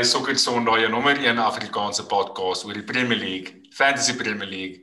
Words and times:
by 0.00 0.06
Sokker 0.06 0.38
Sondag, 0.38 0.78
jou 0.80 0.88
nommer 0.88 1.18
1 1.20 1.36
Afrikaanse 1.44 2.06
podcast 2.08 2.64
oor 2.64 2.72
die 2.72 2.86
Premier 2.88 3.18
League, 3.20 3.66
Fantasy 3.76 4.14
Premier 4.16 4.48
League 4.48 4.78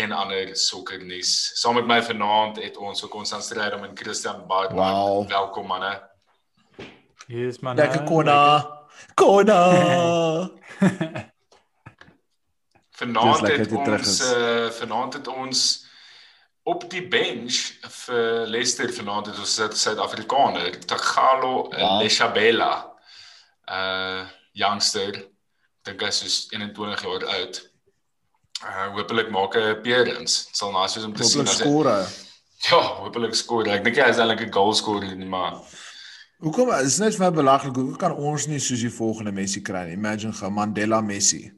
en 0.00 0.14
ander 0.16 0.54
sokkernuus. 0.56 1.52
Saam 1.60 1.76
met 1.76 1.84
my 1.84 1.98
vanaand 2.00 2.56
het 2.64 2.78
ons 2.80 3.04
ook 3.04 3.18
ons 3.20 3.34
aanstryd 3.36 3.74
om 3.76 3.84
en 3.84 3.92
Christian 3.98 4.46
Baartman. 4.48 4.94
Wow. 4.94 5.26
Welkom 5.28 5.68
manne. 5.68 5.90
Hier 7.26 7.50
is 7.50 7.58
man. 7.60 7.76
Lekker 7.76 8.06
konna. 8.08 8.38
Konna. 9.14 9.58
Vanaand 12.96 13.44
lekker 13.44 13.66
het 13.66 13.84
terug 13.90 14.06
ons 14.06 14.22
uh, 14.24 14.70
vanaand 14.78 15.18
het 15.20 15.28
ons 15.34 15.66
op 16.64 16.88
die 16.94 17.04
bench 17.04 17.60
vir 17.98 18.48
Leicester 18.48 18.88
vanaand 19.02 19.28
het 19.34 19.44
ons 19.44 19.60
Suid-Afrikaner, 19.82 20.80
Tagalo 20.88 21.68
Wow. 21.68 22.00
Leshabela. 22.00 22.72
Uh 23.68 24.24
youngster, 24.56 25.18
dink 25.86 26.02
hy 26.02 26.08
is 26.08 26.46
21 26.52 27.02
jaar 27.06 27.26
oud. 27.38 27.60
Uh 28.64 28.86
hopelik 28.96 29.28
maak 29.34 29.54
hy 29.54 29.60
'n 29.66 29.74
appearance. 29.76 30.46
Dit 30.48 30.56
sal 30.56 30.72
nice 30.72 30.96
wees 30.96 31.04
om 31.04 31.12
te 31.14 31.24
sien 31.24 31.44
Hopelik 31.44 31.52
as 31.52 31.60
hy 31.60 31.66
skore. 31.66 31.96
Ja, 32.70 32.80
hopelik 33.02 33.34
skoor. 33.36 33.68
Ek 33.68 33.84
dink 33.84 34.00
hy 34.00 34.08
is 34.10 34.18
eintlik 34.18 34.46
'n 34.46 34.52
goal 34.52 34.74
scorer 34.74 35.14
nie, 35.14 35.28
maar 35.28 35.60
Hoekom 36.40 36.68
is 36.84 36.98
net 37.00 37.16
vir 37.16 37.24
my 37.24 37.30
belaglik. 37.32 37.76
Hoekom 37.76 37.96
kan 37.96 38.12
ons 38.12 38.46
nie 38.46 38.58
soos 38.60 38.80
die 38.80 38.92
volgende 38.92 39.32
Messi 39.32 39.62
kry 39.64 39.86
nie? 39.86 39.96
Imagine 39.96 40.32
ge 40.32 40.50
Mandela 40.50 41.00
Messi. 41.00 41.50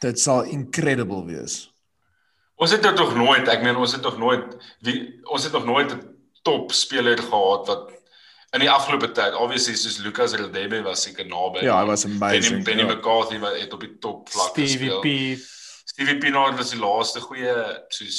Dit 0.00 0.18
sal 0.18 0.42
incredible 0.42 1.24
wees. 1.26 1.66
ons 2.60 2.70
het 2.70 2.82
dit 2.82 2.96
nog 2.96 3.14
nooit, 3.16 3.48
ek 3.48 3.62
meen 3.62 3.76
ons 3.76 3.92
het 3.92 4.02
nog 4.02 4.18
nooit 4.18 4.56
wie 4.84 4.96
ons 5.32 5.44
het 5.44 5.52
nog 5.52 5.64
nooit 5.64 5.92
'n 5.94 6.00
top 6.42 6.72
speler 6.72 7.18
gehad 7.18 7.66
wat 7.66 7.90
in 8.50 8.64
die 8.64 8.70
afgelope 8.70 9.12
tyd, 9.14 9.34
obviously 9.38 9.76
soos 9.78 10.00
Lucas 10.02 10.34
Radebe 10.38 10.82
was 10.82 11.04
seker 11.06 11.26
naby. 11.28 11.62
Ja, 11.66 11.78
hy 11.78 11.86
was 11.86 12.04
Benny, 12.04 12.18
amazing. 12.18 12.64
Benny 12.66 12.82
ja. 12.82 12.90
McCarthy 12.90 13.38
wat 13.42 13.58
het 13.60 13.72
op 13.76 13.84
die 13.84 13.92
top 14.02 14.28
vlak 14.32 14.52
Stevie 14.56 14.90
gespeel. 14.90 15.00
P. 15.04 15.48
Stevie 15.90 16.18
Pienaar 16.22 16.56
was 16.58 16.74
die 16.74 16.80
laaste 16.80 17.22
goeie 17.22 17.54
soos 17.94 18.18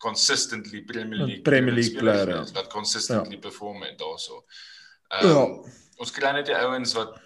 consistently 0.00 0.82
Premier 0.88 1.24
League 1.24 1.44
Premier 1.44 1.74
League 1.76 1.96
player, 2.00 2.28
ja. 2.28 2.44
wat 2.56 2.68
consistently 2.72 3.38
perform 3.38 3.82
het 3.84 3.98
daarso. 4.00 4.44
Ja. 5.08 5.42
Um, 5.44 5.60
Ons 6.00 6.12
kry 6.16 6.30
net 6.32 6.48
die 6.48 6.56
ouens 6.56 6.94
wat 6.96 7.16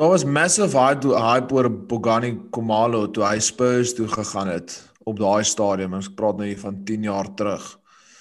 Daar 0.00 0.08
was 0.10 0.24
massive 0.24 0.74
hype 0.74 1.12
hype 1.14 1.54
oor 1.54 1.68
Bogani 1.70 2.32
Komalo 2.50 3.04
toe 3.12 3.26
hy 3.26 3.36
Spurs 3.44 3.92
toe 3.94 4.08
gegaan 4.10 4.48
het 4.50 4.72
op 5.06 5.18
daai 5.20 5.44
stadium. 5.44 5.94
Ons 5.98 6.08
praat 6.10 6.38
nou 6.40 6.48
hier 6.48 6.58
van 6.58 6.80
10 6.88 7.06
jaar 7.06 7.28
terug. 7.38 7.66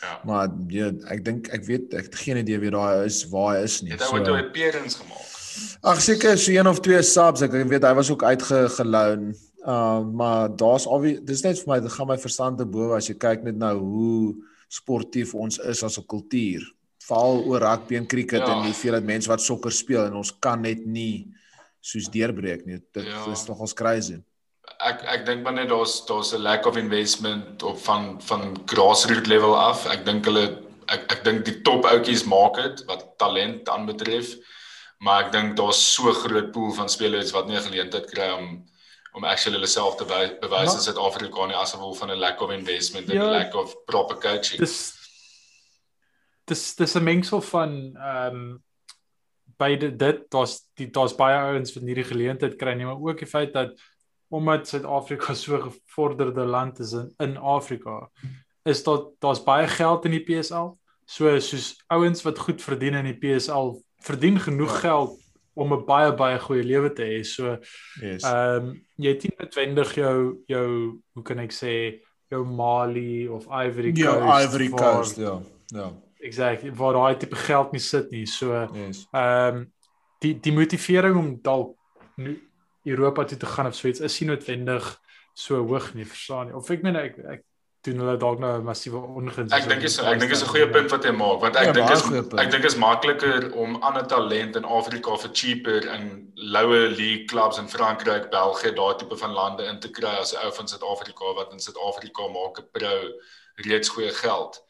Ja, 0.02 0.20
Maar 0.26 0.50
ja, 0.68 0.92
ek 1.14 1.24
dink 1.26 1.48
ek 1.54 1.64
weet 1.66 1.94
ek 1.94 2.04
het 2.10 2.16
geen 2.16 2.38
idee 2.38 2.60
wie 2.60 2.72
daai 2.74 3.06
is, 3.06 3.24
waar 3.30 3.56
hy 3.58 3.64
is 3.64 3.82
nie. 3.82 3.92
het 3.92 4.02
hy 4.02 4.14
ooit 4.18 4.28
'n 4.28 4.40
appearance 4.46 4.98
gemaak. 4.98 5.28
Ag 5.84 6.02
seker 6.02 6.38
so 6.38 6.52
een 6.52 6.68
of 6.68 6.80
twee 6.80 7.02
subs. 7.02 7.42
Ek 7.42 7.52
weet 7.52 7.84
hy 7.84 7.94
was 7.94 8.10
ook 8.12 8.24
uitgeloon. 8.24 9.34
Uh 9.66 10.02
maar 10.02 10.50
daar's 10.56 10.88
al 10.88 11.02
dis 11.26 11.44
net 11.44 11.60
vir 11.60 11.68
my 11.74 11.80
dit 11.80 11.92
gaan 11.92 12.08
my 12.08 12.18
verstand 12.18 12.58
te 12.58 12.66
bowe 12.66 12.96
as 12.98 13.08
jy 13.08 13.14
kyk 13.18 13.44
net 13.44 13.58
nou 13.58 13.78
hoe 13.80 14.36
sportief 14.70 15.34
ons 15.36 15.60
is 15.60 15.84
as 15.84 15.98
'n 16.00 16.06
kultuur. 16.08 16.62
Veral 17.02 17.44
oor 17.46 17.60
rugby 17.60 17.96
en 17.96 18.08
cricket 18.08 18.42
Ja. 18.42 18.56
en 18.56 18.66
hoeveelheid 18.66 19.04
mense 19.06 19.28
wat 19.30 19.42
sokker 19.42 19.72
speel 19.72 20.06
en 20.06 20.14
ons 20.14 20.32
kan 20.40 20.62
net 20.62 20.86
nie 20.86 21.28
soos 21.82 22.10
deurbreek 22.10 22.66
nie. 22.66 22.80
Dit 22.94 23.06
ja. 23.06 23.32
is 23.32 23.46
nogals 23.48 23.74
crazy. 23.74 24.18
Ek 24.84 25.04
ek 25.06 25.26
dink 25.26 25.44
maar 25.44 25.54
net 25.54 25.70
daar's 25.70 26.06
daar's 26.06 26.34
'n 26.34 26.42
lack 26.42 26.66
of 26.66 26.78
investment 26.78 27.64
op 27.64 27.78
van 27.80 28.22
van 28.22 28.62
grassroots 28.66 29.28
level 29.30 29.56
af. 29.58 29.86
Ek 29.86 30.06
dink 30.06 30.26
hulle 30.26 30.64
ek 30.88 31.12
ek 31.12 31.24
dink 31.24 31.46
die 31.46 31.62
top 31.62 31.86
outjies 31.86 32.24
maak 32.26 32.56
dit 32.56 32.84
wat 32.88 33.18
talent 33.18 33.70
aanbetref. 33.70 34.36
Maar 35.00 35.26
ek 35.26 35.32
dink 35.32 35.58
daar's 35.58 35.94
so 35.94 36.12
groot 36.14 36.52
pool 36.52 36.72
van 36.74 36.90
spelers 36.90 37.32
wat 37.32 37.48
nie 37.48 37.58
'n 37.58 37.62
geleentheid 37.70 38.12
kry 38.12 38.30
om 38.32 38.66
om 39.14 39.24
actually 39.26 39.58
hulle 39.58 39.68
self 39.68 39.96
te 39.98 40.06
wy- 40.06 40.38
bewys 40.40 40.74
in 40.74 40.80
Suid-Afrika 40.80 41.46
nie 41.46 41.56
as 41.56 41.74
gevolg 41.74 41.98
van 41.98 42.12
'n 42.12 42.20
lack 42.20 42.42
of 42.42 42.52
investment 42.52 43.10
en 43.10 43.16
'n 43.18 43.22
Ja. 43.22 43.30
lack 43.30 43.54
of 43.56 43.76
proper 43.86 44.16
coaching. 44.18 44.60
Dis 44.60 44.94
dis 46.48 46.76
dis 46.76 46.96
'n 46.96 47.04
mengsel 47.04 47.42
van 47.42 47.96
ehm 47.96 48.36
um, 48.36 48.64
beide 49.58 49.96
dit 49.96 50.30
daar's 50.32 50.62
die 50.76 50.88
daar's 50.90 51.14
baie 51.16 51.38
ouens 51.38 51.74
wat 51.74 51.84
nie 51.84 51.94
die 51.96 52.04
geleentheid 52.04 52.56
kry 52.58 52.74
nie, 52.74 52.86
maar 52.86 52.98
ook 53.02 53.20
die 53.20 53.28
feit 53.28 53.54
dat 53.54 53.70
omdat 54.32 54.68
Suid-Afrika 54.68 55.34
so 55.44 55.60
gevorderde 55.60 56.46
land 56.48 56.80
is 56.80 56.94
in, 56.94 57.10
in 57.20 57.38
Afrika, 57.38 58.10
is 58.66 58.84
daar 58.84 59.00
daar's 59.20 59.42
baie 59.44 59.68
geld 59.68 60.06
in 60.06 60.12
die 60.16 60.24
PSL. 60.24 60.72
So 61.06 61.40
soos 61.40 61.74
ouens 61.92 62.22
wat 62.24 62.40
goed 62.40 62.62
verdien 62.64 62.94
in 62.96 63.06
die 63.10 63.18
PSL 63.20 63.74
verdien 64.06 64.40
genoeg 64.40 64.72
Ja. 64.74 64.80
geld 64.80 65.18
om 65.54 65.74
'n 65.74 65.86
baie 65.86 66.14
baie 66.16 66.40
goeie 66.40 66.64
lewe 66.64 66.94
te 66.94 67.04
hê. 67.04 67.24
So 67.26 67.58
Yes. 68.02 68.24
Ehm 68.24 68.66
um, 68.70 68.82
jy 68.98 69.10
het 69.10 69.24
nie 69.24 69.34
noodwendig 69.38 69.96
jou 69.96 70.38
jou 70.48 71.02
hoe 71.14 71.24
kan 71.24 71.40
ek 71.40 71.52
sê 71.52 72.00
jou 72.30 72.46
Mali 72.46 73.28
of 73.28 73.46
Ivory 73.52 73.92
ja, 73.96 74.14
Coast. 74.14 74.44
Ivory 74.46 74.70
waar- 74.70 74.96
Coast, 74.96 75.18
ja. 75.18 75.42
Ja. 75.68 75.92
Exactly, 76.24 76.72
waar 76.76 76.94
daai 76.94 77.18
tipe 77.18 77.36
geld 77.36 77.72
nie 77.72 77.80
sit 77.82 78.12
nie. 78.12 78.26
So 78.26 78.70
Yes. 78.74 79.08
ehm 79.12 79.56
um, 79.56 79.72
die 80.20 80.40
die 80.40 80.54
motivering 80.54 81.16
om 81.18 81.40
dalk 81.42 81.76
Europa 82.84 83.24
toe 83.26 83.38
te 83.38 83.46
gaan 83.46 83.68
of 83.68 83.76
so 83.76 83.88
iets 83.88 84.00
is 84.00 84.20
nie 84.20 84.30
noodwendig 84.30 85.00
so 85.34 85.62
hoog 85.66 85.94
nie, 85.94 86.06
verstaan 86.06 86.48
nie. 86.48 86.56
Of 86.56 86.70
ek 86.70 86.84
meen 86.84 86.96
ek 86.96 87.18
ek 87.18 87.44
doen 87.82 88.02
hulle 88.04 88.18
dalk 88.22 88.40
nou 88.40 88.52
'n 88.60 88.64
massiewe 88.66 89.00
onguns. 89.02 89.54
Ek 89.54 89.68
dink 89.68 89.84
is 89.84 89.98
ek 90.00 90.20
dink 90.20 90.32
is 90.32 90.44
'n 90.44 90.52
goeie 90.54 90.70
punt 90.70 90.92
wat 90.92 91.04
jy 91.04 91.12
maak 91.12 91.42
want 91.42 91.56
ek 91.56 91.66
Ja, 91.66 91.72
dink 91.72 91.90
is 91.90 92.04
ek 92.38 92.52
dink 92.52 92.66
is 92.66 92.76
makliker 92.76 93.54
om 93.56 93.76
ander 93.82 94.06
talent 94.06 94.56
in 94.56 94.66
Afrika 94.66 95.18
vir 95.18 95.32
cheaper 95.34 95.88
in 95.96 96.32
lower 96.36 96.90
league 96.90 97.28
clubs 97.28 97.58
in 97.58 97.68
Frankryk, 97.68 98.30
België, 98.30 98.76
daai 98.76 98.98
tipe 98.98 99.18
van 99.18 99.34
lande 99.34 99.66
in 99.66 99.80
te 99.80 99.90
kry 99.90 100.16
as 100.22 100.34
'n 100.34 100.46
ou 100.46 100.52
van 100.52 100.68
Suid-Afrika 100.68 101.34
wat 101.36 101.54
in 101.54 101.60
Suid-Afrika 101.60 102.28
maak 102.28 102.60
'n 102.60 102.70
pro 102.72 103.12
reeds 103.66 103.90
goeie 103.90 104.12
geld. 104.12 104.62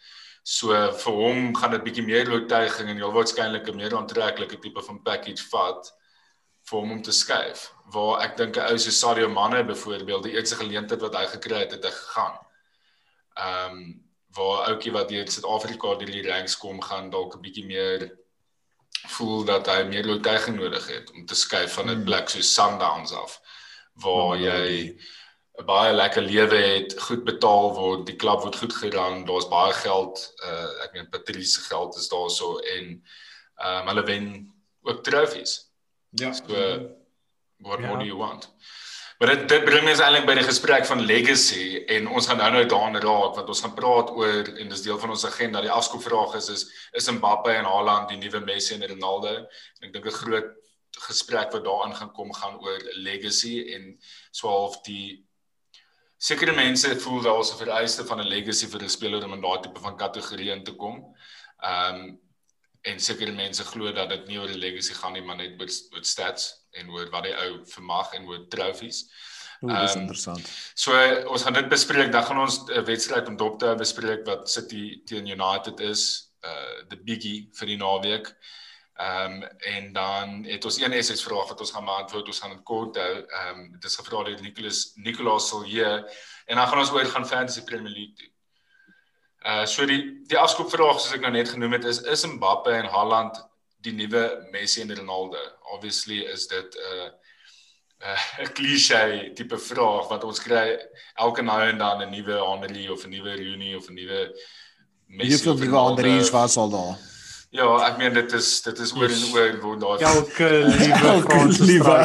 So 0.44 0.68
vir 0.92 1.14
hom 1.14 1.56
gaan 1.56 1.72
dit 1.72 1.84
bietjie 1.84 2.06
meer 2.06 2.32
oortuiging 2.32 2.90
en 2.90 2.98
heel 2.98 3.12
waarskynlik 3.14 3.68
'n 3.68 3.76
meer 3.76 3.96
aantreklike 3.96 4.60
tipe 4.60 4.82
van 4.82 5.04
package 5.04 5.44
vat 5.52 5.92
vir 6.64 6.80
hom 6.80 6.92
om 6.92 7.02
te 7.02 7.12
skuif. 7.12 7.74
Waar 7.92 8.22
ek 8.26 8.38
dink 8.38 8.56
'n 8.58 8.72
ou 8.72 8.78
so 8.78 8.92
Sadio 8.92 9.30
Mane 9.30 9.64
byvoorbeeld, 9.66 10.24
die 10.24 10.34
eerste 10.38 10.56
geleentheid 10.56 11.02
wat 11.02 11.16
hy 11.16 11.26
gekry 11.26 11.60
het, 11.60 11.72
het 11.72 11.84
hy 11.84 11.92
gegaan. 11.92 12.38
Ehm 13.36 13.76
um, 13.76 14.10
waar 14.32 14.68
ouetjie 14.72 14.92
wat 14.96 15.10
hier 15.10 15.26
in 15.26 15.32
Suid-Afrika 15.32 15.96
deur 16.00 16.12
die 16.12 16.28
ranks 16.30 16.58
kom 16.58 16.82
gaan 16.82 17.10
dalk 17.10 17.36
'n 17.36 17.42
bietjie 17.42 17.66
meer 17.66 18.12
voel 19.08 19.44
dat 19.46 19.68
hy 19.68 19.84
meer 19.84 20.08
oortuiging 20.08 20.56
nodig 20.60 20.88
het 20.88 21.12
om 21.12 21.26
te 21.26 21.36
skuif 21.36 21.74
van 21.74 21.90
'n 21.90 21.96
Hmm. 21.96 22.06
plek 22.06 22.30
soos 22.30 22.54
Sundowns 22.54 23.12
af 23.12 23.42
waar 23.94 24.38
Ja, 24.40 24.56
jy 24.56 24.96
'n 25.60 25.66
baie 25.66 25.94
lekker 25.94 26.22
lewe 26.22 26.56
het, 26.56 27.00
goed 27.00 27.24
betaal 27.24 27.74
word, 27.74 28.06
die 28.06 28.16
klub 28.16 28.42
word 28.42 28.56
goed 28.56 28.74
geran, 28.74 29.26
daar's 29.26 29.48
baie 29.50 29.74
geld, 29.74 30.34
uh 30.44 30.84
ek 30.84 30.94
meen 30.94 31.10
Patrice 31.10 31.52
se 31.52 31.62
geld 31.62 31.96
is 31.96 32.08
daarso 32.10 32.58
en 32.58 33.04
ehm 33.58 33.82
um, 33.82 33.88
hulle 33.88 34.04
wen 34.04 34.54
ook 34.84 35.04
trofees. 35.04 35.70
Ja. 36.10 36.32
So 36.34 36.90
what 37.62 37.80
Ja. 37.80 37.88
more 37.88 38.00
do 38.00 38.06
you 38.06 38.18
want? 38.18 38.50
Maar 39.20 39.36
dit 39.36 39.50
dit 39.50 39.66
bring 39.66 39.90
ons 39.90 40.00
eintlik 40.02 40.26
by 40.26 40.34
die 40.34 40.44
gesprek 40.48 40.86
van 40.86 41.02
legacy 41.06 41.84
en 41.94 42.08
ons 42.08 42.28
gaan 42.28 42.38
nou 42.42 42.52
nou 42.52 42.64
daaraan 42.66 42.96
raak 43.04 43.36
want 43.38 43.50
ons 43.54 43.62
gaan 43.62 43.76
praat 43.78 44.10
oor 44.10 44.48
en 44.58 44.70
dis 44.70 44.82
deel 44.82 44.98
van 45.00 45.10
ons 45.10 45.26
agenda. 45.26 45.62
Die 45.62 45.70
afskoopvraag 45.72 46.36
is 46.36 46.50
is 46.50 46.64
is 46.98 47.10
Mbappe 47.12 47.52
en 47.52 47.66
Haaland 47.66 48.10
die 48.10 48.18
nuwe 48.18 48.40
Messi 48.40 48.74
en 48.74 48.88
Ronaldo? 48.88 49.36
En 49.36 49.88
ek 49.88 49.94
dink 49.94 50.06
'n 50.06 50.12
groot 50.12 50.50
gesprek 51.08 51.52
wat 51.52 51.64
daarin 51.64 51.96
gaan 51.96 52.12
kom 52.12 52.34
gaan 52.34 52.58
oor 52.60 52.80
legacy 52.94 53.74
en 53.76 54.00
swaalf 54.32 54.82
die 54.84 55.24
sekere 56.18 56.56
mense 56.56 57.00
voel 57.00 57.22
daar's 57.22 57.54
'n 57.54 57.58
vereiste 57.58 58.06
van 58.06 58.20
'n 58.22 58.28
legacy 58.28 58.68
vir 58.68 58.82
'n 58.82 58.90
speler 58.90 59.24
om 59.24 59.34
in 59.34 59.42
daardie 59.42 59.70
tipe 59.70 59.82
van 59.82 59.98
kategorie 59.98 60.52
in 60.52 60.64
te 60.64 60.74
kom. 60.74 61.16
Ehm 61.64 61.96
um, 61.96 62.20
en 62.84 63.00
sekere 63.00 63.32
mense 63.32 63.64
glo 63.64 63.92
dat 63.92 64.10
dit 64.10 64.28
nie 64.28 64.40
oor 64.40 64.50
'n 64.50 64.58
legacy 64.58 64.94
gaan 64.94 65.14
nie, 65.14 65.22
maar 65.22 65.36
net 65.36 65.62
oor, 65.62 65.70
oor 65.94 66.04
stats 66.04 66.61
en 66.72 66.90
oor 66.90 67.10
wat 67.14 67.28
die 67.28 67.36
ou 67.36 67.52
vermag 67.74 68.14
en 68.18 68.26
oor 68.30 68.48
trofees. 68.50 69.06
Ooh, 69.62 69.70
dis 69.82 69.94
Ehm, 69.94 70.02
interessant. 70.02 70.50
So 70.74 70.96
ons 71.30 71.44
gaan 71.44 71.54
dit 71.54 71.70
bespreek. 71.70 72.12
Dan 72.12 72.24
gaan 72.24 72.40
ons 72.40 72.64
'n 72.70 72.86
wedstryd 72.86 73.28
om 73.28 73.38
dop 73.38 73.60
te 73.60 73.76
bespreek 73.78 74.26
wat 74.26 74.50
City 74.50 75.02
teen 75.06 75.28
United 75.28 75.80
is, 75.80 76.34
uh 76.44 76.82
die 76.90 76.98
biggie 76.98 77.50
vir 77.54 77.68
die 77.68 77.78
naweek. 77.78 78.34
Ehm 79.02 79.44
um, 79.44 79.44
en 79.60 79.94
dan 79.94 80.44
het 80.44 80.66
ons 80.66 80.80
een 80.82 81.04
SS 81.04 81.24
vraag 81.24 81.48
wat 81.48 81.60
ons 81.60 81.72
gaan 81.72 81.86
beantwoord. 81.86 82.28
Ons 82.28 82.40
gaan 82.40 82.50
dit 82.56 82.64
kort 82.64 82.96
hou. 82.96 83.16
Ehm 83.28 83.60
um, 83.60 83.72
dit 83.72 83.84
is 83.84 83.96
gevra 83.96 84.24
deur 84.24 84.42
Nicholas 84.42 84.92
Nicolas 84.96 85.50
Silje 85.50 86.10
en 86.46 86.56
dan 86.56 86.68
gaan 86.68 86.80
ons 86.80 86.92
oor 86.92 87.06
gaan 87.06 87.28
Fantasy 87.28 87.64
Premier 87.64 87.92
League 87.92 88.16
toe. 88.16 88.30
Uh 89.46 89.66
so 89.66 89.86
die 89.86 90.22
die 90.28 90.38
afskoopvraag 90.38 91.00
soos 91.00 91.14
ek 91.14 91.22
nou 91.22 91.32
net 91.32 91.50
genoem 91.50 91.72
het 91.72 91.86
is 91.86 92.02
is 92.02 92.26
Mbappe 92.26 92.72
en 92.72 92.86
Haaland 92.86 93.51
die 93.82 93.94
nuwe 93.94 94.48
Messi 94.52 94.82
en 94.82 94.96
Ronaldo. 94.96 95.42
Obviously 95.76 96.22
is 96.34 96.48
dit 96.48 96.78
'n 96.82 97.10
uh, 98.02 98.22
'n 98.40 98.48
uh, 98.48 98.54
klise 98.54 99.32
tipe 99.36 99.58
vraag 99.58 100.10
wat 100.10 100.24
ons 100.24 100.42
kry 100.42 100.78
elke 101.16 101.42
nou 101.42 101.62
en 101.62 101.78
dan 101.78 102.02
'n 102.02 102.10
nuwe 102.10 102.38
Henry 102.50 102.88
of 102.88 103.06
'n 103.06 103.10
nuwe 103.10 103.36
Rooney 103.36 103.76
of 103.76 103.90
'n 103.90 103.94
nuwe 103.94 104.36
Messi. 105.08 105.48
Hoeveel 105.48 105.66
nuwe. 105.66 105.78
Andries 105.78 106.30
was 106.30 106.58
al 106.58 106.70
daar? 106.70 106.98
Ja, 107.52 107.68
ek 107.84 107.98
meen 108.00 108.14
dit 108.16 108.32
is 108.32 108.62
dit 108.64 108.78
is 108.80 108.94
oor 108.96 109.12
en 109.12 109.24
oor 109.34 109.58
waar 109.60 109.80
daar 109.80 110.04
elke 110.16 110.50
liewe 110.82 111.22
Franse 111.22 111.64
liewe 111.64 111.98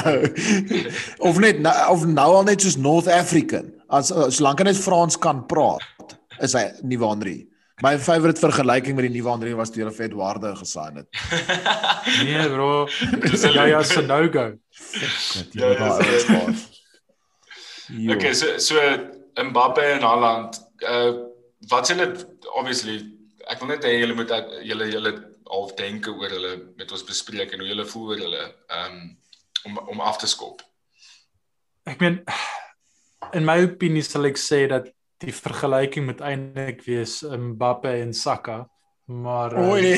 of 1.29 1.39
net 1.39 1.61
nou, 1.63 1.75
of 1.93 2.07
nou 2.07 2.31
al 2.35 2.43
net 2.49 2.61
soos 2.61 2.77
North 2.77 3.07
African 3.07 3.71
as 3.87 4.11
solank 4.11 4.59
hy 4.59 4.67
net 4.67 4.81
Frans 4.81 5.15
kan 5.15 5.45
praat 5.47 6.17
is 6.43 6.57
hy 6.59 6.65
nuwe 6.83 7.13
Henri. 7.13 7.37
My 7.85 7.99
favourite 8.01 8.41
vergelyking 8.41 8.97
met 8.97 9.05
die 9.05 9.13
nuwe 9.19 9.31
Henri 9.35 9.53
was 9.57 9.71
toe 9.73 9.83
hulle 9.83 9.93
vir 9.93 10.07
Eduardo 10.07 10.55
gesign 10.57 11.03
het. 11.03 11.09
nee 12.25 12.47
bro, 12.49 12.87
dis 13.27 13.45
ja 13.45 13.67
ja 13.69 13.83
se 13.85 14.01
no 14.07 14.21
go. 14.33 14.47
Ja, 15.53 15.69
ja, 15.77 15.91
okay, 18.15 18.35
so 18.35 18.59
so 18.59 18.81
Mbappe 19.37 19.83
en 19.93 20.03
Haaland, 20.09 20.57
uh 20.89 21.13
wat 21.71 21.89
s'n 21.89 21.99
dit 21.99 22.25
obviously 22.55 23.01
ek 23.51 23.61
wil 23.61 23.73
net 23.73 23.85
hê 23.85 23.97
julle 23.97 24.17
moet 24.17 24.33
julle 24.65 24.89
julle 24.93 25.13
half 25.51 25.75
denke 25.79 26.13
oor 26.15 26.33
hulle 26.33 26.53
met 26.79 26.93
ons 26.93 27.05
bespreek 27.07 27.53
en 27.53 27.63
hoe 27.63 27.71
hulle 27.73 27.87
voel 27.93 28.13
oor 28.13 28.25
hulle 28.25 28.45
um 28.81 28.99
om 29.67 29.79
om 29.97 30.01
af 30.01 30.21
te 30.23 30.29
skop. 30.31 30.63
Ek 31.85 32.01
meen 32.01 32.21
in 33.35 33.45
my 33.45 33.59
opinie 33.67 34.05
sal 34.07 34.29
ek 34.29 34.39
sê 34.41 34.67
dat 34.71 34.89
die 35.23 35.33
vergelyking 35.33 36.07
moet 36.11 36.21
eintlik 36.25 36.83
wees 36.87 37.21
Mbappe 37.25 37.93
en 38.03 38.13
Saka, 38.15 38.65
maar 39.07 39.57
um, 39.57 39.71
Oei. 39.73 39.97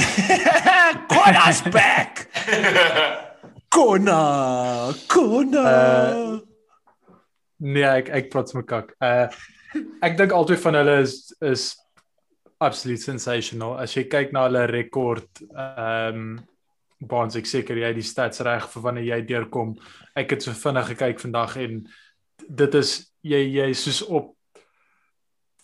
Kona's 1.12 1.62
back. 1.72 2.28
Kona, 3.68 4.92
Kona. 5.10 5.64
Uh, 5.64 6.38
nee, 7.56 7.84
ek 7.84 8.12
ek 8.14 8.30
praat 8.32 8.54
met 8.56 8.68
kak. 8.68 8.94
Uh 9.02 9.28
ek 10.00 10.14
dink 10.16 10.32
albei 10.32 10.56
van 10.56 10.78
hulle 10.78 10.94
is 11.02 11.16
is 11.44 11.64
absoluut 12.64 13.02
sensational. 13.02 13.76
As 13.78 13.92
jy 13.94 14.06
kyk 14.10 14.32
na 14.32 14.46
hulle 14.48 14.64
rekord, 14.70 15.44
ehm 15.48 16.22
um, 16.22 16.38
Bonds 16.98 17.36
ek 17.38 17.46
seker 17.46 17.78
jy 17.78 17.92
die 17.94 18.02
stats 18.02 18.40
reg 18.42 18.64
vir 18.72 18.82
wanneer 18.82 19.04
jy 19.06 19.18
deurkom. 19.28 19.76
Ek 20.18 20.32
het 20.34 20.42
so 20.42 20.50
vinnig 20.50 20.88
gekyk 20.90 21.20
vandag 21.22 21.52
en 21.62 21.76
dit 22.48 22.74
is 22.74 22.90
jy 23.22 23.38
jy 23.54 23.68
soos 23.78 24.00
op 24.02 24.32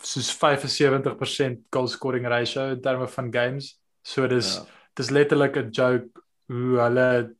soos 0.06 0.30
75% 0.36 1.66
goal 1.70 1.88
scoring 1.88 2.26
ratio 2.26 2.70
in 2.72 2.80
terme 2.80 3.08
van 3.08 3.32
games. 3.32 3.80
So 4.02 4.26
dis 4.28 4.54
ja. 4.56 4.66
dis 4.94 5.10
letterlik 5.10 5.56
'n 5.56 5.70
joke 5.70 6.22
hoe 6.46 6.78
hulle 6.78 7.34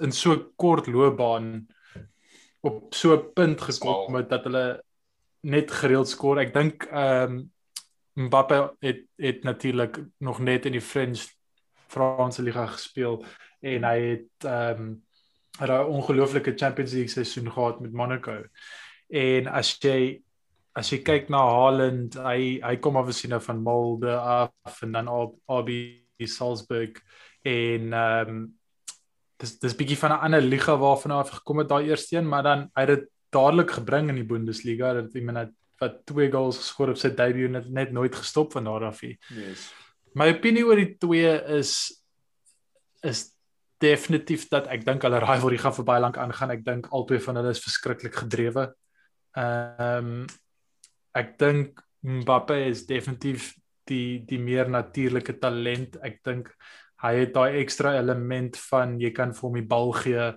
in 0.00 0.12
so 0.12 0.52
kort 0.56 0.86
loopbaan 0.86 1.66
op 2.60 2.94
so 2.94 3.14
'n 3.14 3.32
punt 3.32 3.60
gekom 3.60 4.14
het 4.14 4.28
dat 4.28 4.44
hulle 4.44 4.82
net 5.40 5.70
gereeld 5.70 6.08
skoor. 6.08 6.38
Ek 6.38 6.54
dink 6.54 6.84
ehm 6.84 7.32
um, 7.32 7.50
Mbappe 8.14 8.74
het 8.80 9.06
het 9.16 9.44
natuurlik 9.44 10.00
nog 10.18 10.38
net 10.38 10.66
in 10.66 10.72
die 10.72 10.80
French 10.80 11.20
Franse 11.88 12.42
liga 12.42 12.66
gespeel 12.66 13.24
en 13.60 13.84
hy 13.84 13.98
het 14.00 14.44
ehm 14.44 14.80
um, 14.80 15.02
'n 15.60 15.70
ongelooflike 15.70 16.52
Champions 16.56 16.92
League 16.92 17.10
seisoen 17.10 17.52
gehad 17.52 17.80
met 17.80 17.92
Monaco. 17.92 18.44
En 19.08 19.46
as 19.46 19.76
jy 19.80 20.22
as 20.80 20.90
jy 20.92 21.00
kyk 21.04 21.28
na 21.32 21.42
Haaland, 21.44 22.16
hy 22.24 22.60
hy 22.64 22.76
kom 22.82 22.98
obviously 23.00 23.30
nou 23.32 23.40
van 23.44 23.60
Molde 23.64 24.14
af 24.16 24.82
en 24.84 24.96
dan 24.96 25.10
op 25.12 25.36
RB 25.60 25.70
Salzburg 26.28 27.00
en 27.48 27.92
ehm 27.92 28.32
um, 28.32 28.48
dis 29.40 29.54
dis 29.56 29.76
bietjie 29.76 29.96
van 29.96 30.12
'n 30.12 30.24
ander 30.26 30.42
liga 30.44 30.74
waarvan 30.76 31.14
hy 31.14 31.20
af 31.22 31.30
gekom 31.38 31.62
het 31.62 31.68
daai 31.68 31.88
eerste 31.88 32.16
een, 32.16 32.28
maar 32.28 32.42
dan 32.42 32.68
hy 32.76 32.82
het 32.84 32.92
dit 32.92 33.08
dadelik 33.32 33.70
gebring 33.70 34.10
in 34.10 34.18
die 34.20 34.28
Bundesliga 34.28 34.92
dat 34.94 35.14
hy 35.14 35.20
net 35.24 35.54
wat 35.80 36.04
twee 36.04 36.28
goals 36.30 36.58
geskor 36.60 36.92
op 36.92 36.98
sy 37.00 37.08
debut 37.16 37.50
net 37.50 37.70
net 37.72 37.92
nooit 37.92 38.14
gestop 38.14 38.52
van 38.52 38.64
daar 38.68 38.84
af 38.90 39.02
nie. 39.02 39.16
Yes. 39.32 39.70
My 40.14 40.28
opinie 40.34 40.66
oor 40.66 40.76
die 40.76 40.96
twee 40.98 41.32
is 41.58 42.02
is 43.02 43.30
definitief 43.80 44.48
dat 44.50 44.68
ek 44.68 44.84
dink 44.84 45.02
hulle 45.02 45.22
rivalry 45.22 45.56
gaan 45.56 45.72
vir 45.72 45.86
baie 45.88 46.04
lank 46.04 46.18
aangaan. 46.20 46.52
Ek 46.52 46.64
dink 46.64 46.90
albei 46.92 47.20
van 47.24 47.40
hulle 47.40 47.54
is 47.56 47.64
verskriklik 47.64 48.14
gedrewe. 48.24 48.68
Ehm 49.40 50.12
um, 50.20 50.26
ek 51.14 51.38
dink 51.38 51.80
Mbappe 52.00 52.56
is 52.70 52.86
definitief 52.88 53.50
die 53.90 54.22
die 54.24 54.38
meer 54.40 54.70
natuurlike 54.70 55.36
talent. 55.42 55.98
Ek 56.02 56.20
dink 56.24 56.48
hy 57.02 57.14
het 57.22 57.34
daai 57.34 57.60
ekstra 57.60 57.96
element 57.98 58.56
van 58.70 58.98
jy 59.00 59.10
kan 59.16 59.34
vir 59.36 59.46
hom 59.46 59.58
die 59.58 59.68
bal 59.68 59.92
gee 59.96 60.30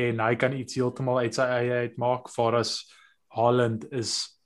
en 0.00 0.22
hy 0.22 0.34
kan 0.38 0.54
iets 0.54 0.78
heeltemal 0.78 1.22
uit 1.24 1.34
sy 1.34 1.46
eie 1.58 1.80
uitmaak. 1.86 2.30
Vooras 2.34 2.84
Haaland 3.34 3.86
is 3.94 4.40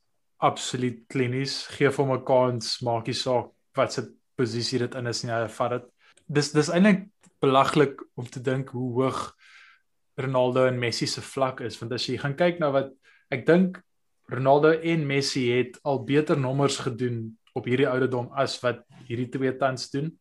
absoluut 0.45 1.05
klinies, 1.09 1.63
gee 1.73 1.89
vir 1.89 2.05
hom 2.05 2.13
'n 2.17 2.25
kans, 2.25 2.83
maak 2.83 3.07
nie 3.07 3.17
saak 3.17 3.51
wat 3.77 3.93
se 3.93 4.03
posisie 4.37 4.79
dit 4.79 4.95
in 4.95 5.07
is 5.07 5.25
nie, 5.25 5.33
hy 5.33 5.49
vat 5.49 5.71
dit. 5.71 5.85
Dis 6.29 6.53
dis 6.53 6.69
eintlik 6.69 7.09
belaglik 7.41 8.01
om 8.17 8.27
te 8.27 8.41
dink 8.41 8.71
hoe 8.71 8.93
hoog 8.93 9.35
Ronaldo 10.17 10.67
en 10.67 10.79
Messi 10.79 11.07
se 11.07 11.21
vlak 11.21 11.61
is, 11.61 11.79
want 11.81 11.93
as 11.93 12.07
jy 12.07 12.17
gaan 12.19 12.37
kyk 12.37 12.61
na 12.61 12.71
wat 12.71 12.93
ek 13.31 13.47
dink 13.47 13.81
Ronaldo 14.27 14.71
en 14.71 15.07
Messi 15.07 15.51
het 15.53 15.79
al 15.83 16.05
beter 16.05 16.39
nommers 16.41 16.77
gedoen 16.77 17.39
op 17.53 17.65
hierdie 17.69 17.89
ouderdom 17.89 18.31
as 18.33 18.57
wat 18.63 18.83
hierdie 19.07 19.29
twee 19.29 19.57
tans 19.57 19.91
doen. 19.91 20.13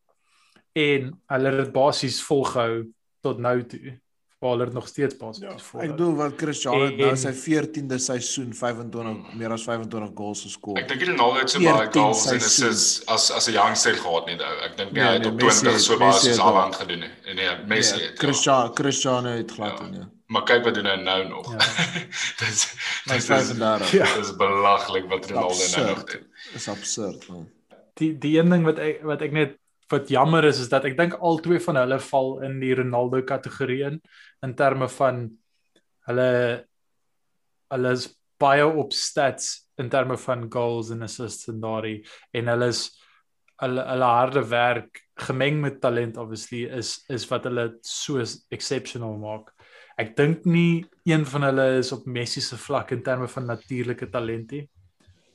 En 0.72 1.12
hulle 1.26 1.52
het 1.60 1.72
basies 1.72 2.22
volgehou 2.22 2.84
tot 3.24 3.38
nou 3.38 3.60
toe 3.66 3.98
waar 4.44 4.58
hulle 4.58 4.72
nog 4.72 4.88
steeds 4.88 5.16
pas 5.16 5.38
ja, 5.38 5.58
voor. 5.58 5.80
Ek 5.80 5.92
bedoel 5.94 6.14
wat 6.14 6.34
Cristiano 6.36 6.84
het 6.84 6.98
nou 7.00 7.12
sy 7.16 7.32
14de 7.32 7.98
seisoen 8.06 8.50
25 8.54 9.36
meer 9.40 9.54
as 9.54 9.64
25 9.64 10.10
goals 10.18 10.42
geskor. 10.44 10.80
Ek 10.80 10.90
dink 10.90 11.04
hy 11.04 11.08
het 11.08 11.20
nou 11.20 11.30
net 11.38 11.54
so 11.54 11.64
baie 11.64 11.86
goals 11.94 12.26
en 12.28 12.42
assists 12.42 13.06
as 13.14 13.30
as 13.32 13.48
'n 13.48 13.56
youngster 13.56 13.96
gehad 14.02 14.28
nie. 14.28 14.36
Ek 14.66 14.76
dink 14.76 14.92
nee, 14.92 15.06
hy 15.06 15.14
het 15.16 15.24
nee, 15.24 15.32
op 15.32 15.40
20 15.40 15.80
so 15.86 15.96
baie 16.02 16.18
soos 16.18 16.42
Haaland 16.44 16.76
gedoen 16.82 17.06
het. 17.08 17.16
En 17.24 17.40
nee, 17.40 17.56
Messi 17.72 17.96
nee, 17.96 18.10
het. 18.10 18.18
Cristiano 18.20 18.68
ja. 18.68 18.76
Cristiano 18.82 19.32
het 19.38 19.56
glad 19.56 19.80
ja. 19.80 19.88
nie. 19.88 20.04
Maar 20.32 20.46
kyk 20.48 20.64
wat 20.64 20.78
doen 20.78 20.88
hy 20.88 20.96
nou 21.02 21.18
nog. 21.28 21.50
Ja. 21.52 21.66
dis 22.40 22.62
dis 23.10 23.28
is, 23.28 23.50
ja. 23.92 24.06
is 24.20 24.32
belaglik 24.40 25.10
wat 25.10 25.28
Ronaldo 25.30 25.68
nou 25.76 25.86
nog 25.90 26.04
doen. 26.08 26.24
Is 26.56 26.68
absurd 26.72 27.28
man. 27.28 27.50
Die 28.00 28.14
die 28.18 28.38
een 28.38 28.50
ding 28.50 28.64
wat 28.64 28.80
ek 28.82 29.04
wat 29.04 29.22
ek 29.26 29.36
net 29.36 29.58
wat 29.92 30.08
jammer 30.08 30.46
is 30.48 30.62
is 30.64 30.70
dat 30.72 30.86
ek 30.88 30.96
dink 30.96 31.18
al 31.20 31.42
twee 31.44 31.60
van 31.60 31.76
hulle 31.82 32.00
val 32.08 32.38
in 32.46 32.56
die 32.62 32.72
Ronaldo 32.74 33.20
kategorie 33.26 33.82
in 33.90 34.00
in 34.46 34.54
terme 34.56 34.88
van 34.96 35.26
hulle 36.08 36.30
hulle 37.74 37.94
is 37.98 38.08
baie 38.40 38.64
op 38.64 38.96
stats 38.96 39.68
in 39.80 39.90
terme 39.92 40.16
van 40.20 40.48
goals 40.52 40.90
en 40.94 41.04
assists 41.04 41.50
en 41.52 41.60
daardie 41.62 42.00
en 42.32 42.48
hulle 42.54 42.70
is 42.72 42.86
hulle 43.62 43.84
hulle 43.92 44.10
harde 44.16 44.42
werk 44.50 45.04
gemeng 45.28 45.60
met 45.62 45.80
talent 45.82 46.16
obviously 46.18 46.64
is 46.80 46.96
is 47.12 47.28
wat 47.30 47.44
hulle 47.48 47.68
so 47.86 48.24
exceptional 48.50 49.16
maak. 49.20 49.52
Ek 50.00 50.16
dink 50.16 50.44
nie 50.44 50.84
een 51.06 51.26
van 51.26 51.46
hulle 51.48 51.66
is 51.78 51.92
op 51.94 52.06
Messi 52.06 52.40
se 52.40 52.56
vlak 52.58 52.90
in 52.90 53.02
terme 53.02 53.28
van 53.28 53.46
natuurlike 53.46 54.08
talentie. 54.10 54.64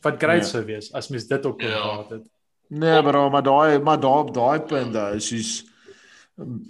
Wat 0.03 0.19
great 0.19 0.43
nee. 0.43 0.49
sou 0.49 0.63
wees 0.67 0.91
as 0.95 1.09
mens 1.09 1.27
dit 1.27 1.45
ook 1.45 1.59
kon 1.59 1.69
ja. 1.69 1.81
gehad 1.81 2.09
het. 2.17 2.27
Nee, 2.69 3.01
bro, 3.03 3.29
maar 3.29 3.43
daai 3.43 3.79
maar 3.79 3.99
daar 3.99 4.25
op 4.27 4.33
daai 4.33 4.59
punt 4.61 4.93
daai 4.93 5.15
is 5.17 5.27
soos 5.27 5.51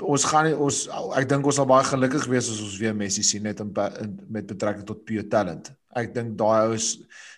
ons 0.01 0.25
gaan 0.25 0.47
nie 0.47 0.55
ons 0.57 0.85
ek 1.17 1.27
dink 1.29 1.45
ons 1.45 1.59
sal 1.59 1.67
baie 1.69 1.85
gelukkig 1.85 2.25
wees 2.31 2.49
as 2.49 2.61
ons 2.63 2.77
weer 2.81 2.95
Messi 2.95 3.23
sien 3.23 3.43
net 3.45 3.59
in, 3.61 3.73
in 4.01 4.15
met 4.29 4.47
betrekking 4.49 4.87
tot 4.87 5.05
pure 5.05 5.27
talent. 5.27 5.71
Ek 5.97 6.13
dink 6.15 6.37
daai 6.37 6.75
is 6.77 6.95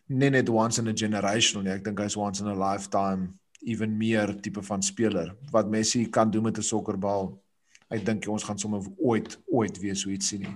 nie 0.08 0.30
net 0.30 0.50
once 0.50 0.80
in 0.80 0.92
a 0.92 0.96
generation 0.96 1.64
nie, 1.64 1.74
ek 1.76 1.84
dink 1.84 2.00
hy's 2.00 2.18
once 2.20 2.44
in 2.44 2.52
a 2.52 2.56
lifetime 2.56 3.32
even 3.62 3.98
meer 3.98 4.34
tipe 4.42 4.62
van 4.66 4.82
speler 4.82 5.36
wat 5.52 5.70
Messi 5.70 6.06
kan 6.10 6.32
doen 6.32 6.44
met 6.44 6.58
'n 6.58 6.64
sokkerbal 6.64 7.41
ek 7.92 8.06
dink 8.08 8.28
ons 8.32 8.46
gaan 8.48 8.60
sommer 8.62 8.86
ooit 8.98 9.38
ooit 9.52 9.80
weer 9.84 9.98
so 9.98 10.10
iets 10.14 10.32
sien 10.32 10.46
nie. 10.46 10.56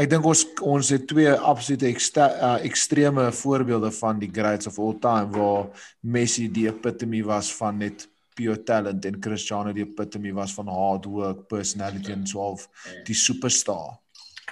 Ek 0.00 0.10
dink 0.10 0.26
ons 0.26 0.44
ons 0.64 0.92
het 0.94 1.06
twee 1.10 1.32
absolute 1.32 1.88
ekstra, 1.90 2.28
uh, 2.32 2.54
ekstreme 2.64 3.28
voorbeelde 3.42 3.92
van 3.98 4.20
die 4.22 4.30
greats 4.32 4.70
of 4.70 4.78
all 4.80 4.96
time 5.00 5.30
waar 5.36 5.68
Messi 6.00 6.48
die 6.48 6.68
epitome 6.70 7.22
was 7.28 7.52
van 7.58 7.82
net 7.84 8.06
pure 8.34 8.56
talent 8.64 9.04
en 9.04 9.20
Cristiano 9.20 9.72
die 9.76 9.84
epitome 9.84 10.32
was 10.34 10.54
van 10.56 10.70
hard 10.72 11.06
work, 11.06 11.48
personality 11.48 12.14
en 12.14 12.26
so 12.26 12.40
half 12.40 12.68
die 13.06 13.16
superstar 13.16 14.01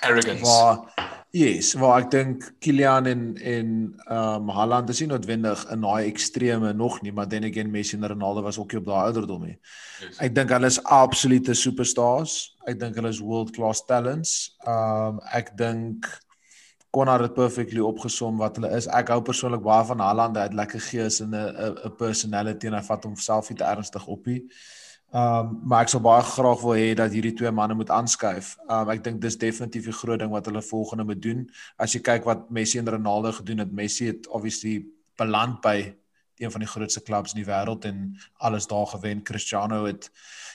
arrogance. 0.00 0.44
Waar 0.44 1.08
yes, 1.30 1.72
waar 1.78 2.00
ek 2.02 2.10
dink 2.10 2.46
Kylian 2.62 3.06
en 3.06 3.22
en 3.36 3.68
ehm 4.06 4.48
um, 4.48 4.48
Haaland 4.54 4.90
is 4.90 5.00
nie 5.02 5.10
noodwendig 5.10 5.62
in 5.70 5.84
daai 5.84 6.08
extreme 6.08 6.72
nog 6.72 7.00
nie, 7.02 7.12
maar 7.12 7.28
then 7.28 7.44
again 7.44 7.70
Messi 7.70 7.96
en 7.96 8.08
Ronaldo 8.08 8.42
was 8.42 8.58
ook 8.58 8.74
op 8.80 8.88
daai 8.88 9.04
ouderdom 9.10 9.44
nie. 9.46 9.58
Yes. 10.00 10.18
Ek 10.18 10.34
dink 10.34 10.50
hulle 10.50 10.66
is 10.66 10.80
absolute 10.84 11.54
superstars. 11.54 12.56
Ek 12.66 12.80
dink 12.80 12.98
hulle 12.98 13.12
is 13.14 13.22
world 13.22 13.54
class 13.54 13.84
talents. 13.86 14.56
Ehm 14.66 15.20
um, 15.20 15.22
ek 15.32 15.54
dink 15.58 16.10
Konrad 16.90 17.22
het 17.22 17.36
perfectly 17.36 17.78
opgesom 17.86 18.40
wat 18.42 18.56
hulle 18.58 18.72
is. 18.74 18.88
Ek 18.90 19.12
hou 19.14 19.20
persoonlik 19.22 19.62
baie 19.62 19.84
van 19.86 20.02
Haaland, 20.02 20.34
hy 20.34 20.48
het 20.48 20.56
lekker 20.58 20.82
gees 20.82 21.20
en 21.22 21.30
'n 21.30 21.86
'n 21.86 21.96
personality 21.96 22.66
en 22.66 22.74
hy 22.74 22.82
vat 22.82 23.04
homself 23.04 23.50
nie 23.50 23.58
te 23.58 23.64
ernstig 23.64 24.06
op 24.06 24.26
nie. 24.26 24.42
Ehm 24.42 24.79
um, 25.12 25.60
maar 25.64 25.82
ek 25.82 25.88
sou 25.92 26.00
baie 26.02 26.22
graag 26.22 26.60
wil 26.62 26.76
hê 26.78 26.94
dat 26.94 27.12
hierdie 27.12 27.34
twee 27.34 27.50
manne 27.50 27.74
moet 27.74 27.90
aanskuif. 27.90 28.56
Ehm 28.68 28.88
um, 28.88 28.92
ek 28.94 29.04
dink 29.04 29.20
dis 29.20 29.38
definitief 29.38 29.88
'n 29.88 30.00
groot 30.02 30.18
ding 30.18 30.30
wat 30.30 30.46
hulle 30.46 30.62
volgende 30.62 31.04
moet 31.04 31.22
doen. 31.22 31.48
As 31.76 31.94
jy 31.94 32.00
kyk 32.00 32.24
wat 32.24 32.50
Messi 32.50 32.78
en 32.78 32.88
Ronaldo 32.88 33.32
gedoen 33.32 33.58
het, 33.58 33.72
Messi 33.72 34.06
het 34.06 34.28
obviously 34.28 34.86
beland 35.16 35.60
by 35.60 35.94
een 36.40 36.50
van 36.50 36.60
die 36.60 36.68
grootste 36.68 37.02
klubs 37.02 37.34
in 37.34 37.42
die 37.42 37.50
wêreld 37.52 37.84
en 37.84 38.16
alles 38.38 38.66
daar 38.66 38.86
gewen. 38.86 39.22
Cristiano 39.22 39.84
het 39.84 40.10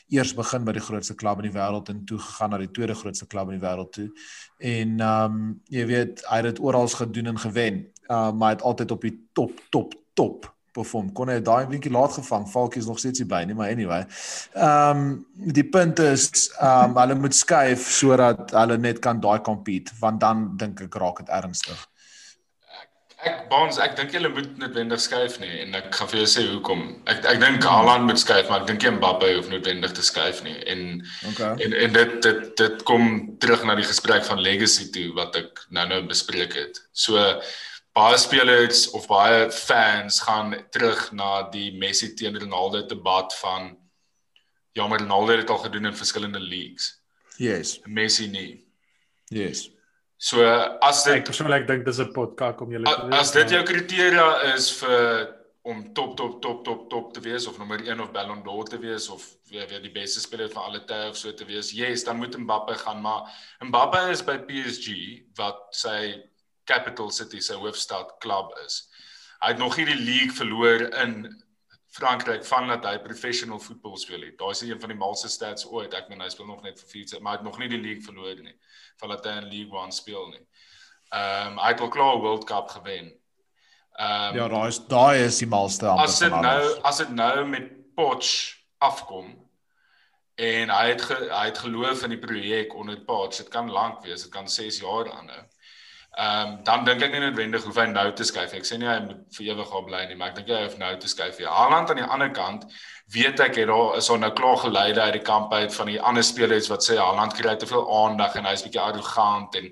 eers 0.10 0.34
begin 0.34 0.66
by 0.66 0.72
die 0.72 0.82
grootste 0.82 1.16
klub 1.16 1.42
in 1.42 1.52
die 1.52 1.60
wêreld 1.60 1.90
en 1.90 2.06
toe 2.06 2.18
gegaan 2.18 2.50
na 2.50 2.58
die 2.58 2.72
tweede 2.72 2.96
grootste 2.96 3.28
klub 3.28 3.50
in 3.50 3.60
die 3.60 3.68
wêreld 3.68 3.92
toe. 3.92 4.10
En 4.58 5.00
ehm 5.00 5.38
um, 5.38 5.62
jy 5.70 5.86
weet, 5.86 6.26
hy 6.30 6.42
het 6.42 6.50
dit 6.54 6.60
oral 6.60 6.88
gedoen 6.88 7.26
en 7.34 7.40
gewen. 7.40 7.86
Uh, 8.08 8.32
maar 8.32 8.50
hy 8.50 8.56
het 8.56 8.62
altyd 8.62 8.92
op 8.92 9.02
die 9.02 9.16
top 9.34 9.62
top 9.70 9.94
top 10.14 10.55
perform. 10.76 11.10
Kon 11.16 11.32
hy 11.32 11.40
daai 11.46 11.66
bietjie 11.72 11.94
laat 11.94 12.18
gevang. 12.20 12.46
Falkie 12.52 12.84
is 12.84 12.90
nog 12.90 13.00
steeds 13.02 13.24
hier 13.24 13.32
by, 13.32 13.44
nie, 13.48 13.58
maar 13.58 13.74
anyway. 13.74 14.04
Ehm 14.54 15.04
um, 15.06 15.10
die 15.58 15.66
punt 15.78 16.00
is 16.04 16.30
ehm 16.60 16.92
um, 16.92 17.02
hulle 17.02 17.18
moet 17.20 17.36
skuif 17.36 17.90
sodat 17.98 18.54
hulle 18.56 18.78
net 18.78 19.02
kan 19.04 19.20
daai 19.24 19.40
compete 19.46 19.96
want 20.00 20.24
dan 20.24 20.48
dink 20.60 20.82
ek 20.88 21.02
raak 21.02 21.24
dit 21.24 21.36
ernstig. 21.42 21.84
Ek 23.26 23.48
bonds, 23.50 23.78
ek 23.82 23.96
dink 23.98 24.12
hulle 24.14 24.30
moet 24.30 24.58
noodwendig 24.62 25.02
skuif 25.02 25.40
nie 25.42 25.50
en 25.64 25.78
ek 25.80 25.88
gaan 25.98 26.10
vir 26.12 26.20
jou 26.22 26.28
sê 26.30 26.44
hoekom. 26.46 26.82
Ek 27.10 27.24
ek 27.32 27.40
dink 27.42 27.64
Haaland 27.66 28.06
moet 28.10 28.22
skuif, 28.22 28.50
maar 28.52 28.62
ek 28.62 28.68
dink 28.70 28.84
nie 28.86 28.92
Mbappe 29.00 29.30
hoef 29.38 29.48
noodwendig 29.50 29.96
te 29.98 30.06
skuif 30.06 30.44
nie. 30.46 30.58
En 30.70 30.84
okay. 31.32 31.54
en 31.66 31.78
en 31.86 31.96
dit 31.96 32.18
dit 32.28 32.44
dit 32.62 32.84
kom 32.90 33.08
terug 33.42 33.66
na 33.66 33.78
die 33.80 33.88
gesprek 33.88 34.28
van 34.28 34.44
legacy 34.46 34.92
toe 34.94 35.08
wat 35.18 35.40
ek 35.42 35.64
nou-nou 35.74 36.04
bespreek 36.12 36.54
het. 36.60 36.84
So 36.94 37.18
baie 37.96 38.18
spelers 38.20 38.90
of 38.92 39.08
baie 39.08 39.48
fans 39.52 40.20
gaan 40.28 40.54
terug 40.76 41.12
na 41.16 41.46
die 41.52 41.72
Messi 41.80 42.12
teenoor 42.14 42.44
Ronaldo 42.44 42.84
debat 42.90 43.36
van 43.40 43.78
ja, 44.76 44.88
maar 44.88 45.00
Ronaldo 45.00 45.38
het 45.38 45.50
al 45.50 45.64
gedoen 45.64 45.86
in 45.86 45.96
verskillende 45.96 46.40
leagues. 46.40 47.02
Yes. 47.38 47.80
Messi 47.86 48.28
nie. 48.28 48.66
Yes. 49.32 49.70
So 50.18 50.44
as 50.84 51.04
dit 51.04 51.20
ek 51.20 51.26
persoonlik 51.28 51.68
dink 51.68 51.86
dis 51.88 52.00
'n 52.00 52.12
potkak 52.12 52.62
om 52.62 52.72
julle 52.72 52.86
te 52.88 53.16
As 53.16 53.32
dit 53.32 53.50
jou 53.50 53.64
kriteria 53.64 54.54
is 54.56 54.72
vir 54.80 55.36
om 55.64 55.82
top 55.94 56.16
top 56.18 56.42
top 56.42 56.64
top 56.64 56.90
top 56.90 57.14
te 57.14 57.20
wees 57.20 57.48
of 57.48 57.58
nommer 57.58 57.80
1 57.80 58.00
of 58.00 58.12
Ballon 58.12 58.44
d'Or 58.44 58.66
te 58.66 58.78
wees 58.78 59.10
of 59.10 59.24
weer 59.50 59.68
weer 59.68 59.82
die 59.82 59.92
beste 59.92 60.20
speler 60.20 60.50
van 60.50 60.64
alle 60.64 60.84
tye 60.86 61.10
of 61.10 61.18
so 61.18 61.34
te 61.34 61.46
wees. 61.46 61.72
Yes, 61.72 62.04
dan 62.04 62.18
moet 62.18 62.38
Mbappe 62.38 62.76
gaan, 62.84 63.02
maar 63.02 63.32
Mbappe 63.60 64.10
is 64.12 64.24
by 64.24 64.38
PSG 64.38 65.24
wat 65.36 65.68
sy 65.72 66.22
Capital 66.66 67.12
City 67.12 67.40
se 67.40 67.58
hoofstad 67.60 68.16
klub 68.20 68.54
is. 68.66 68.84
Hy 69.40 69.54
het 69.54 69.62
nog 69.62 69.78
nie 69.78 69.86
die 69.86 70.00
league 70.00 70.36
verloor 70.38 70.88
in 71.04 71.44
Frankryk 71.96 72.44
vandat 72.46 72.86
hy 72.88 72.98
professional 73.04 73.60
voetbal 73.60 73.96
speel 73.98 74.26
het. 74.28 74.38
Daai 74.40 74.52
is 74.52 74.64
een 74.66 74.80
van 74.82 74.92
die 74.92 75.00
malste 75.00 75.30
stats 75.32 75.68
ooit. 75.68 75.94
Ek 75.96 76.10
meen 76.12 76.24
hy 76.24 76.30
speel 76.34 76.50
nog 76.50 76.64
net 76.66 76.80
vir 76.82 76.90
vier, 76.92 77.22
maar 77.22 77.38
hy 77.38 77.40
het 77.40 77.48
nog 77.48 77.60
nie 77.62 77.70
die 77.72 77.82
league 77.82 78.04
verloor 78.04 78.42
nie 78.44 78.56
vandat 79.02 79.26
hy 79.28 79.38
in 79.42 79.48
League 79.52 79.80
1 79.84 79.96
speel 79.96 80.28
nie. 80.32 80.44
Ehm 81.14 81.54
um, 81.54 81.62
hy 81.62 81.72
het 81.74 81.82
al 81.84 81.94
klaar 81.94 82.20
World 82.24 82.46
Cup 82.50 82.70
gewen. 82.78 83.14
Ehm 83.96 84.36
um, 84.36 84.38
Ja, 84.40 84.48
daai 84.52 84.68
is 84.68 84.80
daai 84.88 85.24
is 85.26 85.40
die 85.44 85.48
malste 85.48 85.88
amper. 85.88 86.06
As 86.08 86.20
dit 86.20 86.38
nou 86.48 86.62
as 86.92 87.02
dit 87.04 87.16
nou 87.16 87.48
met 87.48 87.72
Poch 87.96 88.32
afkom 88.84 89.30
en 90.36 90.70
hy 90.70 90.88
het 90.90 91.02
ge, 91.08 91.16
hy 91.32 91.46
het 91.48 91.60
geloof 91.64 92.02
in 92.04 92.12
die 92.12 92.20
projek 92.20 92.76
onder 92.76 93.00
Poch. 93.08 93.38
Dit 93.38 93.52
kan 93.54 93.72
lank 93.72 94.04
wees, 94.04 94.26
dit 94.28 94.32
kan 94.32 94.50
6 94.52 94.82
jaar 94.84 95.12
aanhou. 95.12 95.44
Ehm 96.16 96.48
um, 96.48 96.60
dan 96.64 96.86
dink 96.88 97.02
ek 97.04 97.12
nie 97.12 97.20
noodwendig 97.20 97.64
hoef 97.68 97.76
hy 97.76 97.90
nou 97.92 98.06
te 98.16 98.24
skuif. 98.24 98.54
Ek 98.56 98.64
sê 98.64 98.78
nie 98.80 98.88
hy 98.88 99.00
moet 99.04 99.24
vir 99.36 99.50
ewig 99.50 99.68
gaan 99.68 99.88
bly 99.88 100.04
nie, 100.08 100.16
maar 100.16 100.30
ek 100.32 100.38
dink 100.38 100.52
hy 100.54 100.62
hoef 100.64 100.78
nou 100.80 100.92
te 101.02 101.10
skuif. 101.12 101.42
Ja, 101.44 101.52
Haaland 101.52 101.90
aan 101.92 102.00
die 102.00 102.08
ander 102.08 102.30
kant 102.32 102.64
weet 103.12 103.42
ek 103.44 103.58
het 103.60 103.68
daar 103.68 103.98
is 104.00 104.08
al 104.10 104.22
nou 104.24 104.30
klaar 104.38 104.62
geleide 104.62 105.02
uit 105.02 105.18
die 105.18 105.26
kamp 105.28 105.52
uit 105.54 105.76
van 105.76 105.90
die 105.92 106.00
ander 106.00 106.24
spelers 106.24 106.70
wat 106.72 106.86
sê 106.88 106.96
Haaland 106.96 107.36
kry 107.36 107.58
te 107.60 107.68
veel 107.68 107.84
aandag 107.98 108.38
en 108.40 108.48
hy's 108.48 108.64
bietjie 108.64 108.80
arrogant 108.80 109.60
en 109.60 109.68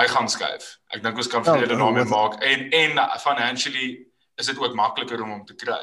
hy 0.00 0.04
gaan 0.12 0.28
skuif. 0.28 0.66
Ek 0.92 1.00
dink 1.06 1.22
ons 1.22 1.30
kan 1.32 1.46
vrede 1.46 1.72
ja, 1.72 1.80
daarmee 1.80 2.10
maak 2.12 2.36
en 2.44 2.66
en 2.82 3.00
financially 3.22 3.88
is 4.36 4.50
dit 4.50 4.60
ook 4.60 4.76
makliker 4.76 5.22
om 5.24 5.30
hom 5.32 5.44
te 5.48 5.56
kry. 5.56 5.80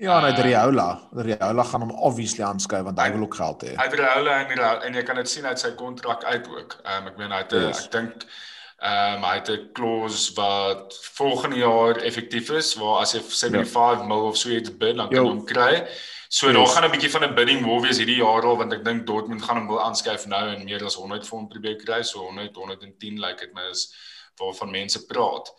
Ja, 0.00 0.16
nou 0.24 0.30
uh, 0.32 0.44
Riola, 0.46 0.86
Riola 1.12 1.64
gaan 1.68 1.84
hom 1.84 1.92
obviously 2.08 2.46
aanskuif 2.46 2.86
want 2.88 3.02
hy 3.04 3.10
wil 3.12 3.26
ook 3.28 3.36
geld 3.36 3.66
hê. 3.68 3.74
Hy 3.76 3.90
Riola 4.00 4.38
en 4.46 4.62
en 4.88 4.96
jy 4.96 5.04
kan 5.04 5.20
dit 5.20 5.28
sien 5.28 5.44
uit 5.44 5.60
sy 5.60 5.74
kontrak 5.76 6.24
uit 6.24 6.48
ook. 6.48 6.78
Ehm 6.86 7.02
um, 7.02 7.12
ek 7.12 7.20
meen 7.20 7.36
hy 7.36 7.42
het 7.44 7.52
yes. 7.58 7.84
ek 7.84 7.92
dink 7.98 8.24
Ehm 8.80 9.16
um, 9.16 9.24
hy 9.28 9.34
het 9.34 9.48
'n 9.50 9.72
clause 9.72 10.32
wat 10.34 10.96
volgende 11.12 11.56
jaar 11.56 11.96
effektief 11.96 12.48
is 12.50 12.74
waar 12.74 13.00
as 13.00 13.12
jy 13.12 13.20
75 13.20 14.00
ja. 14.00 14.06
mil 14.06 14.24
of 14.24 14.36
so 14.36 14.48
iets 14.48 14.76
bid 14.76 14.96
dan 14.96 15.08
kan 15.08 15.24
jy 15.24 15.30
hom 15.30 15.44
kry. 15.44 15.84
So 16.28 16.46
yes. 16.46 16.56
daar 16.56 16.66
gaan 16.66 16.84
'n 16.84 16.90
bietjie 16.90 17.10
van 17.10 17.24
'n 17.24 17.34
bidding 17.34 17.66
war 17.66 17.80
wees 17.80 17.98
hierdie 17.98 18.22
jaar 18.24 18.42
al 18.42 18.56
want 18.56 18.72
ek 18.72 18.84
dink 18.84 19.06
Dortmund 19.06 19.42
gaan 19.42 19.56
hom 19.56 19.66
wil 19.66 19.82
aanskuif 19.82 20.26
nou 20.26 20.48
en 20.48 20.64
meer 20.64 20.84
as 20.84 20.94
100 20.94 21.28
vir 21.28 21.38
hom 21.38 21.48
probeer 21.48 21.76
kry. 21.76 22.02
So 22.02 22.24
100 22.24 22.56
110 22.56 23.20
lyk 23.20 23.28
like 23.28 23.40
dit 23.40 23.54
my 23.54 23.68
is 23.70 23.92
waarvan 24.40 24.70
mense 24.70 25.06
praat. 25.06 25.52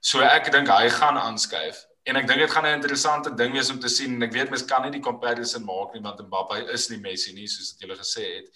So 0.00 0.20
ek 0.20 0.50
dink 0.52 0.68
hy 0.68 0.88
gaan 0.88 1.16
aanskuif 1.16 1.84
en 2.04 2.16
ek 2.16 2.26
dink 2.26 2.38
dit 2.38 2.50
gaan 2.50 2.66
'n 2.66 2.80
interessante 2.80 3.34
ding 3.34 3.52
wees 3.52 3.70
om 3.70 3.80
te 3.80 3.88
sien. 3.88 4.22
Ek 4.22 4.32
weet 4.32 4.50
mens 4.50 4.64
kan 4.64 4.82
nie 4.82 4.90
die 4.90 5.00
comparison 5.10 5.64
maak 5.64 5.92
nie 5.92 6.02
want 6.02 6.24
Mbappe 6.24 6.72
is 6.72 6.88
nie 6.88 6.98
Messi 6.98 7.34
nie 7.34 7.46
soos 7.46 7.72
wat 7.72 7.80
julle 7.80 7.98
gesê 8.00 8.24
het. 8.36 8.48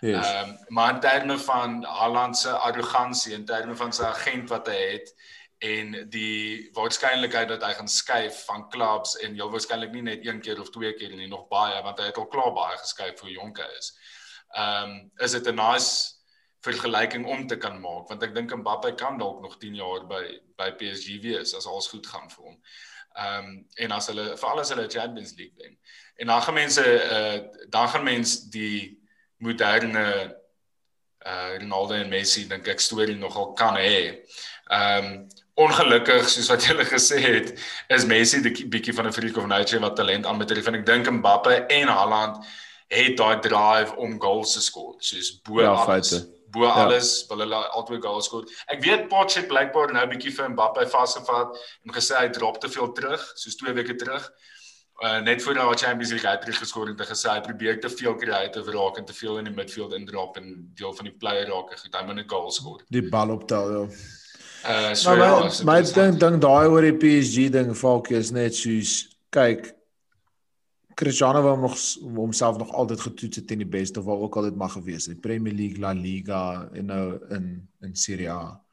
Ehm 0.00 0.10
yes. 0.10 0.32
um, 0.42 0.56
maar 0.68 0.94
in 0.94 1.00
terme 1.00 1.38
van 1.38 1.84
Haaland 1.84 2.38
se 2.38 2.50
arrogansie 2.50 3.32
in 3.34 3.44
terme 3.44 3.76
van 3.76 3.92
sy 3.92 4.02
agent 4.02 4.48
wat 4.48 4.66
hy 4.68 4.80
het 4.92 5.14
en 5.58 5.94
die 6.12 6.68
waarskynlikheid 6.76 7.48
dat 7.48 7.62
hy 7.64 7.72
gaan 7.78 7.88
skuif 7.88 8.42
van 8.44 8.68
clubs 8.68 9.16
en 9.24 9.34
heel 9.34 9.50
waarskynlik 9.50 9.94
nie 9.94 10.02
net 10.02 10.26
een 10.26 10.40
keer 10.40 10.60
of 10.60 10.70
twee 10.70 10.92
keer 10.94 11.14
nie 11.16 11.28
nog 11.28 11.48
baie 11.48 11.82
want 11.82 11.98
hy 11.98 12.10
het 12.10 12.20
al 12.20 12.28
klaar 12.28 12.52
baie 12.52 12.76
geskuif 12.76 13.16
vir 13.20 13.30
Jonke 13.38 13.70
is. 13.78 13.94
Ehm 14.56 14.90
um, 14.90 15.10
is 15.18 15.32
dit 15.32 15.48
'n 15.48 15.54
nice 15.54 16.14
vergelyking 16.60 17.26
om 17.26 17.46
te 17.46 17.56
kan 17.56 17.80
maak 17.80 18.08
want 18.08 18.22
ek 18.22 18.34
dink 18.34 18.54
Mbappe 18.54 18.94
kan 18.94 19.18
dalk 19.18 19.40
nog 19.42 19.56
10 19.58 19.74
jaar 19.74 20.06
by 20.06 20.22
by 20.56 20.70
PSG 20.76 21.22
wees 21.22 21.54
as 21.54 21.66
alles 21.66 21.88
goed 21.88 22.06
gaan 22.06 22.30
vir 22.30 22.44
hom. 22.44 22.60
Ehm 23.16 23.44
um, 23.44 23.66
en 23.74 23.90
as 23.90 24.06
hulle 24.06 24.36
veral 24.36 24.60
as 24.60 24.68
hulle 24.74 24.88
Champions 24.88 25.34
League 25.36 25.56
wen. 25.56 25.78
En 26.16 26.26
dan 26.26 26.42
gaan 26.42 26.54
mense 26.54 26.84
uh, 26.84 27.68
dan 27.68 27.88
gaan 27.88 28.04
mense 28.04 28.48
die 28.50 28.95
moderne 29.38 30.36
uh 31.26 31.58
Ronaldo 31.58 31.94
en 31.94 32.08
Messi 32.08 32.46
dink 32.48 32.68
ek 32.68 32.80
storie 32.80 33.16
nogal 33.18 33.52
kan 33.58 33.78
hê. 33.80 34.22
Um 34.70 35.26
ongelukkig 35.56 36.28
soos 36.28 36.50
wat 36.52 36.66
julle 36.68 36.84
gesê 36.84 37.18
het, 37.22 37.54
is 37.88 38.04
Messi 38.04 38.42
'n 38.42 38.70
bietjie 38.70 38.94
van 38.94 39.06
'n 39.06 39.12
freak 39.12 39.36
of 39.36 39.46
nature 39.46 39.80
wat 39.80 39.96
talent 39.96 40.26
aanbetref 40.26 40.66
en 40.66 40.74
ek 40.74 40.86
dink 40.86 41.10
Mbappe 41.10 41.66
en 41.66 41.88
Haaland 41.88 42.44
het 42.88 43.16
daai 43.16 43.40
drive 43.40 43.96
om 43.96 44.20
goals 44.20 44.52
te 44.54 44.60
skoor. 44.60 44.94
Soos 44.98 45.40
bo 45.42 45.60
ja, 45.60 45.72
alles. 45.72 45.86
Feite. 45.86 46.28
Bo 46.50 46.64
ja. 46.64 46.72
alles 46.84 47.26
wil 47.28 47.38
hulle 47.38 47.56
altyd 47.74 48.02
goals 48.02 48.26
skoor. 48.26 48.44
Ek 48.66 48.82
weet 48.84 49.08
Poch 49.08 49.34
het 49.34 49.48
blykbaar 49.48 49.92
nou 49.92 50.04
'n 50.04 50.12
bietjie 50.14 50.32
vir 50.32 50.50
Mbappe 50.50 50.86
vasgevat 50.86 51.56
en 51.84 51.94
gesê 51.94 52.14
hy 52.20 52.28
drop 52.28 52.60
te 52.60 52.68
veel 52.68 52.92
terug, 52.92 53.32
soos 53.34 53.56
2 53.56 53.72
weke 53.72 53.96
terug 53.96 54.30
uh, 55.04 55.20
net 55.22 55.42
voor 55.42 55.54
daai 55.54 55.76
Champions 55.76 56.10
League 56.10 56.30
het 56.30 56.44
hy 56.44 56.52
geskoor 56.56 56.88
en 56.88 56.96
te 56.96 57.06
gesê 57.08 57.32
hy 57.32 57.40
probeer 57.44 57.80
te 57.80 57.90
veel 57.92 58.16
creative 58.16 58.72
raak 58.76 59.00
en 59.00 59.08
te 59.08 59.16
veel 59.16 59.38
in 59.38 59.50
die 59.50 59.54
midfield 59.54 59.94
indrop 59.96 60.36
en 60.40 60.52
deel 60.74 60.94
van 60.96 61.10
die 61.10 61.16
player 61.20 61.48
raak 61.50 61.72
en 61.74 61.98
hy 61.98 62.04
moet 62.06 62.20
net 62.20 62.30
goal 62.30 62.50
skoor. 62.50 62.84
Die 62.88 63.04
bal 63.12 63.34
optel 63.36 63.72
ja. 63.74 63.86
Uh 64.66 64.94
so 64.98 65.12
maar 65.12 65.20
ja, 65.22 65.50
my 65.68 65.80
ding 65.92 66.20
ding 66.20 66.40
daai 66.42 66.66
oor 66.66 66.82
die 66.82 66.96
PSG 66.96 67.50
ding 67.54 67.74
Falkie 67.76 68.16
is 68.18 68.32
net 68.34 68.56
soos 68.56 68.98
kyk 69.30 69.72
Cristiano 70.96 71.42
wou 71.44 71.58
nog 71.60 71.76
homself 72.16 72.56
nog 72.56 72.72
altyd 72.72 73.00
getoets 73.04 73.36
het 73.36 73.46
teen 73.46 73.60
die 73.60 73.68
beste 73.68 74.00
of 74.00 74.06
waar 74.08 74.22
ook 74.24 74.36
al 74.40 74.46
dit 74.48 74.56
mag 74.56 74.72
gewees 74.72 75.06
het. 75.10 75.20
Premier 75.20 75.52
League, 75.52 75.76
La 75.78 75.92
Liga 75.92 76.70
en 76.72 76.88
nou 76.88 77.18
in 77.36 77.68
in 77.84 77.92
Serie 77.94 78.30
A 78.32 78.65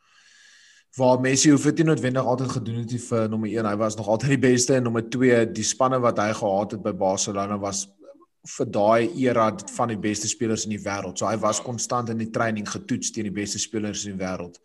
waar 0.97 1.19
Messi 1.19 1.49
hoef 1.49 1.63
dit 1.69 1.81
nie 1.81 1.87
noodwendig 1.89 2.25
altyd 2.25 2.51
gedoen 2.53 2.83
het 2.83 2.93
vir 3.07 3.29
nommer 3.29 3.49
1. 3.49 3.65
Hy 3.65 3.75
was 3.81 3.97
nog 3.97 4.07
altyd 4.13 4.35
die 4.35 4.43
beste 4.43 4.75
en 4.77 4.85
nommer 4.85 5.05
2 5.09 5.45
die 5.49 5.65
spanne 5.65 5.97
wat 6.03 6.21
hy 6.21 6.29
gehad 6.37 6.75
het 6.75 6.83
by 6.85 6.93
Barcelona 6.93 7.57
was 7.57 7.87
vir 8.57 8.67
daai 8.75 9.09
era 9.23 9.47
van 9.77 9.93
die 9.93 9.99
beste 9.99 10.27
spelers 10.27 10.67
in 10.67 10.75
die 10.75 10.83
wêreld. 10.83 11.17
So 11.17 11.25
hy 11.29 11.37
was 11.41 11.63
konstant 11.63 12.11
in 12.11 12.19
die 12.21 12.29
training 12.29 12.67
getoets 12.69 13.13
teen 13.15 13.29
die 13.29 13.35
beste 13.35 13.61
spelers 13.61 14.05
in 14.05 14.17
die 14.17 14.25
wêreld. 14.25 14.59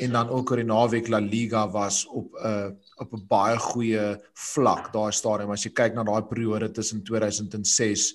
En 0.00 0.12
dan 0.12 0.30
ook 0.32 0.50
oor 0.50 0.60
die 0.60 0.68
naweek 0.68 1.08
La 1.08 1.18
Liga 1.20 1.64
was 1.72 2.04
op 2.06 2.32
'n 2.32 2.46
uh, 2.46 2.70
op 2.96 3.12
'n 3.12 3.26
baie 3.28 3.58
goeie 3.58 4.20
vlak 4.34 4.92
daai 4.92 5.12
stadium 5.12 5.50
as 5.50 5.64
jy 5.64 5.72
kyk 5.72 5.94
na 5.94 6.04
daai 6.04 6.22
periode 6.22 6.70
tussen 6.70 7.02
2006 7.02 8.14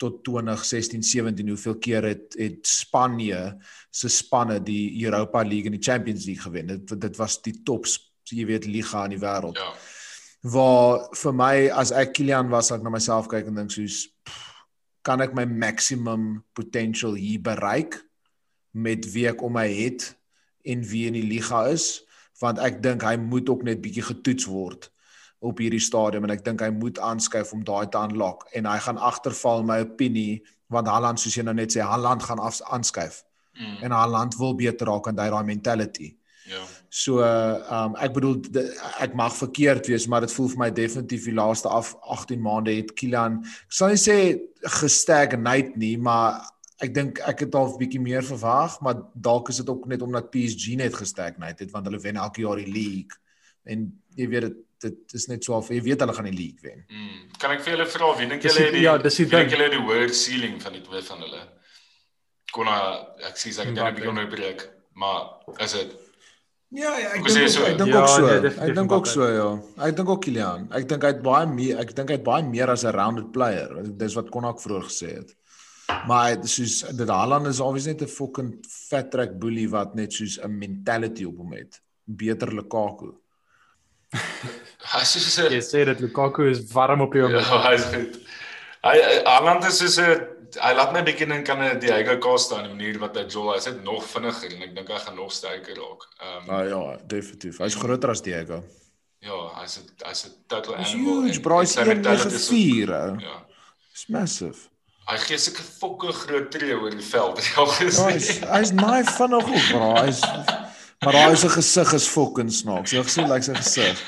tot 0.00 0.22
2016 0.24 1.02
17 1.04 1.48
hoeveel 1.52 1.78
keer 1.78 2.06
het 2.08 2.36
het 2.40 2.66
Spanje 2.66 3.40
se 3.90 4.08
spanne 4.08 4.60
die 4.64 5.04
Europa 5.04 5.42
League 5.44 5.68
en 5.68 5.76
die 5.76 5.84
Champions 5.84 6.24
League 6.24 6.42
gewen. 6.42 6.66
Dit 6.72 7.00
dit 7.00 7.16
was 7.20 7.40
die 7.44 7.60
tops, 7.62 7.98
jy 8.30 8.46
weet, 8.48 8.68
liga 8.70 9.04
in 9.08 9.16
die 9.16 9.22
wêreld. 9.22 9.58
Ja. 9.60 9.72
Waar 10.40 11.08
vir 11.20 11.34
my 11.36 11.54
as 11.76 11.92
ek 11.92 12.14
Kylian 12.16 12.48
was, 12.52 12.70
ek 12.72 12.84
na 12.86 12.92
myself 12.94 13.28
kyk 13.28 13.50
en 13.50 13.60
dink 13.60 13.74
soos 13.74 14.06
kan 15.04 15.20
ek 15.24 15.34
my 15.36 15.44
maximum 15.48 16.44
potential 16.56 17.16
hier 17.16 17.42
bereik 17.44 17.98
met 18.72 19.04
wie 19.12 19.26
ek 19.28 19.42
om 19.44 19.56
my 19.56 19.66
het 19.68 20.12
en 20.68 20.84
wie 20.86 21.06
in 21.08 21.16
die 21.16 21.26
liga 21.26 21.66
is 21.72 22.06
want 22.40 22.60
ek 22.62 22.80
dink 22.84 23.04
hy 23.04 23.16
moet 23.20 23.48
ook 23.52 23.64
net 23.66 23.82
bietjie 23.84 24.04
getoets 24.06 24.48
word 24.48 24.88
op 25.40 25.58
hierdie 25.58 25.80
stadium 25.80 26.26
en 26.28 26.34
ek 26.34 26.44
dink 26.44 26.60
hy 26.60 26.70
moet 26.76 26.98
aanskuif 27.00 27.52
om 27.56 27.64
daai 27.64 27.88
te 27.88 27.98
unlock 27.98 28.44
en 28.56 28.68
hy 28.68 28.78
gaan 28.84 29.00
agterval 29.10 29.64
my 29.64 29.80
opinie 29.86 30.42
want 30.70 30.88
Haaland 30.88 31.20
soos 31.20 31.34
jy 31.36 31.44
nou 31.46 31.56
net 31.56 31.72
sê 31.74 31.82
Haaland 31.82 32.22
gaan 32.22 32.38
af 32.38 32.60
aanskuif. 32.70 33.24
Mm. 33.58 33.76
En 33.88 33.94
Haaland 33.96 34.36
wil 34.38 34.54
beter 34.54 34.86
raak 34.86 35.08
en 35.10 35.18
hy 35.18 35.30
daai 35.32 35.46
mentality. 35.48 36.12
Ja. 36.50 36.60
So 36.88 37.22
um 37.22 37.96
ek 38.02 38.14
bedoel 38.14 38.38
ek 39.02 39.16
mag 39.18 39.34
verkeerd 39.36 39.90
wees, 39.90 40.06
maar 40.10 40.24
dit 40.26 40.32
voel 40.34 40.48
vir 40.52 40.62
my 40.64 40.70
definitief 40.74 41.26
die 41.28 41.36
laaste 41.36 41.70
af 41.70 41.92
18 42.16 42.40
maande 42.42 42.74
het 42.76 42.94
Kylian 42.98 43.40
ek 43.44 43.76
sal 43.80 43.92
nie 43.92 44.00
sê 44.00 44.16
gestagnate 44.80 45.78
nie, 45.80 45.96
maar 45.98 46.40
ek 46.80 46.94
dink 46.96 47.20
ek 47.28 47.44
het 47.46 47.54
al 47.54 47.68
'n 47.70 47.78
bietjie 47.78 48.00
meer 48.00 48.24
verwag, 48.24 48.80
maar 48.80 49.02
dalk 49.14 49.48
is 49.48 49.60
dit 49.62 49.68
ook 49.68 49.86
net 49.86 50.02
omdat 50.02 50.30
PSG 50.30 50.76
net 50.76 50.94
gestagnate 50.94 51.64
het 51.64 51.72
want 51.72 51.86
hulle 51.86 52.00
wen 52.00 52.16
elke 52.16 52.42
jaar 52.42 52.56
die 52.56 52.72
league 52.72 53.16
en 53.64 53.92
jy 54.16 54.28
weet 54.28 54.48
dit 54.48 54.58
dit 54.80 55.14
is 55.14 55.26
net 55.28 55.44
so 55.44 55.54
of 55.54 55.68
jy 55.70 55.80
weet 55.82 56.00
hulle 56.00 56.12
gaan 56.16 56.24
die 56.30 56.36
league 56.36 56.62
wen. 56.62 56.84
Mm. 56.90 57.30
Kan 57.38 57.50
ek 57.56 57.60
vir 57.64 57.76
julle 57.76 57.86
vra 57.86 58.10
wie 58.18 58.26
dink 58.28 58.42
Dis 58.42 58.54
julle 58.54 58.66
het 58.66 58.74
die 58.74 58.82
ja, 58.82 58.98
dis 58.98 59.16
die 59.16 59.24
wie 59.26 59.36
dink 59.36 59.50
julle 59.50 59.70
die 59.70 59.80
hoër 59.86 60.08
ceiling 60.14 60.60
van 60.62 60.72
die 60.72 60.82
twee 60.82 61.02
van 61.02 61.18
hulle? 61.26 61.42
Konna 62.52 62.76
ek 63.28 63.36
sê 63.38 63.52
ek 63.54 63.66
dink 63.70 63.78
ek 63.78 63.82
Mbappe. 63.84 64.00
begin 64.00 64.14
nou 64.18 64.26
breek, 64.36 64.64
maar 64.94 65.20
is 65.60 65.72
dit 65.78 65.98
Ja, 66.72 66.92
ja 67.02 67.08
ek 67.18 67.24
dink 67.26 67.48
so? 67.50 67.62
ook, 67.62 67.68
ek 67.68 67.78
dink 67.78 67.90
Ja, 67.90 68.00
ook 68.00 68.08
so. 68.08 68.26
nee, 68.26 68.50
ek 68.68 68.74
dink 68.76 68.92
ook 68.92 69.06
so 69.10 69.26
ja. 69.26 69.46
Ek 69.88 69.96
dink 69.96 70.08
ook 70.08 70.22
Kylian. 70.22 70.68
Ek 70.72 70.84
dink 70.88 71.02
hy 71.02 71.08
het 71.08 71.22
baie 71.22 71.46
meer 71.50 71.80
ek 71.82 71.94
dink 71.96 72.08
hy 72.12 72.14
het 72.20 72.24
baie 72.24 72.44
meer 72.46 72.70
as 72.70 72.84
'n 72.84 72.92
rounded 72.94 73.32
player. 73.32 73.68
Dis 73.98 74.14
wat 74.14 74.30
Konak 74.30 74.60
vroeër 74.62 74.86
gesê 74.86 75.08
het. 75.18 75.34
Maar 76.06 76.28
hy 76.36 76.46
soos 76.46 76.84
dit 76.94 77.08
Haaland 77.08 77.46
is 77.48 77.58
obviously 77.60 77.92
net 77.92 78.02
'n 78.02 78.06
fucking 78.06 78.52
fat 78.68 79.10
track 79.10 79.32
bully 79.40 79.66
wat 79.68 79.94
net 79.96 80.12
soos 80.12 80.38
'n 80.38 80.58
mentality 80.58 81.24
op 81.24 81.38
hom 81.38 81.52
het. 81.52 81.80
Beter 82.06 82.54
Lukaku. 82.54 83.14
Hy 84.90 85.04
soos 85.04 85.38
'n 85.38 85.52
Jy 85.52 85.60
sê 85.62 85.84
dit 85.84 86.00
Lukaku 86.00 86.48
is 86.50 86.60
warm 86.72 87.00
op 87.04 87.12
die 87.12 87.22
oomblik. 87.22 87.46
Ja, 87.46 87.62
hy 87.68 87.74
is 87.74 87.84
goed. 87.84 88.16
Hy 88.82 88.96
Haaland 89.26 89.64
is 89.68 89.78
soos 89.78 89.98
'n 89.98 90.26
hy 90.60 90.72
laat 90.74 90.92
my 90.92 91.02
bietjie 91.06 91.28
dink 91.30 91.48
aan 91.48 91.62
'n 91.62 91.78
Diego 91.78 92.16
Costa 92.18 92.58
in 92.58 92.66
'n 92.70 92.76
manier 92.76 92.98
wat 92.98 93.14
hy 93.16 93.24
Joel, 93.28 93.54
hy's 93.54 93.66
net 93.66 93.84
nog 93.84 94.02
vinniger 94.04 94.50
en 94.56 94.62
ek 94.62 94.74
dink 94.74 94.88
hy 94.88 94.98
gaan 94.98 95.16
nog 95.16 95.32
sterker 95.32 95.76
raak. 95.76 96.02
Ehm 96.20 96.50
um, 96.50 96.54
Ah 96.56 96.64
ja, 96.68 96.96
definitief. 97.06 97.58
Hy's 97.58 97.74
groter 97.76 98.10
as 98.10 98.20
Diego. 98.22 98.64
ja, 99.22 99.38
hy's 99.60 99.78
'n 99.78 99.86
hy's 100.08 100.24
'n 100.26 100.32
total 100.48 100.74
Hy's 100.76 100.94
animal. 100.94 101.22
huge, 101.22 101.40
bro. 101.40 101.60
Hy's 101.60 101.72
sy 101.72 101.84
mentality 101.84 102.34
is 102.34 102.48
ook- 102.50 102.56
194. 102.56 103.10
ou. 103.10 103.20
Ja. 103.20 103.44
It's 103.92 104.06
massive. 104.08 104.58
Hy 105.10 105.16
gee 105.18 105.38
seker 105.38 105.62
fokke 105.64 106.12
groot 106.12 106.50
tree 106.50 106.72
oor 106.74 106.90
die 106.90 107.02
veld. 107.02 107.38
Ja, 107.56 107.64
hy's 108.10 108.38
hy's 108.40 108.72
naai 108.72 109.02
vinnig 109.04 109.44
ook, 109.44 109.68
bro. 109.70 109.94
Hy's 110.02 110.20
maar 111.04 111.16
daai 111.16 111.36
se 111.36 111.48
gesig 111.48 111.92
is 111.92 112.08
fucking 112.08 112.50
snaaks. 112.52 112.92
Jy 112.92 113.02
gesien 113.06 113.28
lyk 113.30 113.46
sy 113.46 113.54
gesig. 113.56 114.02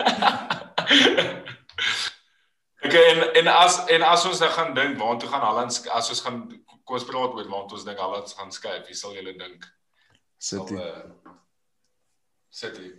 Okay, 2.82 3.04
en 3.12 3.22
en 3.40 3.46
as 3.46 3.78
en 3.94 4.02
as 4.02 4.24
ons 4.28 4.40
nou 4.42 4.50
gaan 4.52 4.74
dink 4.74 4.98
waartoe 5.00 5.28
gaan 5.30 5.44
Haaland 5.46 5.76
as 5.96 6.10
ons 6.12 6.20
gaan 6.24 6.40
kom 6.84 6.96
ons 6.98 7.06
praat 7.08 7.36
oor 7.38 7.46
waartoe 7.48 7.78
ons 7.78 7.86
dink 7.86 8.00
Haaland 8.02 8.34
gaan 8.36 8.50
skuif. 8.52 8.82
Wie 8.88 8.96
sal 8.98 9.14
julle 9.16 9.32
dink? 9.38 9.68
City. 10.42 10.76
Sal, 10.76 10.82
uh, 10.82 11.36
City. 12.52 12.90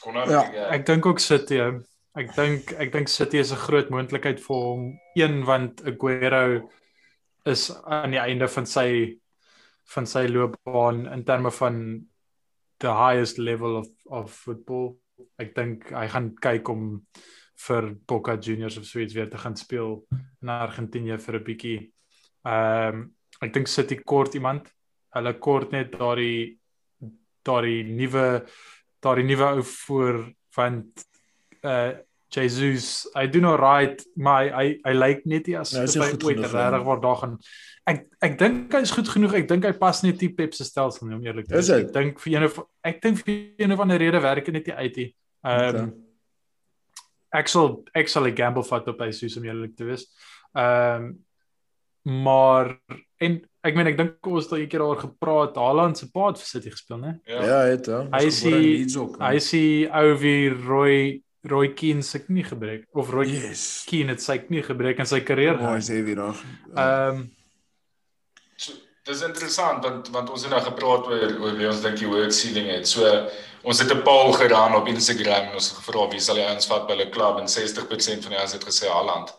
Kon 0.00 0.16
nou 0.16 0.24
Ja, 0.30 0.44
ja, 0.54 0.68
Ek 0.72 0.86
dink 0.86 1.06
ook 1.06 1.20
City. 1.20 1.60
Ek 2.14 2.32
dink 2.36 2.72
ek 2.78 2.94
dink 2.94 3.10
City 3.12 3.42
is 3.42 3.52
'n 3.52 3.60
groot 3.66 3.90
moontlikheid 3.90 4.40
vir 4.40 4.56
hom. 4.56 4.88
Een 5.18 5.44
want 5.44 5.82
Aguero 5.84 6.70
is 7.44 7.68
aan 7.84 8.10
die 8.16 8.22
einde 8.22 8.48
van 8.48 8.66
sy 8.66 9.18
van 9.94 10.06
sy 10.06 10.26
loopbaan 10.26 11.06
in 11.12 11.24
terme 11.24 11.50
van 11.50 12.06
the 12.80 12.92
highest 12.92 13.38
level 13.38 13.76
of 13.76 13.88
of 14.10 14.30
football. 14.30 14.96
Ek 15.38 15.54
dink 15.54 15.90
hy 15.94 16.06
gaan 16.10 16.32
kyk 16.42 16.68
om 16.68 17.02
vir 17.66 17.94
Boca 18.06 18.36
Juniors 18.36 18.78
of 18.78 18.86
so 18.86 19.00
iets 19.00 19.14
weer 19.14 19.30
te 19.30 19.38
gaan 19.38 19.56
speel 19.56 20.02
in 20.42 20.48
Argentinië 20.48 21.18
vir 21.18 21.38
'n 21.38 21.44
bietjie. 21.44 21.78
Ehm 22.44 22.94
um, 22.94 23.14
ek 23.42 23.52
dink 23.52 23.68
City 23.68 23.96
kort 23.96 24.34
iemand. 24.34 24.70
Hulle 25.14 25.34
kort 25.38 25.72
net 25.72 25.92
daardie 25.92 26.58
daardie 27.44 27.84
nuwe 27.84 28.44
daardie 29.02 29.26
nuwe 29.28 29.48
ou 29.58 29.62
voor 29.62 30.32
want 30.56 31.04
uh 31.62 31.92
Jesus, 32.34 33.06
I 33.16 33.26
do 33.26 33.40
not 33.40 33.60
right, 33.60 34.02
maar 34.16 34.44
hy 34.44 34.50
hy, 34.50 34.80
hy 34.84 34.92
lyk 34.98 35.24
net 35.26 35.46
nie 35.46 35.56
as 35.56 35.72
Ja, 35.72 35.80
hy 35.84 35.86
hy 35.86 36.00
ooit 36.00 36.22
genoeg, 36.22 36.52
regtig 36.52 36.84
waar 36.84 37.00
daar 37.00 37.16
gaan. 37.22 37.38
Ek 37.86 38.06
ek 38.22 38.38
dink 38.38 38.72
hy 38.72 38.80
is 38.80 38.90
goed 38.96 39.08
genoeg. 39.12 39.34
Ek 39.34 39.48
dink 39.48 39.64
hy 39.64 39.72
pas 39.72 40.02
net 40.02 40.18
die 40.18 40.30
Pep 40.32 40.54
se 40.54 40.64
stelsel 40.64 41.06
nie 41.08 41.16
om 41.16 41.24
eerlik 41.26 41.46
te 41.46 41.54
Is 41.58 41.68
wees. 41.68 41.76
hy? 41.76 41.84
Ek 41.86 41.92
dink 41.92 42.20
vir 42.20 42.32
een 42.34 42.44
of 42.44 42.58
ek 42.84 43.02
dink 43.02 43.18
vir 43.24 43.34
een 43.58 43.72
of 43.72 43.80
ander 43.80 43.98
rede 43.98 44.20
werk 44.24 44.44
dit 44.44 44.54
net 44.54 44.66
nie 44.66 44.74
uit 44.74 44.96
nie. 44.96 45.10
Ehm 45.44 45.76
um, 45.76 45.84
Okay. 45.84 47.40
ek 47.40 47.48
sal 47.48 47.84
ek 47.94 48.08
sal 48.08 48.26
'n 48.28 48.34
gamble 48.36 48.62
vat 48.64 48.88
op 48.88 49.00
hy 49.00 49.10
soos 49.12 49.36
om 49.36 49.44
eerlik 49.44 49.76
te 49.76 49.84
wees. 49.84 50.06
Ehm 50.56 51.02
um, 51.04 51.18
maar 52.04 52.76
en 53.20 53.40
ek 53.64 53.74
meen 53.76 53.86
ek 53.88 53.96
dink 53.96 54.26
ons 54.28 54.44
het 54.44 54.52
al 54.52 54.58
'n 54.60 54.68
keer 54.68 54.80
daaroor 54.80 55.00
gepraat. 55.00 55.56
Haaland 55.56 55.98
se 55.98 56.10
pa 56.12 56.26
het 56.28 56.36
vir 56.38 56.46
City 56.46 56.70
gespeel, 56.70 56.98
né? 56.98 57.20
ja. 57.26 57.42
Ja, 57.44 57.60
het 57.72 57.86
ja. 57.86 58.06
Hy 58.12 58.28
sien-. 58.30 59.16
Hy 59.20 59.38
sê 59.40 59.88
ou 59.92 60.16
wie 60.20 60.48
Roy 60.50 61.22
Roy 61.44 61.74
Keane 61.76 62.02
se 62.02 62.18
knie 62.24 62.44
gebreek 62.44 62.86
of 62.92 63.10
Roy 63.12 63.26
yes. 63.28 63.84
Keane 63.88 64.16
het 64.16 64.22
sy 64.24 64.38
knie 64.46 64.62
gebreek 64.64 64.98
in 64.98 65.08
sy 65.08 65.20
karier. 65.20 65.58
Mooi 65.60 65.80
sê 65.84 66.00
weer 66.04 66.22
daar. 66.22 66.44
Ehm 66.74 67.18
um, 67.20 67.24
So, 68.56 68.72
dis 69.04 69.22
interessant 69.26 69.82
want 69.84 70.08
want 70.14 70.30
ons 70.30 70.44
het 70.46 70.52
nou 70.54 70.60
gepraat 70.62 71.08
oor 71.10 71.32
oor 71.42 71.56
wie 71.58 71.66
ons 71.68 71.82
dink 71.82 71.98
die 72.00 72.08
hoër 72.08 72.30
ceiling 72.32 72.68
het. 72.70 72.86
So 72.88 73.08
ons 73.64 73.80
het 73.82 73.92
'n 73.92 74.02
poll 74.06 74.32
gedaan 74.32 74.76
op 74.78 74.88
Instagram 74.88 75.48
en 75.50 75.58
ons 75.58 75.68
het 75.70 75.78
gevra 75.78 76.08
wie 76.12 76.20
sal 76.20 76.38
die 76.38 76.46
ouens 76.46 76.68
vat 76.70 76.86
by 76.86 76.94
hulle 76.94 77.10
klub 77.10 77.40
en 77.40 77.48
60% 77.48 78.22
van 78.22 78.32
die 78.32 78.38
ouens 78.38 78.52
het 78.52 78.64
gesê 78.64 78.88
Haaland. 78.88 79.34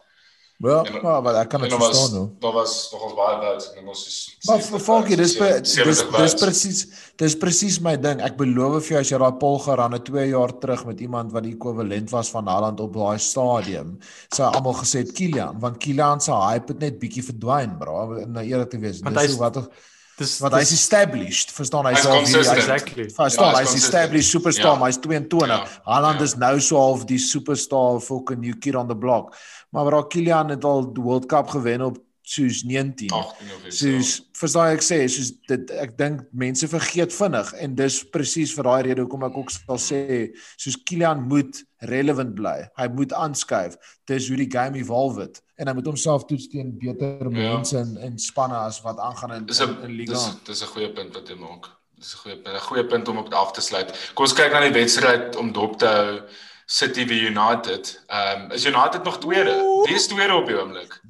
Ja, 0.57 0.83
En- 0.87 1.01
maar 1.03 1.21
wat 1.21 1.35
ek 1.35 1.49
kan 1.49 1.61
dit 1.61 1.69
daar 1.69 1.79
was 1.79 1.87
verstaan 1.89 2.13
nou. 2.15 2.29
daar 2.39 2.53
was 2.53 2.89
nogals 2.91 3.13
baie 3.15 3.35
votes 3.41 3.73
en 3.75 3.87
ons 3.87 4.05
is 4.07 4.37
Maar 4.47 4.59
vir 4.63 4.79
Falkie, 4.79 5.17
dis 5.17 5.33
dis 5.35 5.73
70 5.73 6.15
dis 6.17 6.33
presies 6.39 6.85
dis 7.17 7.35
presies 7.35 7.79
my 7.81 7.97
ding. 7.99 8.21
Ek 8.21 8.37
beloof 8.37 8.85
vir 8.85 8.93
jou 8.95 8.99
as 9.01 9.09
jy 9.11 9.17
daai 9.19 9.37
pol 9.41 9.59
geraan 9.59 9.91
het 9.97 10.05
2 10.05 10.29
jaar 10.29 10.53
terug 10.59 10.85
met 10.85 10.99
iemand 11.01 11.31
wat 11.35 11.43
die 11.43 11.53
ekwivalent 11.55 12.09
was 12.09 12.29
van 12.31 12.47
Haaland 12.47 12.79
op 12.79 12.93
daai 12.93 13.17
stadium, 13.19 13.97
sou 14.33 14.47
almal 14.47 14.73
gesê 14.79 15.03
het 15.03 15.11
Kylian, 15.11 15.59
want 15.59 15.77
Kylian 15.77 16.21
se 16.21 16.31
hype 16.31 16.71
het 16.71 16.79
net 16.79 16.99
bietjie 16.99 17.23
verdwyn, 17.23 17.77
bro. 17.77 18.15
om 18.23 18.31
Nou 18.31 18.45
eerlik 18.45 18.69
te 18.69 18.77
wees. 18.79 19.01
Dis 19.01 19.31
hoe 19.35 19.39
wat 19.39 19.67
dis 20.17 20.39
wat 20.39 20.53
hy's 20.55 20.71
established, 20.71 21.51
verstaan 21.51 21.85
hy 21.89 21.93
Hy's 21.95 22.03
sal 22.05 22.17
consistent. 22.21 22.57
exactly. 22.57 23.03
Verstaan, 23.11 23.51
Ja, 23.53 23.59
hy's 23.59 23.73
hy's 23.73 23.83
established 23.83 24.31
superstar, 24.31 24.77
Ja. 24.79 24.85
hy's 24.85 24.97
22. 24.97 25.47
Ja. 25.47 25.65
Haaland 25.85 26.19
Ja. 26.19 26.23
is 26.23 26.35
nou 26.37 26.59
so 26.59 26.77
half 26.77 27.05
die 27.05 27.17
superstar 27.19 27.99
fucking 28.01 28.39
new 28.39 28.53
kid 28.59 28.75
on 28.75 28.87
the 28.87 28.95
block. 28.95 29.35
Maar 29.71 29.85
bro, 29.85 30.03
Kylian 30.03 30.49
het 30.49 30.63
al 30.63 30.93
die 30.93 31.03
World 31.03 31.25
Cup 31.27 31.49
gewen 31.49 31.81
op 31.81 31.97
soos 32.27 32.63
19. 32.63 33.09
18 33.11 33.47
of 33.55 33.65
iets. 33.67 33.77
Soos 33.77 34.29
verstaan 34.33 34.71
ek 34.73 34.81
sê, 34.81 35.05
soos 35.07 35.31
dit 35.47 35.69
ek 35.71 35.97
dink 35.97 36.21
mense 36.31 36.67
vergeet 36.67 37.13
vinnig 37.13 37.53
en 37.53 37.75
dis 37.75 38.03
presies 38.09 38.53
vir 38.55 38.63
daai 38.63 38.81
rede 38.83 39.01
hoekom 39.01 39.23
ek 39.27 39.37
ook 39.37 39.49
sal 39.51 39.77
sê 39.77 40.31
soos 40.57 40.77
Kylian 40.83 41.21
moet 41.27 41.61
relevant 41.81 42.33
bly. 42.35 42.67
Hy 42.77 42.87
moet 42.87 43.13
aanskuif. 43.13 43.75
Dis 44.07 44.27
hoe 44.29 44.37
die 44.37 44.49
game 44.49 44.77
evolve 44.79 45.21
het 45.21 45.41
en 45.55 45.67
hy 45.67 45.73
moet 45.73 45.85
homself 45.85 46.25
toets 46.25 46.47
teen 46.51 46.73
beter 46.77 47.29
mense 47.31 47.77
en 47.77 47.97
en 47.97 48.17
spanne 48.19 48.55
as 48.55 48.81
wat 48.83 48.99
aangaan 48.99 49.33
in 49.33 49.45
Dis 49.45 49.59
in, 49.59 49.69
'n 49.69 49.83
in 49.83 49.95
Liga. 49.97 50.13
dis 50.13 50.29
dis 50.43 50.61
'n 50.63 50.67
goeie 50.73 50.91
punt 50.93 51.13
wat 51.13 51.27
jy 51.29 51.35
maak. 51.35 51.69
Dis 51.99 52.13
'n 52.13 52.17
goeie 52.23 52.37
punt, 52.41 52.55
'n 52.55 52.59
goeie 52.67 52.85
punt 52.85 53.07
om 53.07 53.17
op 53.17 53.33
af 53.33 53.51
te 53.51 53.61
sluit. 53.61 54.11
Kom 54.13 54.25
ons 54.25 54.33
kyk 54.33 54.51
na 54.51 54.59
die 54.59 54.73
wedstryd 54.81 55.35
om 55.35 55.51
dop 55.51 55.77
te 55.79 55.85
hou 55.87 56.21
City 56.67 57.05
v 57.05 57.11
United. 57.29 58.03
Ehm 58.07 58.41
um, 58.45 58.51
is 58.51 58.65
United 58.65 59.03
nog 59.03 59.19
tweede? 59.19 59.55
Wie 59.85 59.95
is 59.95 60.07
tweede 60.07 60.33
op 60.33 60.45
die 60.47 60.59
oomblik? 60.59 61.01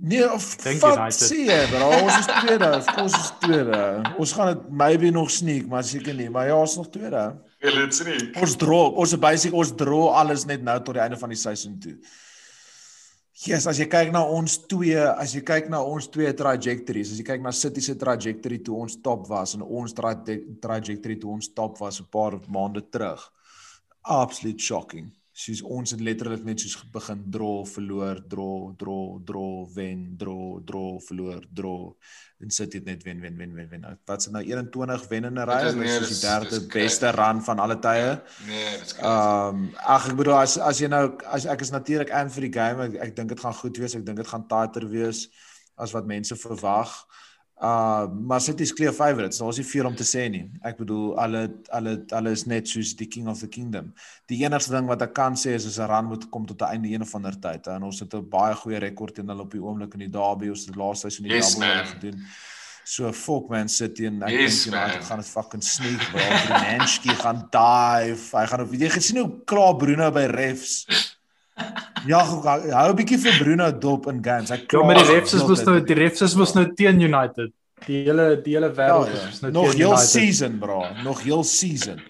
Nee, 0.00 0.32
of 0.32 0.56
Dink 0.56 0.78
fuck 0.78 0.94
United. 0.96 1.32
sê 1.32 1.68
bro, 1.70 1.88
ons 2.04 2.18
is 2.18 2.26
tweede. 2.26 2.76
Of 2.76 2.96
ons 3.02 3.14
is 3.18 3.30
tweede. 3.40 4.12
Ons 4.18 4.32
gaan 4.32 4.46
dit 4.46 4.68
maybe 4.70 5.10
nog 5.10 5.30
sneak, 5.30 5.66
maar 5.66 5.84
seker 5.84 6.14
nie, 6.14 6.30
maar 6.30 6.46
ja, 6.46 6.54
ons 6.60 6.70
is 6.70 6.76
nog 6.76 6.90
tweede. 6.90 7.22
Hulle 7.58 7.80
het 7.80 7.94
sien. 7.94 8.28
Ons 8.40 8.56
draw, 8.56 8.92
ons 8.94 9.12
is 9.12 9.18
basic 9.18 9.52
ons 9.52 9.72
draw 9.74 10.08
alles 10.20 10.44
net 10.44 10.62
nou 10.62 10.76
tot 10.82 10.94
die 10.94 11.02
einde 11.02 11.18
van 11.18 11.28
die 11.28 11.38
seisoen 11.38 11.78
toe. 11.82 11.96
Yes, 13.38 13.68
as 13.70 13.78
jy 13.78 13.84
kyk 13.86 14.08
na 14.10 14.24
ons 14.26 14.56
twee, 14.66 14.98
as 14.98 15.30
jy 15.30 15.44
kyk 15.46 15.68
na 15.70 15.78
ons 15.86 16.08
twee 16.10 16.30
trajectories, 16.34 17.12
as 17.14 17.20
jy 17.20 17.26
kyk 17.28 17.44
na 17.44 17.52
City 17.54 17.78
se 17.84 17.94
trajectory 17.94 18.58
toe 18.66 18.80
ons 18.82 18.96
top 18.98 19.28
was 19.30 19.52
en 19.54 19.62
ons 19.62 19.94
tra 19.94 20.10
trajectory 20.18 21.14
toe 21.22 21.30
ons 21.36 21.48
top 21.54 21.78
was 21.78 22.00
'n 22.00 22.08
paar 22.10 22.34
maande 22.50 22.82
terug. 22.90 23.22
Absolute 24.02 24.58
shocking. 24.58 25.12
Soos 25.38 25.60
ons 25.62 25.92
het 25.94 26.00
letterlik 26.02 26.42
net 26.42 26.58
soos 26.58 26.74
begin 26.90 27.20
draw, 27.30 27.60
verloor, 27.70 28.18
draw, 28.32 28.72
draw, 28.80 29.02
draw, 29.28 29.52
wen, 29.76 30.00
draw, 30.18 30.56
draw, 30.66 30.96
verloor, 31.06 31.44
draw. 31.54 31.92
En 32.42 32.50
City 32.50 32.80
het 32.80 32.88
net 32.88 33.04
wen, 33.06 33.20
wen, 33.22 33.36
wen, 33.38 33.52
wen, 33.54 33.68
wen. 33.70 33.84
Wat 34.08 34.18
is 34.18 34.26
dit 34.26 34.34
nou 34.34 34.42
21 34.42 35.04
wen 35.12 35.28
in 35.28 35.38
'n 35.38 35.46
ry? 35.46 35.60
Dit 35.62 35.74
is 35.74 35.78
Dit 35.78 35.86
is 35.86 36.08
dis- 36.08 36.20
die 36.20 36.28
derde 36.28 36.60
beste 36.72 37.10
run 37.14 37.42
van 37.42 37.58
alle 37.58 37.78
tye. 37.78 38.20
Nee, 38.46 38.78
dit's 38.78 38.96
Ehm 38.98 39.54
um, 39.54 39.70
ag 39.76 40.08
ek 40.08 40.16
bedoel 40.16 40.34
as 40.40 40.58
as 40.58 40.78
jy 40.82 40.88
nou 40.88 41.14
as 41.24 41.46
ek 41.46 41.60
is 41.60 41.70
natuurlik 41.70 42.10
aan 42.10 42.30
vir 42.30 42.40
die 42.48 42.52
game, 42.52 42.82
ek, 42.84 42.94
ek 42.94 43.16
dink 43.16 43.28
dit 43.28 43.40
gaan 43.40 43.54
goed 43.54 43.76
wees. 43.76 43.94
Ek 43.94 44.06
dink 44.06 44.16
dit 44.16 44.26
gaan 44.26 44.46
tighter 44.48 44.88
wees 44.88 45.28
as 45.76 45.92
wat 45.92 46.06
mense 46.06 46.34
verwag. 46.36 46.90
Uh 47.60 48.06
maar 48.22 48.40
City 48.40 48.62
is 48.62 48.72
clear 48.72 48.92
favourites. 48.92 49.38
Daar 49.38 49.48
is 49.48 49.56
nie 49.56 49.66
veel 49.66 49.86
om 49.86 49.94
te 49.98 50.04
sê 50.06 50.28
nie. 50.30 50.44
Ek 50.62 50.76
bedoel 50.78 51.16
alle 51.18 51.40
alle 51.74 52.04
alle 52.14 52.30
is 52.30 52.44
net 52.46 52.68
soos 52.68 52.92
die 52.96 53.08
king 53.10 53.26
of 53.28 53.40
the 53.40 53.48
kingdom. 53.48 53.92
Die 54.30 54.38
enigste 54.44 54.70
ding 54.76 54.86
wat 54.86 55.02
ek 55.02 55.12
kan 55.12 55.34
sê 55.34 55.56
is 55.56 55.66
as 55.66 55.78
'n 55.78 55.88
run 55.90 56.04
moet 56.06 56.28
kom 56.30 56.46
tot 56.46 56.62
'n 56.62 56.70
einde 56.76 56.88
een 56.88 57.02
of 57.02 57.14
ander 57.14 57.34
tyd. 57.40 57.66
En 57.66 57.82
ons 57.82 58.00
het 58.00 58.14
'n 58.14 58.28
baie 58.30 58.54
goeie 58.54 58.78
rekord 58.78 59.14
teen 59.14 59.28
hulle 59.28 59.42
op 59.42 59.50
die 59.50 59.62
oomblik 59.62 59.92
in 59.94 60.00
die 60.06 60.08
derby. 60.10 60.48
Ons 60.48 60.66
het 60.66 60.76
laaste 60.76 61.08
seisoen 61.10 61.26
die 61.28 61.34
Yes, 61.34 61.54
double 61.54 61.84
gedoen. 61.84 62.22
So 62.84 63.12
fuck 63.12 63.48
man 63.50 63.68
City 63.68 64.06
en 64.06 64.22
ek 64.22 64.30
Yes, 64.30 64.64
dink 64.64 64.74
United 64.76 65.00
man. 65.00 65.04
gaan 65.08 65.18
dit 65.18 65.26
fucking 65.28 65.62
sneak 65.64 65.98
bro. 66.10 66.18
Brunanski 66.46 67.08
gaan 67.08 67.48
dive. 67.50 68.36
Hy 68.36 68.46
gaan 68.46 68.60
op 68.60 68.72
jy 68.72 68.88
gesien 68.88 69.16
hoe 69.18 69.44
klaar 69.44 69.76
Bruno 69.76 70.10
by 70.12 70.26
refs. 70.30 70.86
Ja, 72.06 72.20
hou 72.24 72.42
hou 72.44 72.90
'n 72.92 72.96
bietjie 72.96 73.18
vir 73.18 73.38
Bruno 73.42 73.70
dop 73.72 74.06
in 74.08 74.22
games. 74.24 74.50
Hy 74.50 74.56
Ja, 74.56 74.66
klaar 74.66 74.84
maar 74.84 74.94
die 74.94 75.14
refs 75.14 75.34
is 75.34 75.42
mos 75.46 75.64
nou 75.64 75.80
die 75.80 75.94
refs 75.94 76.22
is 76.22 76.34
mos 76.36 76.54
nou 76.54 76.66
teen 76.74 77.00
United. 77.00 77.50
Die 77.86 78.04
hele 78.04 78.36
die 78.42 78.54
hele 78.54 78.68
Ja, 78.68 78.74
wêreld 78.74 79.08
ja. 79.14 79.28
is 79.28 79.40
nou 79.42 79.52
Nog 79.52 79.70
teen 79.70 79.76
heel 79.78 79.92
United. 79.92 80.08
season 80.08 80.58
bro. 80.58 80.84
Nog 81.04 81.20
heel 81.22 81.44
season. 81.44 82.00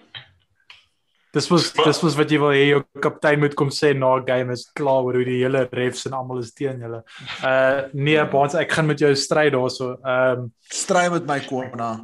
Dis 1.31 1.47
was 1.51 1.71
dis 1.73 2.01
was 2.01 2.15
wat 2.17 2.29
jy 2.31 2.39
wil 2.39 2.49
hê 2.49 2.69
jou 2.71 2.83
kaptein 2.99 3.39
moet 3.39 3.53
kom 3.53 3.69
sê 3.69 3.93
na 3.95 4.15
'n 4.17 4.25
game 4.25 4.51
is 4.51 4.65
klaar 4.73 5.03
oor 5.05 5.13
hoe 5.13 5.25
die 5.25 5.43
hele 5.43 5.67
refs 5.71 6.05
en 6.07 6.13
almal 6.13 6.39
is 6.39 6.51
teen 6.53 6.79
julle. 6.79 7.03
Uh 7.43 7.83
nee, 7.93 8.25
Baans, 8.25 8.55
ek 8.55 8.71
gaan 8.71 8.87
met 8.87 8.99
jou 8.99 9.13
stry 9.15 9.49
daarso. 9.51 9.95
Ehm 10.03 10.39
um, 10.39 10.51
Stry 10.71 11.09
met 11.09 11.25
my 11.27 11.39
Kona. 11.39 11.99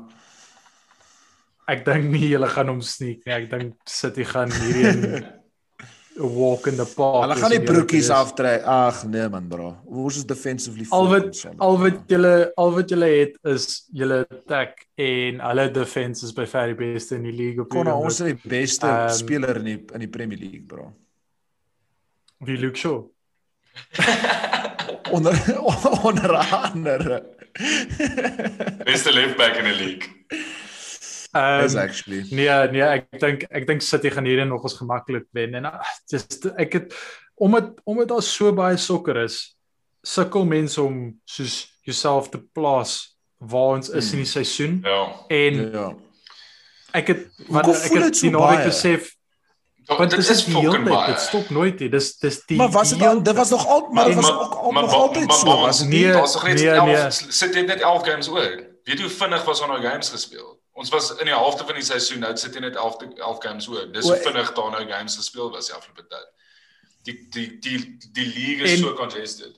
ek 1.67 1.83
dink 1.85 2.11
nie 2.11 2.29
julle 2.29 2.47
gaan 2.47 2.67
hom 2.67 2.81
sneak 2.81 3.25
nie. 3.25 3.33
Ek 3.33 3.49
dink 3.49 3.73
City 3.89 4.23
gaan 4.23 4.51
hierdie 4.51 5.25
'n 6.17 6.29
walk 6.35 6.67
in 6.67 6.75
the 6.77 6.85
park. 6.95 7.21
Hulle 7.25 7.35
gaan 7.35 7.49
die 7.51 7.59
te 7.59 7.71
broekies 7.71 8.09
aftrek. 8.09 8.63
Ag 8.63 9.03
nee 9.07 9.27
man 9.29 9.47
bro. 9.47 9.75
Ons 9.85 10.17
is 10.21 10.25
defensively 10.25 10.85
Al 10.89 11.07
wat 11.11 11.41
al 11.57 11.77
wat 11.81 11.97
julle 12.07 12.51
al 12.55 12.71
wat 12.77 12.89
julle 12.89 13.09
het 13.19 13.37
is 13.43 13.85
julle 13.91 14.21
attack 14.29 14.85
en 14.95 15.39
hulle 15.43 15.65
defense 15.71 16.23
is 16.25 16.31
by 16.33 16.45
ver 16.47 16.71
die 16.71 16.77
beste 16.79 17.15
in 17.15 17.23
die 17.27 17.33
league 17.35 17.59
op 17.65 17.73
hierdie 17.75 17.93
ons 17.93 18.19
is 18.21 18.31
die 18.31 18.49
beste 18.49 18.87
Ehm, 18.87 19.09
speler 19.11 19.55
in 19.59 19.63
die 19.73 19.79
in 19.93 19.99
die 19.99 20.07
Premier 20.07 20.37
League 20.39 20.63
bro. 20.67 20.93
Wie 22.39 22.57
Luke 22.57 22.77
Shaw. 22.77 23.03
Onder 25.11 25.35
onder 26.07 26.35
andere. 26.35 27.23
Beste 28.85 29.11
left 29.13 29.37
back 29.37 29.55
in 29.57 29.65
the 29.65 29.75
league. 29.83 30.09
Ehm 31.35 31.65
Is 31.65 31.75
actually. 31.75 32.23
Nee, 32.31 32.47
nee, 32.71 32.81
ek 32.81 33.09
dink 33.19 33.43
ek 33.49 33.65
dink 33.67 33.81
City 33.83 34.09
gaan 34.13 34.25
hierdie 34.29 34.45
nog 34.47 34.63
ons 34.63 34.77
gemaklik 34.79 35.25
wen 35.35 35.55
en 35.59 35.65
ah, 35.67 35.81
just 36.11 36.45
ek 36.55 36.73
het 36.79 36.95
omdat 37.35 37.73
omdat 37.83 38.07
daar 38.13 38.23
so 38.23 38.53
baie 38.55 38.77
sokker 38.79 39.17
is, 39.25 39.57
sukkel 40.05 40.45
mense 40.47 40.79
om 40.81 41.01
soos 41.27 41.57
jouself 41.83 42.29
te 42.31 42.39
plaas 42.55 43.17
waar 43.43 43.75
ons 43.81 43.89
is 43.91 44.13
in 44.15 44.23
die 44.23 44.29
seisoen 44.31 44.79
Ja. 44.85 45.01
en 45.27 45.59
Ja. 45.73 45.89
ek 46.95 47.07
het 47.11 47.27
want 47.49 47.67
ek 47.67 47.91
het 47.99 48.15
so 48.15 48.29
die 48.29 48.31
naweek 48.37 48.65
besef 48.71 49.11
Dit 49.85 49.97
want 49.99 50.09
dit 50.15 50.19
is 50.33 50.41
fucking 50.47 50.87
baie. 50.87 51.11
dit 51.11 51.19
stop 51.21 51.49
nooit 51.53 51.79
nie 51.83 51.89
dis 51.93 52.07
dis 52.17 52.39
die 52.47 52.57
Maar 52.57 52.71
was 52.73 52.89
dit 52.95 53.01
al, 53.05 53.19
dit 53.21 53.35
was 53.37 53.49
nog 53.53 53.67
al 53.67 53.89
maar 53.91 54.05
dit 54.09 54.15
was 54.15 54.31
ook 54.31 54.53
al 54.63 54.71
nog 54.71 54.93
altyd 54.93 55.33
so 55.33 55.57
was 55.61 55.79
dit 55.83 55.89
Nee, 55.89 56.05
nie? 56.05 56.11
Daar's 56.13 56.33
nog 56.33 56.43
net 56.47 56.55
nee, 56.63 56.69
11 56.71 56.85
nee. 56.87 57.33
sit 57.41 57.53
dit 57.53 57.67
net 57.67 57.81
11 57.81 58.07
games 58.07 58.29
oor. 58.29 58.55
Weet 58.85 58.97
jy 58.97 59.01
hoe 59.03 59.09
vinnig 59.19 59.43
was 59.45 59.59
ons 59.61 59.69
nou 59.69 59.81
games 59.81 60.09
gespeel? 60.09 60.55
Ons 60.75 60.89
was 60.91 61.09
in 61.15 61.25
die 61.29 61.33
helfte 61.35 61.63
van 61.65 61.77
die 61.79 61.83
seisoen, 61.87 62.19
nou 62.25 62.33
sit 62.37 62.53
jy 62.57 62.59
net 62.65 62.75
11 62.75 62.97
te- 62.99 63.13
11 63.15 63.37
games 63.43 63.67
oor. 63.71 63.85
Dis 63.95 64.07
hoe 64.09 64.17
vinnig 64.25 64.49
daar 64.57 64.71
nou 64.73 64.81
games 64.89 65.15
gespeel 65.15 65.51
was 65.53 65.69
die 65.69 65.75
afgelope 65.77 66.03
tyd. 66.11 66.25
Die 67.07 67.15
die 67.31 67.45
die 67.63 67.77
die 68.17 68.25
league 68.33 68.65
is 68.65 68.71
En- 68.75 68.77
so 68.83 68.93
congested. 68.97 69.55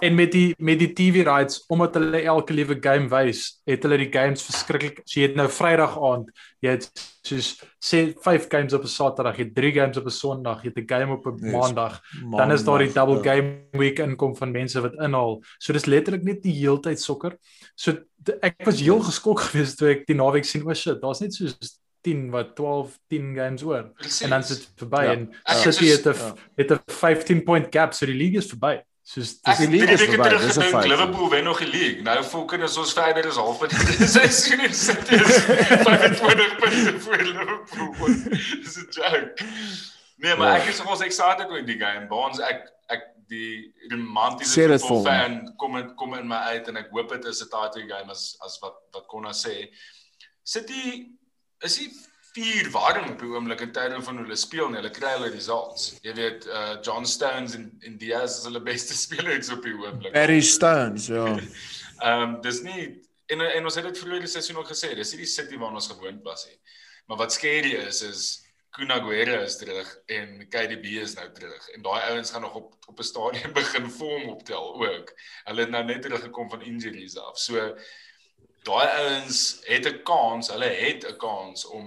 En 0.00 0.14
met 0.14 0.30
die 0.32 0.54
met 0.58 0.78
die 0.78 0.92
TV 0.94 1.24
rights 1.26 1.64
omdat 1.66 1.94
hulle 1.98 2.20
elke 2.22 2.52
liewe 2.54 2.76
game 2.80 3.08
wys, 3.10 3.60
het 3.66 3.82
hulle 3.82 3.96
die 3.98 4.12
games 4.12 4.42
verskriklik. 4.46 5.00
So 5.04 5.20
jy 5.20 5.26
het 5.26 5.34
nou 5.36 5.48
Vrydag 5.50 5.96
aand, 5.98 6.28
jy 6.62 6.70
het 6.76 6.86
soos 7.26 7.48
sê 7.82 8.04
5 8.22 8.46
games 8.48 8.72
op 8.72 8.84
'n 8.84 8.92
Saterdag, 8.92 9.36
jy 9.38 9.44
het 9.48 9.54
3 9.54 9.72
games 9.72 9.96
op 9.98 10.06
'n 10.06 10.10
Sondag, 10.14 10.62
jy 10.62 10.70
het 10.74 10.78
'n 10.78 10.86
game 10.94 11.12
op 11.16 11.26
'n 11.26 11.38
Yes. 11.42 11.52
Maandag. 11.52 12.00
Dan 12.30 12.52
is 12.52 12.64
daar 12.64 12.78
die 12.78 12.86
Maandag, 12.94 13.06
double 13.06 13.24
ja. 13.24 13.34
game 13.34 13.64
week 13.72 13.98
inkom 13.98 14.36
van 14.36 14.50
mense 14.52 14.80
wat 14.80 14.94
inhaal. 14.94 15.42
So 15.58 15.72
dis 15.72 15.84
letterlik 15.86 16.22
net 16.22 16.42
die 16.42 16.52
heeltyd 16.54 17.00
sokker. 17.00 17.36
So 17.74 17.98
ek 18.40 18.54
was 18.64 18.80
heel 18.80 19.00
geskok 19.00 19.40
geweest 19.50 19.78
toe 19.78 19.88
ek 19.90 20.06
die 20.06 20.14
naweek 20.16 20.44
sien, 20.44 20.62
o 20.62 20.68
oh 20.68 20.74
shit, 20.74 21.00
daar's 21.02 21.20
net 21.20 21.34
soos 21.34 21.56
10 22.02 22.30
wat 22.30 22.54
12 22.56 22.98
10 23.08 23.34
games 23.34 23.62
oor. 23.64 23.90
Precies. 23.94 24.20
En 24.22 24.30
dan 24.30 24.42
sit 24.44 24.58
dit 24.58 24.72
verby 24.76 25.02
Ja. 25.02 25.12
en 25.12 25.32
City 25.44 25.70
soos- 25.70 25.90
het 25.90 26.06
'n 26.06 26.18
ja. 26.18 26.34
het 26.56 26.70
'n 26.70 26.80
15 26.86 27.42
point 27.44 27.66
gap, 27.70 27.92
so 27.92 28.06
die 28.06 28.14
league 28.14 28.38
is 28.38 28.46
verby. 28.46 28.80
Soos 29.08 29.30
Ek 29.48 29.56
dis 29.56 29.60
het 29.64 29.70
die 29.72 29.78
league 29.78 29.94
is 29.94 30.02
verby, 30.04 30.28
dis 30.36 30.56
'n 30.58 30.62
gedink. 30.68 30.86
Liverpool 30.90 31.28
wen 31.32 31.44
nog 31.44 31.58
die 31.62 31.68
league. 31.72 32.02
Nou 32.04 32.16
voel 32.24 32.44
kinders 32.44 32.76
ons 32.76 32.92
verder 32.92 33.26
is 33.30 33.36
half 33.40 33.60
met 33.62 33.70
die 33.70 34.06
seisoen 34.16 34.60
en 34.66 34.74
sit 34.74 35.12
is 35.16 35.38
25 35.44 36.56
punte 36.60 36.92
voor 37.00 37.16
Liverpool. 37.16 37.94
Dis 38.64 38.76
'n 38.76 38.86
joke. 38.90 39.46
Nee, 40.16 40.34
maar 40.36 40.56
Ja. 40.58 40.62
ek 40.62 40.68
is 40.68 40.78
nogals 40.82 41.00
excited 41.06 41.48
oor 41.48 41.64
die 41.64 41.78
game. 41.80 42.06
Baans 42.10 42.38
ek 42.40 42.68
ek 42.88 43.02
die 43.28 43.72
romantiese 43.88 44.68
hom. 44.88 45.04
fan 45.04 45.54
kom 45.56 45.76
in 45.76 45.94
kom 45.94 46.14
in 46.14 46.28
my 46.28 46.36
uit 46.52 46.68
en 46.68 46.76
ek 46.76 46.90
hoop 46.90 47.08
dit 47.08 47.24
is 47.24 47.40
'n 47.42 47.48
title 47.48 47.88
game 47.88 48.10
as 48.10 48.36
as 48.44 48.58
wat 48.60 48.76
wat 48.92 49.06
Konna 49.06 49.32
sê. 49.32 49.70
City 50.44 51.08
is 51.64 51.78
hy 51.78 51.88
vier 52.34 52.70
warm 52.70 53.10
op 53.10 53.20
die 53.22 53.28
oomblik 53.30 53.60
in 53.64 53.72
terme 53.72 54.02
van 54.02 54.16
hoe 54.18 54.24
hulle 54.26 54.36
speel 54.36 54.66
en 54.66 54.78
hulle 54.78 54.90
kry 54.94 55.10
hulle 55.16 55.30
results. 55.32 55.90
Jy 56.04 56.14
weet 56.18 56.46
uh 56.46 56.76
John 56.84 57.06
Stones 57.08 57.54
en 57.58 57.68
en 57.86 57.98
Diaz 58.00 58.38
is 58.38 58.48
hulle 58.48 58.62
beste 58.62 58.96
spelers 59.04 59.52
op 59.54 59.62
die 59.66 59.74
oomblik. 59.74 60.12
Barry 60.16 60.40
Stones, 60.40 61.08
ja. 61.12 61.26
Ehm 61.98 62.22
um, 62.22 62.34
dis 62.44 62.60
nie 62.62 62.82
en 63.26 63.40
en 63.44 63.64
ons 63.64 63.78
het 63.78 63.88
dit 63.88 64.02
vroeër 64.02 64.26
die 64.26 64.34
seisoen 64.34 64.60
ook 64.60 64.70
gesê, 64.70 64.94
dis 64.94 65.14
nie 65.14 65.24
die 65.24 65.32
City 65.32 65.58
waarna 65.58 65.82
ons 65.82 65.90
gewoond 65.90 66.22
was 66.24 66.46
nie. 66.46 66.58
Maar 67.08 67.24
wat 67.24 67.34
scary 67.34 67.74
is 67.86 68.02
is 68.06 68.28
Kun 68.76 68.92
Aguero 68.92 69.40
is 69.42 69.56
terug 69.56 69.88
en 70.06 70.44
KDB 70.52 71.00
is 71.02 71.14
nou 71.16 71.26
terug 71.34 71.68
en 71.74 71.82
daai 71.82 72.10
ouens 72.12 72.30
gaan 72.30 72.44
nog 72.44 72.54
op 72.54 72.74
op 72.88 72.98
'n 72.98 73.02
stadium 73.02 73.52
begin 73.60 73.90
vorm 73.90 74.28
optel 74.28 74.86
ook. 74.86 75.12
Hulle 75.44 75.60
het 75.60 75.70
nou 75.70 75.84
net 75.84 76.02
teruggekom 76.02 76.50
van 76.50 76.62
injuries 76.62 77.16
af. 77.16 77.38
So 77.38 77.76
daai 78.68 78.86
ouens 79.02 79.40
het 79.66 79.86
'n 79.88 80.02
kans, 80.04 80.50
hulle 80.52 80.68
het 80.82 81.04
'n 81.08 81.16
kans 81.18 81.66
om 81.66 81.86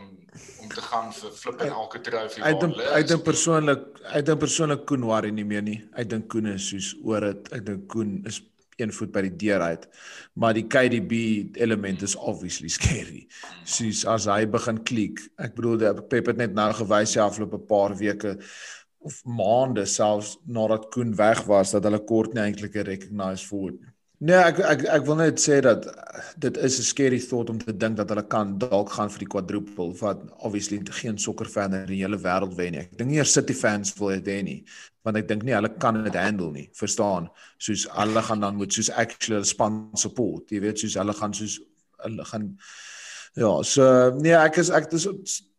om 0.61 0.69
te 0.69 0.81
gaan 0.81 1.11
vir 1.13 1.31
flip 1.31 1.61
en 1.61 1.73
elke 1.75 1.99
trofee 2.01 2.43
dink 2.59 2.75
hulle 2.77 2.91
ek 2.97 3.03
is. 3.03 3.09
dink 3.11 3.23
persoonlik 3.23 3.81
ek 4.13 4.25
dink 4.25 4.39
persoonlik 4.39 4.85
Koen 4.85 5.03
worry 5.09 5.31
nie 5.31 5.43
meer 5.45 5.61
nie. 5.61 5.81
Ek 5.95 6.09
dink 6.09 6.29
Koen 6.29 6.47
is 6.53 6.69
soos 6.69 6.95
oor 7.03 7.19
dit. 7.21 7.51
Ek 7.53 7.65
dink 7.65 7.87
Koen 7.91 8.21
is 8.25 8.41
een 8.81 8.91
voet 8.91 9.11
by 9.11 9.21
die 9.27 9.35
deur 9.43 9.61
uit. 9.61 9.87
Maar 10.33 10.53
die 10.53 10.67
KDB 10.67 11.11
element 11.61 12.01
is 12.01 12.15
obviously 12.15 12.69
scary. 12.69 13.27
Soos 13.65 14.05
as 14.05 14.25
hy 14.25 14.45
begin 14.45 14.79
klik. 14.83 15.19
Ek 15.37 15.55
bedoel 15.55 15.77
die- 15.77 16.01
Pep 16.09 16.25
het 16.27 16.37
net 16.37 16.53
nou 16.53 16.71
gewys 16.73 17.13
die 17.13 17.21
afgelope 17.21 17.59
paar 17.59 17.95
weke 17.97 18.37
of 19.03 19.21
maande 19.25 19.85
selfs 19.85 20.37
nadat 20.47 20.89
Koen 20.93 21.15
weg 21.15 21.43
was 21.47 21.71
dat 21.71 21.83
hulle 21.83 21.99
kort 22.05 22.33
nie 22.33 22.41
eintlik 22.43 22.75
'n 22.75 22.85
recognized 22.85 23.45
forward 23.47 23.79
nie. 23.81 23.90
Nee, 24.21 24.37
ek 24.37 24.59
ek 24.61 24.83
ek 24.93 25.05
wil 25.07 25.17
net 25.17 25.39
sê 25.41 25.55
dat 25.65 25.87
dit 26.37 26.57
is 26.57 26.75
'n 26.79 26.83
scary 26.85 27.19
thought 27.19 27.49
om 27.49 27.57
te 27.57 27.73
dink 27.73 27.97
dat 27.97 28.09
hulle 28.13 28.23
kan 28.29 28.51
dalk 28.61 28.91
gaan 28.93 29.09
vir 29.09 29.19
die 29.23 29.31
quadruple 29.33 29.95
wat 30.01 30.19
obviously 30.45 30.77
geen 31.01 31.17
sokkerfan 31.17 31.73
in 31.73 31.87
die 31.87 32.03
hele 32.03 32.19
wêreld 32.21 32.53
wen 32.55 32.73
nie. 32.73 32.81
Ek 32.81 32.97
dink 32.97 33.09
nie 33.09 33.17
eers 33.17 33.33
City 33.33 33.53
fans 33.53 33.93
wil 33.97 34.09
dit 34.21 34.27
hê 34.27 34.43
nie, 34.43 34.63
want 35.03 35.17
ek 35.17 35.27
dink 35.27 35.43
nie 35.43 35.55
hulle 35.57 35.73
kan 35.79 36.03
dit 36.03 36.13
handle 36.13 36.51
nie. 36.51 36.69
Verstaan? 36.77 37.31
Soos 37.57 37.87
hulle 37.97 38.21
gaan 38.21 38.45
dan 38.45 38.55
moet 38.55 38.73
soos 38.73 38.91
actually 38.91 39.39
hulle 39.39 39.49
span 39.55 39.89
support. 39.95 40.51
Jy 40.51 40.61
weet 40.61 40.77
soos 40.79 40.99
hulle 41.01 41.13
gaan 41.13 41.33
soos 41.33 41.57
hulle 42.03 42.25
gaan 42.25 42.57
ja, 43.33 43.63
so 43.63 44.11
nee, 44.19 44.35
ek 44.37 44.57
is 44.57 44.69
ek 44.69 44.91
dis 44.91 45.07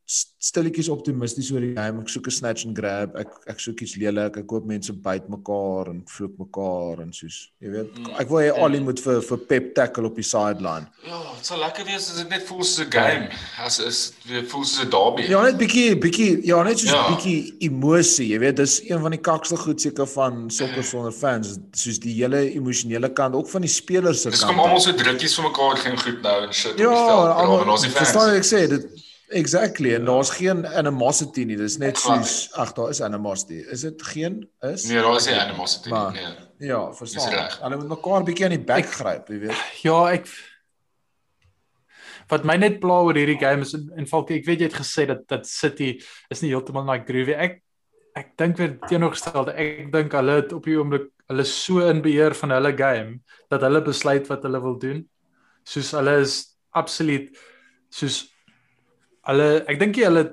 stilletjies 0.07 0.89
optimisties 0.93 1.51
oor 1.53 1.61
die 1.61 1.75
game. 1.77 2.01
Ek 2.03 2.09
soek 2.09 2.27
'n 2.27 2.31
snatch 2.31 2.67
and 2.67 2.77
grab. 2.77 3.17
Ek 3.17 3.29
ek 3.47 3.59
soek 3.61 3.81
iets 3.81 3.97
lelik. 3.97 4.37
Ek 4.37 4.51
hoop 4.51 4.65
mense 4.67 4.93
byt 4.93 5.29
mekaar 5.29 5.89
en 5.91 6.03
vloek 6.07 6.37
mekaar 6.39 7.01
en 7.03 7.13
soos, 7.13 7.51
jy 7.63 7.71
weet. 7.71 7.89
Ek 8.21 8.29
wil 8.29 8.39
hê 8.39 8.51
Ali 8.63 8.81
moet 8.81 9.01
vir 9.01 9.21
vir 9.23 9.39
Pep 9.39 9.75
tackle 9.75 10.07
op 10.07 10.15
die 10.17 10.23
sideline. 10.25 10.87
Ja, 11.07 11.23
dit 11.37 11.47
sal 11.47 11.59
lekker 11.59 11.85
wees 11.85 12.11
as 12.11 12.17
dit 12.19 12.29
net 12.31 12.43
voel 12.43 12.63
soos 12.65 12.87
'n 12.87 12.91
game. 12.91 13.29
As 13.59 13.79
is 13.81 14.13
weer 14.29 14.45
voel 14.45 14.65
soos 14.65 14.85
'n 14.85 14.91
derby. 14.91 15.29
Ja, 15.31 15.43
net 15.43 15.57
bietjie 15.59 15.97
bietjie 15.99 16.45
ja, 16.47 16.63
net 16.63 16.79
soos 16.79 16.91
Ja. 16.91 17.09
bietjie 17.15 17.55
emosie, 17.61 18.29
jy 18.29 18.39
weet, 18.39 18.57
dis 18.57 18.81
een 18.91 19.01
van 19.01 19.11
die 19.13 19.21
kaksel 19.21 19.57
goed 19.57 19.81
seker 19.81 20.07
van 20.07 20.51
sokker 20.51 20.83
sonder 20.85 21.13
fans, 21.13 21.59
soos 21.73 21.99
die 21.99 22.15
hele 22.15 22.53
emosionele 22.55 23.09
kant 23.13 23.35
ook 23.35 23.49
van 23.49 23.63
die 23.63 23.69
spelers 23.71 24.23
se 24.23 24.31
Dis 24.31 24.41
kant. 24.41 24.51
kom 24.53 24.61
almal 24.61 24.81
so 24.81 24.93
drukkies 24.93 25.35
vir 25.37 25.45
mekaar 25.45 25.77
geen 25.77 25.97
goed 25.99 26.23
nou 26.23 26.47
en 26.47 26.53
shit 26.53 26.79
Ja, 26.79 26.87
op 26.89 26.95
die 26.95 27.07
veld. 27.07 27.37
almal 27.37 27.63
en 27.63 27.69
ons 27.69 27.83
die 27.83 27.91
fans. 27.91 28.09
verstaan 28.11 28.35
ek 28.37 28.45
sê, 28.45 28.69
dit 28.69 28.87
exactly 29.33 29.95
en 29.97 30.05
daar's 30.09 30.31
geen 30.37 30.65
animosity 30.67 31.45
nie. 31.49 31.57
Dis 31.57 31.79
net 31.79 31.99
soos 31.99 32.51
ag, 32.59 32.73
daar 32.77 32.91
is 32.91 33.01
animosity. 33.03 33.63
Is 33.71 33.81
dit 33.87 34.03
geen 34.13 34.41
is? 34.63 34.85
Nee, 34.91 35.01
daar 35.03 35.17
is 35.17 35.27
nie 35.27 35.35
animosity 35.41 35.89
nie. 35.91 35.99
Maar- 35.99 36.13
Nee. 36.13 36.69
Ja, 36.69 36.93
verstaan. 36.95 37.33
Hulle 37.63 37.77
moet 37.77 37.89
mekaar 37.89 38.23
bietjie 38.25 38.45
aan 38.47 38.51
die 38.55 38.65
bek 38.65 38.87
gryp, 38.87 39.29
jy 39.29 39.39
weet. 39.49 39.63
Ja, 39.83 39.97
ek 40.13 40.27
Wat 42.31 42.45
my 42.49 42.55
net 42.57 42.79
pla 42.81 43.01
oor 43.05 43.15
hierdie 43.19 43.39
game 43.41 43.63
is 43.67 43.75
in, 43.77 43.91
in 43.99 44.07
Falke, 44.09 44.35
ek 44.39 44.47
weet 44.47 44.63
jy 44.63 44.69
het 44.71 44.79
gesê 44.79 45.05
dat 45.11 45.25
dat 45.29 45.47
City 45.49 45.99
is 46.33 46.41
nie 46.43 46.53
heeltemal 46.53 46.87
like 46.89 47.05
groovy. 47.09 47.35
Ek 47.35 47.59
ek 48.17 48.35
dink 48.41 48.57
weer 48.61 48.75
teenoorgestelde. 48.89 49.55
Ek 49.57 49.91
dink 49.93 50.13
hulle 50.13 50.39
het 50.41 50.53
op 50.53 50.65
die 50.69 50.77
oomblik 50.79 51.09
hulle 51.29 51.45
so 51.49 51.81
in 51.89 52.03
beheer 52.05 52.35
van 52.37 52.51
hulle 52.51 52.73
game 52.77 53.21
dat 53.51 53.61
hulle 53.65 53.81
besluit 53.85 54.29
wat 54.29 54.43
hulle 54.45 54.61
wil 54.63 54.79
doen. 54.79 55.03
Soos 55.65 55.93
hulle 55.97 56.19
is 56.21 56.39
absoluut 56.77 57.37
soos 57.93 58.23
hulle 59.27 59.65
ek 59.69 59.79
dink 59.79 59.97
nie 59.97 60.05
hulle 60.05 60.25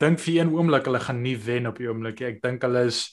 dink 0.00 0.18
vir 0.20 0.34
een 0.40 0.50
oomblik 0.52 0.84
hulle 0.84 1.00
gaan 1.00 1.22
nie 1.22 1.36
wen 1.36 1.66
op 1.70 1.78
die 1.78 1.88
oomblik 1.88 2.20
nie. 2.20 2.26
Ek 2.34 2.42
dink 2.42 2.62
hulle 2.62 2.86
is 2.86 3.04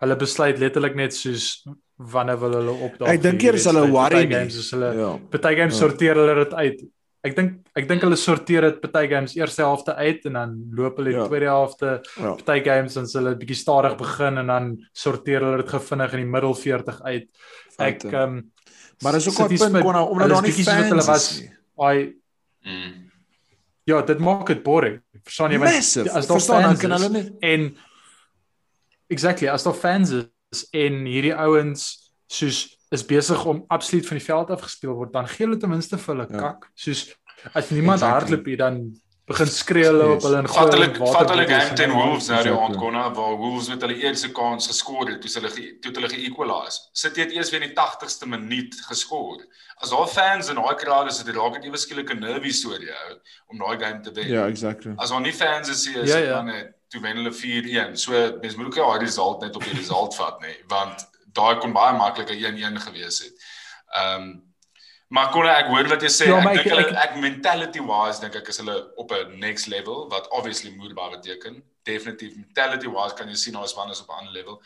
hulle 0.00 0.16
besluit 0.16 0.58
letterlik 0.58 0.94
net 0.94 1.12
soos 1.16 1.64
wanneer 1.98 2.38
wil 2.38 2.52
hulle 2.60 2.74
opdaag. 2.86 3.08
Ek 3.16 3.22
dink 3.22 3.42
eers 3.42 3.64
hulle 3.66 3.88
worry 3.90 4.24
nie. 4.26 4.34
games 4.34 4.56
is 4.56 4.70
hulle 4.70 4.92
Ja. 4.94 5.18
party 5.32 5.54
games 5.56 5.74
Ja. 5.80 5.88
sorteer 5.88 6.14
hulle 6.14 6.34
dit 6.44 6.54
uit. 6.54 6.80
Ek 7.24 7.34
dink 7.34 7.66
ek 7.74 7.88
dink 7.88 8.02
hulle 8.02 8.16
sorteer 8.16 8.60
dit 8.60 8.80
party 8.80 9.08
games 9.08 9.34
eerste 9.36 9.62
helfte 9.62 9.96
uit 9.96 10.24
en 10.26 10.32
dan 10.32 10.52
loop 10.72 10.96
hulle 10.98 11.10
die 11.10 11.18
Ja. 11.18 11.26
tweede 11.26 11.46
helfte 11.46 12.02
Ja. 12.20 12.34
party 12.34 12.60
games 12.64 12.94
dan 12.94 13.06
hulle 13.12 13.34
bietjie 13.34 13.56
stadig 13.56 13.96
begin 13.98 14.38
en 14.38 14.46
dan 14.46 14.78
sorteer 14.94 15.40
hulle 15.40 15.56
dit 15.62 15.68
gevinnig 15.68 16.12
in 16.12 16.20
die 16.20 16.30
middel 16.30 16.54
40 16.54 17.02
uit. 17.02 17.26
Ek 17.78 18.04
ehm 18.04 18.14
um, 18.14 18.52
Maar 19.02 19.12
dis 19.12 19.28
ook 19.28 19.34
'n 19.50 19.56
punt 19.56 19.72
met- 19.72 19.82
kon 19.82 19.94
omdat 19.96 20.28
daar 20.28 20.44
is 20.46 20.56
nie 20.56 20.64
soos 20.64 20.66
wat 20.66 20.74
fans 20.74 20.88
hulle 20.88 21.00
is 21.00 21.06
was. 21.06 21.40
nie. 21.40 21.50
I 21.80 22.14
Mm. 22.64 23.07
Ja, 23.88 24.02
dit 24.04 24.18
maak 24.20 24.46
dit 24.52 24.62
boring. 24.62 24.98
Verstaan 25.24 25.54
jy? 25.54 25.58
Massive. 25.62 26.10
as 26.12 26.26
daar 26.28 26.36
Verstaan 26.38 26.62
dan 26.62 26.70
fans 26.76 26.80
kan 26.82 26.92
is, 26.92 27.02
hulle 27.02 27.12
net 27.16 27.32
en 27.40 27.68
exactly 29.08 29.48
as 29.48 29.64
daar 29.64 29.74
fans 29.78 30.10
is 30.12 30.64
en 30.76 31.04
hierdie 31.08 31.34
ouens 31.36 31.86
soos 32.28 32.58
is 32.92 33.04
besig 33.04 33.44
om 33.48 33.64
absoluut 33.68 34.06
van 34.08 34.16
die 34.20 34.24
veld 34.26 34.50
af 34.54 34.62
gespeel 34.64 34.94
word 34.96 35.12
dan 35.12 35.28
gee 35.28 35.46
hulle 35.46 35.58
ten 35.60 35.72
minste 35.72 35.98
vir 36.00 36.14
hulle 36.14 36.26
Ja. 36.30 36.38
kak 36.38 36.68
soos 36.74 37.06
as 37.54 37.70
niemand 37.70 38.00
Exactly. 38.00 38.14
hardloop 38.18 38.46
hier 38.46 38.60
dan 38.60 38.78
begin 39.28 39.46
skree 39.52 39.84
hulle 39.84 40.06
op 40.14 40.22
hulle 40.24 40.38
en 40.42 40.46
Vat 40.48 40.72
hulle 40.74 40.86
vat 41.12 41.30
hulle 41.30 41.42
en 41.44 41.48
game 41.50 41.74
teen 41.76 41.90
dan- 41.92 41.98
Wolves 41.98 42.28
nou 42.28 42.42
die 42.42 42.50
Exactly. 42.50 42.64
aand 42.64 42.76
konna 42.82 43.02
waar 43.14 43.36
Wolves 43.36 43.68
met 43.68 43.80
hulle 43.84 43.96
eerste 44.02 44.30
kans 44.32 44.66
geskor 44.70 45.08
het, 45.10 45.20
toe 45.22 45.30
hulle 45.40 45.50
toe 45.84 45.92
hulle 45.92 46.08
ge-equalize. 46.08 46.78
City 46.92 47.20
het 47.20 47.32
eers 47.36 47.50
weer 47.50 47.62
in 47.62 47.68
die 47.68 47.76
80ste 47.76 48.26
minuut 48.26 48.74
geskor. 48.88 49.44
As 49.82 49.90
daar 49.90 50.06
fans 50.08 50.48
in 50.48 50.56
daai 50.56 50.74
crowd 50.74 51.10
is, 51.10 51.22
dit 51.22 51.34
raak 51.36 51.54
dit 51.54 51.64
ewe 51.68 51.76
skielik 51.76 52.10
'n 52.14 52.18
nervy 52.20 52.50
storie 52.50 52.90
ou 52.90 53.18
om 53.52 53.58
daai 53.58 53.78
game 53.84 54.00
te 54.00 54.12
wen. 54.12 54.28
Ja, 54.28 54.46
exactly. 54.46 54.92
As 54.96 55.10
daar 55.10 55.20
nie 55.20 55.32
fans 55.32 55.68
is 55.68 55.86
nie, 55.86 55.96
is 56.02 56.10
Ja, 56.10 56.16
dit 56.16 56.24
ja. 56.26 56.32
dan 56.34 56.46
net 56.46 56.72
toe 56.88 57.00
wen 57.00 57.16
hulle 57.16 57.32
4-1. 57.32 57.96
So 57.96 58.12
mens 58.40 58.56
moet 58.56 58.66
ook 58.66 58.74
nie 58.76 58.84
daai 58.84 58.98
result 58.98 59.40
net 59.42 59.56
op 59.56 59.62
die 59.64 59.74
result 59.76 60.14
vat 60.16 60.40
nie, 60.40 60.56
want 60.68 61.06
daai 61.32 61.58
kon 61.60 61.72
baie 61.72 61.92
makliker 61.96 62.34
1-1 62.34 62.80
gewees 62.80 63.18
het. 63.22 63.32
Ehm 63.94 64.22
um, 64.22 64.46
maar 65.10 65.30
kon 65.32 65.46
ek 65.46 65.66
hoor 65.72 65.88
wat 65.88 66.02
jy 66.02 66.08
sê, 66.12 66.26
Ja, 66.28 66.38
ek 66.38 66.44
dink 66.54 66.66
ek- 66.66 66.72
hulle 66.72 66.86
ek- 66.88 66.98
ek 67.04 67.16
mentality 67.22 67.80
wise 67.80 68.20
dink 68.20 68.34
ek 68.36 68.48
is 68.48 68.58
hulle 68.58 68.76
op 68.96 69.12
'n 69.12 69.38
next 69.40 69.66
level 69.68 70.08
wat 70.10 70.28
obviously 70.30 70.70
moerbaar 70.76 71.10
beteken. 71.20 71.62
Definitief 71.84 72.36
mentality 72.36 72.86
wise 72.88 73.14
kan 73.16 73.28
jy 73.28 73.34
sien 73.36 73.54
hulle 73.54 73.68
span 73.68 73.90
is 73.90 74.00
op 74.02 74.08
'n 74.08 74.18
ander 74.20 74.32
level. 74.32 74.60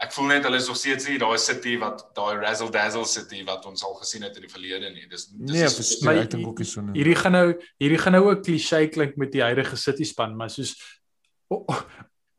Ek 0.00 0.12
voel 0.12 0.26
net 0.28 0.44
hulle 0.44 0.56
is 0.56 0.68
nog 0.68 0.76
steeds 0.76 1.08
nie 1.08 1.18
daai 1.18 1.38
city 1.38 1.76
wat 1.78 2.14
daai 2.14 2.36
razzle 2.38 2.70
dazzle 2.70 3.04
city 3.04 3.42
wat 3.44 3.66
ons 3.66 3.82
al 3.84 3.94
gesien 3.94 4.22
het 4.22 4.36
in 4.36 4.42
die 4.42 4.48
verlede 4.52 4.92
nie. 4.94 5.06
Dis 5.10 5.26
dis 5.26 5.50
Nee, 5.52 5.64
is- 5.64 6.02
Maar 6.02 6.16
ek 6.18 6.30
dink 6.30 6.46
ook 6.46 6.58
nie 6.58 6.64
so 6.66 6.80
hierdie 6.82 7.16
gaan 7.16 7.32
nou 7.32 7.54
hierdie 7.80 7.98
gaan 7.98 8.12
nou 8.12 8.30
ook 8.30 8.44
klise 8.44 8.88
klink 8.92 9.16
met 9.16 9.32
die 9.32 9.42
huidige 9.42 9.76
City 9.76 10.04
span 10.04 10.36
maar 10.36 10.50
soos 10.50 10.76
oh, 11.50 11.64
oh, 11.68 11.82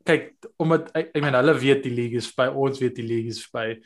kyk 0.06 0.32
omdat 0.58 0.90
ek, 0.96 1.10
ek 1.14 1.22
meen 1.22 1.34
hulle 1.34 1.54
weet 1.58 1.82
die 1.82 1.90
league 1.94 2.16
is 2.16 2.30
verby 2.32 2.54
ons 2.54 2.78
weet 2.80 2.94
die 2.96 3.02
league 3.06 3.28
is 3.28 3.44
verby 3.46 3.82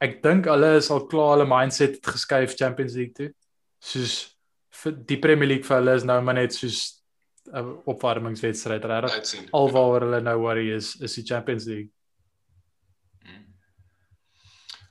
ek 0.00 0.22
dink 0.22 0.46
hulle 0.46 0.76
is 0.78 0.90
al 0.90 1.06
klaar 1.10 1.36
hulle 1.36 1.46
mindset 1.50 1.96
het 1.98 2.06
geskuif 2.06 2.56
Champions 2.56 2.94
League 2.94 3.14
toe. 3.14 3.32
Soos 3.80 4.36
vir 4.82 4.92
die 4.92 5.18
Premier 5.18 5.48
League 5.48 5.64
vir 5.66 5.76
hulle 5.80 5.94
is 5.96 6.04
nou 6.04 6.20
maar 6.22 6.34
net 6.38 6.52
soos 6.54 7.02
'n 7.48 7.82
opwarmingswedstryd 7.86 8.84
regtig 8.84 9.14
alwaar 9.52 10.00
hulle 10.04 10.20
nou 10.20 10.36
worry 10.40 10.68
is 10.76 10.96
is 11.00 11.14
die 11.14 11.24
Champions 11.24 11.64
League. 11.66 11.90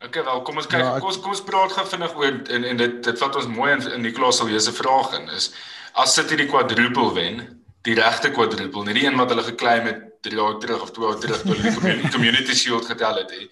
Okay, 0.05 0.23
wel, 0.23 0.41
kom 0.45 0.57
ons 0.57 0.67
kyk. 0.69 0.79
Ja, 0.79 0.95
ek- 0.95 0.99
kom 1.01 1.09
ons 1.09 1.17
kom 1.21 1.31
ons 1.33 1.41
praat 1.41 1.71
gou 1.73 1.85
vinnig 1.85 2.15
oor 2.15 2.35
en 2.53 2.63
en 2.63 2.77
dit 2.77 3.03
dit 3.03 3.17
vat 3.19 3.35
ons 3.35 3.47
mooi 3.47 3.71
in 3.73 3.81
in 3.93 4.01
Nicolas 4.01 4.37
se 4.37 4.71
vraag 4.71 5.13
in 5.19 5.29
is 5.29 5.53
as 5.95 6.13
City 6.13 6.35
die 6.35 6.45
quadruple 6.47 7.13
wen, 7.15 7.63
die 7.83 7.95
regte 7.95 8.29
quadruple, 8.31 8.83
nie 8.85 8.93
die 8.93 9.05
een 9.07 9.17
wat 9.17 9.29
hulle 9.29 9.43
geklaim 9.43 9.85
het 9.87 10.03
3 10.27 10.39
jaar 10.41 10.59
terug 10.63 10.85
of 10.85 10.93
2 10.95 11.07
jaar 11.07 11.19
terug 11.23 11.41
toe 11.43 11.55
hulle 11.55 11.95
die 12.03 12.11
community, 12.15 12.55
shield 12.55 12.85
getel 12.85 13.21
het. 13.23 13.33
He. 13.33 13.47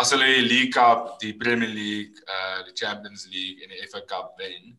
As 0.00 0.14
hulle 0.14 0.30
die 0.30 0.46
League 0.46 0.72
Cup, 0.76 1.14
die 1.22 1.34
Premier 1.36 1.72
League, 1.74 2.24
uh 2.26 2.64
die 2.66 2.76
Champions 2.84 3.26
League 3.30 3.64
en 3.64 3.74
die 3.74 3.86
FA 3.90 4.04
Cup 4.06 4.34
wen, 4.40 4.74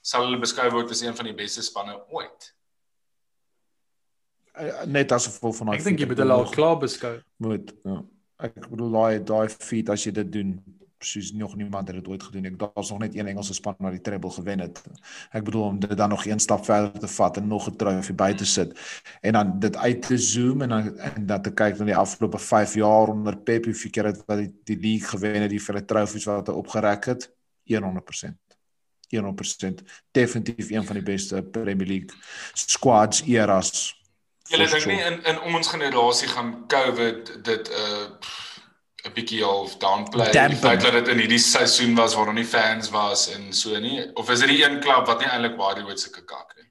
sal 0.00 0.28
hulle 0.28 0.40
beskou 0.42 0.70
word 0.74 0.92
as 0.94 1.02
een 1.04 1.16
van 1.16 1.30
die 1.30 1.36
beste 1.36 1.64
spanne 1.66 1.96
ooit. 2.14 2.54
Eh, 4.54 4.84
net 4.86 5.12
as 5.12 5.26
gevolg 5.26 5.56
van 5.58 5.72
daai 5.72 5.78
ek 5.80 5.86
dink 5.88 6.02
jy 6.02 6.06
moet 6.06 6.20
hulle 6.22 6.34
al 6.38 6.50
klaar 6.52 6.76
beskou 6.78 7.16
moet 7.42 7.72
ja. 7.82 7.96
Ek 8.46 8.68
bedoel 8.68 8.92
daai 8.94 9.24
daai 9.26 9.48
feat 9.50 9.90
as 9.90 10.04
jy 10.06 10.12
dit 10.14 10.30
doen 10.36 10.52
soos 10.98 11.32
nog 11.32 11.56
niemand 11.56 11.88
het 11.88 11.96
dit 11.96 12.08
ooit 12.08 12.22
gedoen. 12.22 12.44
Ek 12.44 12.58
daar's 12.58 12.90
nog 12.90 12.98
net 12.98 13.14
een 13.14 13.26
Engelse 13.26 13.54
span 13.54 13.74
wat 13.78 13.92
die 13.92 14.00
treble 14.00 14.30
gewen 14.30 14.60
het. 14.60 14.82
Ek 15.30 15.44
bedoel 15.44 15.62
om 15.62 15.78
dit 15.80 15.96
dan 15.96 16.08
nog 16.08 16.26
een 16.26 16.40
stap 16.40 16.64
verder 16.64 16.98
te 16.98 17.08
vat 17.08 17.36
en 17.36 17.46
nog 17.48 17.68
'n 17.68 17.76
trofee 17.76 18.14
by 18.14 18.32
te 18.32 18.46
sit 18.46 18.78
en 19.20 19.32
dan 19.32 19.58
dit 19.58 19.76
uit 19.76 20.02
te 20.02 20.18
zoom 20.18 20.62
en 20.62 20.68
dan 20.68 20.98
en 20.98 21.26
dan 21.26 21.42
te 21.42 21.52
kyk 21.52 21.78
na 21.78 21.84
die 21.84 21.96
afgelope 21.96 22.38
5 22.38 22.74
jaar 22.74 23.08
onder 23.08 23.36
Pep 23.36 23.64
hoe 23.64 23.90
keer 23.90 24.04
het 24.04 24.22
wat 24.26 24.38
die, 24.38 24.52
die 24.64 24.80
league 24.80 25.08
gewen 25.08 25.40
het, 25.40 25.50
die 25.50 25.62
vele 25.62 25.84
trofees 25.84 26.24
wat 26.24 26.46
hy 26.46 26.54
opgerek 26.54 27.04
het, 27.04 27.32
100%. 27.64 28.44
100% 29.08 29.82
definitief 30.10 30.70
een 30.70 30.84
van 30.84 30.94
die 30.94 31.04
beste 31.04 31.42
Premier 31.42 31.86
League 31.86 32.10
squads 32.52 33.22
eras. 33.22 34.02
Julle 34.48 34.68
dink 34.68 34.86
nie 34.86 35.00
in 35.00 35.22
in 35.24 35.40
ons 35.40 35.68
generasie 35.68 36.28
gaan 36.28 36.66
COVID 36.66 37.44
dit 37.44 37.68
'n 37.68 37.72
uh, 37.72 38.08
'n 39.04 39.12
bietjie 39.12 39.44
al 39.44 39.68
downplay 39.78 40.30
die 40.30 40.40
Dampen. 40.40 40.58
feit 40.58 40.80
dat 40.80 40.92
dit 40.92 41.08
in 41.08 41.18
hierdie 41.18 41.38
seisoen 41.38 41.94
was 41.94 42.14
waar 42.14 42.30
daar 42.30 42.40
nie 42.40 42.48
fans 42.48 42.90
was 42.90 43.28
en 43.34 43.52
so 43.52 43.78
nie 43.78 44.00
of 44.14 44.30
is 44.30 44.40
dit 44.40 44.48
die 44.48 44.64
een 44.64 44.80
klub 44.80 45.06
wat 45.06 45.20
nie 45.20 45.28
eintlik 45.28 45.56
waar 45.60 45.74
die 45.74 45.84
ooit 45.84 46.00
sulke 46.00 46.24
kak 46.24 46.54
nie. 46.56 46.64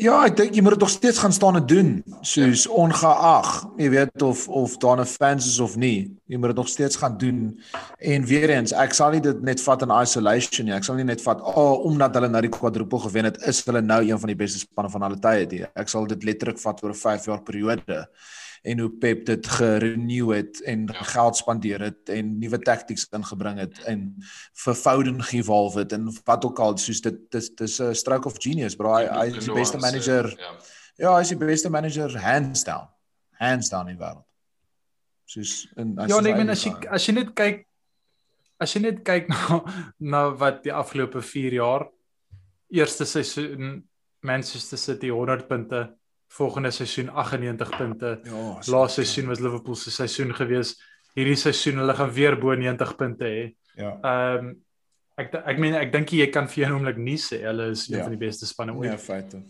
Ja, 0.00 0.20
ek 0.24 0.36
dink 0.38 0.54
jy 0.54 0.62
moet 0.62 0.76
dit 0.76 0.84
nog 0.84 0.92
steeds 0.92 1.18
gaan 1.18 1.32
staan 1.34 1.58
en 1.58 1.66
doen, 1.66 1.88
soos 2.22 2.62
ja. 2.64 2.70
ongeag, 2.78 3.48
jy 3.80 3.88
weet 3.92 4.22
of 4.22 4.46
of 4.48 4.76
daar 4.80 5.00
'n 5.00 5.06
fans 5.06 5.46
is 5.46 5.58
of 5.60 5.76
nie. 5.76 6.16
Jy 6.26 6.38
moet 6.38 6.52
dit 6.52 6.56
nog 6.56 6.68
steeds 6.68 6.96
gaan 6.96 7.18
doen. 7.18 7.60
En 7.98 8.24
weer 8.24 8.50
eens, 8.50 8.72
ek 8.72 8.94
sal 8.94 9.10
nie 9.10 9.20
dit 9.20 9.42
net 9.42 9.60
vat 9.60 9.82
in 9.82 9.90
isolation 9.90 10.66
nie. 10.66 10.74
Ek 10.74 10.84
sal 10.84 10.94
nie 10.94 11.04
net 11.04 11.22
vat, 11.22 11.40
"O, 11.40 11.52
oh, 11.52 11.84
omdat 11.84 12.14
hulle 12.14 12.28
nou 12.28 12.40
die 12.40 12.50
quadruple 12.50 13.00
gewen 13.00 13.24
het, 13.24 13.42
is 13.42 13.64
hulle 13.64 13.80
nou 13.80 14.00
een 14.02 14.18
van 14.18 14.26
die 14.26 14.36
beste 14.36 14.58
spanne 14.58 14.90
van 14.90 15.02
alle 15.02 15.18
tye." 15.18 15.46
nie. 15.46 15.66
Ek 15.74 15.88
sal 15.88 16.06
dit 16.06 16.24
letterlik 16.24 16.58
vat 16.58 16.82
oor 16.82 16.90
'n 16.90 16.94
5 16.94 17.24
jaar 17.24 17.42
periode 17.42 18.08
en 18.62 18.78
hoe 18.78 18.90
Pep 18.90 19.24
dit 19.26 19.46
gerenew 19.46 20.32
het 20.34 20.60
en 20.68 20.84
geld 20.94 21.36
spandeer 21.36 21.80
het 21.80 22.08
en 22.12 22.38
nuwe 22.38 22.58
tactics 22.58 23.06
ingebring 23.16 23.58
het 23.58 23.78
en 23.88 24.16
vervoudig 24.52 25.28
gevolg 25.28 25.74
het 25.80 25.92
en 25.96 26.10
wat 26.24 26.44
ook 26.44 26.58
al 26.58 26.76
soos 26.78 27.00
dit 27.00 27.18
dis 27.32 27.48
dis 27.54 27.80
'n 27.80 27.94
stroke 27.94 28.28
of 28.28 28.36
genius 28.38 28.76
bro. 28.76 28.94
Hy, 28.94 29.06
hy 29.06 29.36
is 29.36 29.44
die 29.44 29.54
beste 29.54 29.78
manager. 29.78 30.34
Ja. 30.38 30.52
ja 30.96 31.14
hy 31.14 31.20
is 31.20 31.32
die 31.32 31.40
beste 31.40 31.70
manager 31.70 32.18
hands 32.18 32.64
down 32.64 32.88
hands 33.38 33.68
down 33.68 33.88
in 33.88 33.96
die 33.96 34.04
wêreld. 34.04 34.26
Soos 35.24 35.72
in 35.76 35.98
as 35.98 36.10
Ja, 36.10 36.16
jy 36.16 36.22
nee, 36.22 36.32
ek 36.32 36.38
meen 36.38 36.50
as 36.50 36.64
jy 36.64 36.74
as 36.88 37.06
jy 37.06 37.14
net 37.14 37.34
kyk 37.34 37.66
as 38.60 38.74
jy 38.74 38.82
net 38.82 39.04
kyk 39.04 39.28
na 39.32 39.62
na 39.98 40.28
wat 40.30 40.62
die 40.62 40.72
afgelope 40.72 41.22
4 41.22 41.52
jaar 41.52 41.88
eerste 42.70 43.04
seisoen 43.04 43.88
Manchester 44.20 44.78
City 44.78 45.08
100 45.08 45.48
punte, 45.48 45.96
volgende 46.30 46.70
seisoen 46.70 47.08
98 47.10 47.76
punte. 47.76 48.20
ja 48.24 48.58
Laaste 48.70 49.02
seisoen 49.04 49.28
was 49.28 49.40
Liverpool 49.42 49.74
se 49.76 49.90
seisoen 49.90 50.34
gewees. 50.34 50.76
Hierdie 51.18 51.36
seisoen 51.36 51.80
hulle 51.82 51.94
gaan 51.98 52.12
weer 52.14 52.36
bo 52.38 52.54
90 52.54 52.96
punte 52.96 53.24
hê. 53.24 53.46
ja 53.76 53.94
Ehm 54.02 54.44
um, 54.46 54.52
ek 55.20 55.34
ek 55.44 55.58
meen 55.60 55.74
ek 55.76 55.90
dink 55.92 56.12
jy 56.16 56.26
kan 56.32 56.46
vir 56.48 56.66
'n 56.68 56.72
oomblik 56.76 56.96
nie 56.96 57.18
sê 57.18 57.42
hulle 57.44 57.70
is 57.70 57.88
een 57.88 57.96
Ja. 57.98 58.02
van 58.04 58.14
die 58.16 58.26
beste 58.26 58.46
spanne 58.46 58.72
ooit. 58.72 59.00
feite 59.00 59.42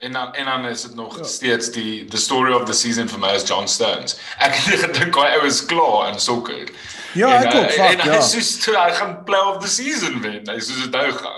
En 0.00 0.12
dan 0.12 0.32
en 0.34 0.44
dan 0.46 0.64
is 0.70 0.82
dit 0.82 0.94
nog 0.94 1.12
Ja. 1.16 1.18
ja. 1.22 1.24
steeds 1.26 1.70
die 1.74 2.04
the 2.06 2.16
story 2.16 2.52
of 2.52 2.64
the 2.66 2.72
season 2.72 3.08
vir 3.08 3.18
my 3.18 3.34
is 3.34 3.42
John 3.48 3.66
Stones. 3.66 4.14
Ek 4.38 4.54
het 4.54 4.80
gedink 4.84 5.14
hy 5.16 5.46
is 5.46 5.64
klaar 5.66 6.12
in 6.12 6.18
sokker. 6.20 6.68
ja 7.14 7.28
en, 7.40 7.46
ek 7.48 7.54
uh, 7.54 7.60
ook 7.60 7.70
fuck 7.70 7.90
en 7.92 8.00
hy 8.00 8.14
ja 8.14 8.20
soos 8.20 8.50
toe 8.64 8.74
hy 8.76 8.90
gaan 9.00 9.24
play 9.24 9.40
of 9.40 9.58
the 9.62 9.68
season 9.68 10.20
wen. 10.22 10.44
Hy 10.48 10.58
soos 10.60 10.82
dit 10.84 10.90
nou 10.92 11.10
gaan. 11.12 11.37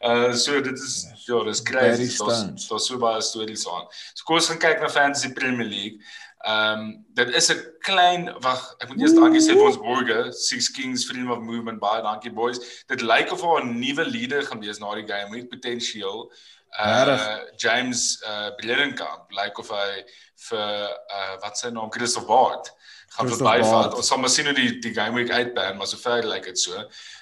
Uh 0.00 0.32
so 0.32 0.60
dit 0.60 0.78
is 0.78 1.06
ja, 1.26 1.42
dis 1.44 1.62
Barry 1.62 1.96
crazy. 1.96 2.18
Daar's 2.18 2.68
daar's 2.68 2.86
so 2.86 2.98
baie 2.98 3.20
stories 3.20 3.66
aan. 3.68 3.86
So 4.14 4.24
kom 4.24 4.38
ons 4.38 4.46
gaan 4.52 4.60
kyk 4.62 4.80
na 4.80 4.88
Fantasy 4.88 5.32
Premier 5.32 5.66
League. 5.66 5.98
Ehm 6.46 6.78
um, 6.78 7.06
dit 7.18 7.34
is 7.34 7.50
'n 7.50 7.58
klein 7.82 8.28
wag, 8.40 8.62
ek 8.78 8.88
moet 8.88 9.00
eers 9.00 9.14
dankie 9.14 9.42
sê 9.42 9.56
vir 9.58 9.66
ons 9.66 9.80
borge, 9.82 10.32
Six 10.32 10.70
Kings 10.70 11.04
Freedom 11.04 11.32
of 11.34 11.42
Movement 11.42 11.80
baie 11.82 12.02
dankie 12.02 12.30
boys. 12.30 12.60
Dit 12.86 13.02
lyk 13.02 13.32
of 13.32 13.42
daar 13.42 13.64
'n 13.64 13.78
nuwe 13.80 14.04
leader 14.06 14.42
gaan 14.46 14.60
wees 14.60 14.78
na 14.78 14.94
die 14.94 15.06
game 15.06 15.34
met 15.34 15.48
potensieel. 15.48 16.30
Uh 16.78 17.04
Regtig? 17.04 17.56
James 17.56 18.22
uh 18.22 18.54
Bredenkamp 18.56 19.32
lyk 19.34 19.58
of 19.58 19.68
hy 19.68 20.04
vir 20.48 20.94
uh 21.18 21.34
wat 21.42 21.58
sy 21.58 21.70
naam 21.74 21.90
Christoph 21.90 22.26
Baard 22.26 22.70
gaan 23.08 23.28
verbyvat. 23.28 23.94
Ons 23.96 24.06
sal 24.06 24.18
maar 24.18 24.28
sien 24.30 24.44
hoe 24.46 24.54
die 24.54 24.78
die 24.80 24.92
game 24.94 25.14
week 25.16 25.30
uitpan, 25.30 25.76
maar 25.76 25.86
sover 25.86 26.24
lyk 26.26 26.44
dit 26.44 26.58
so. 26.58 26.72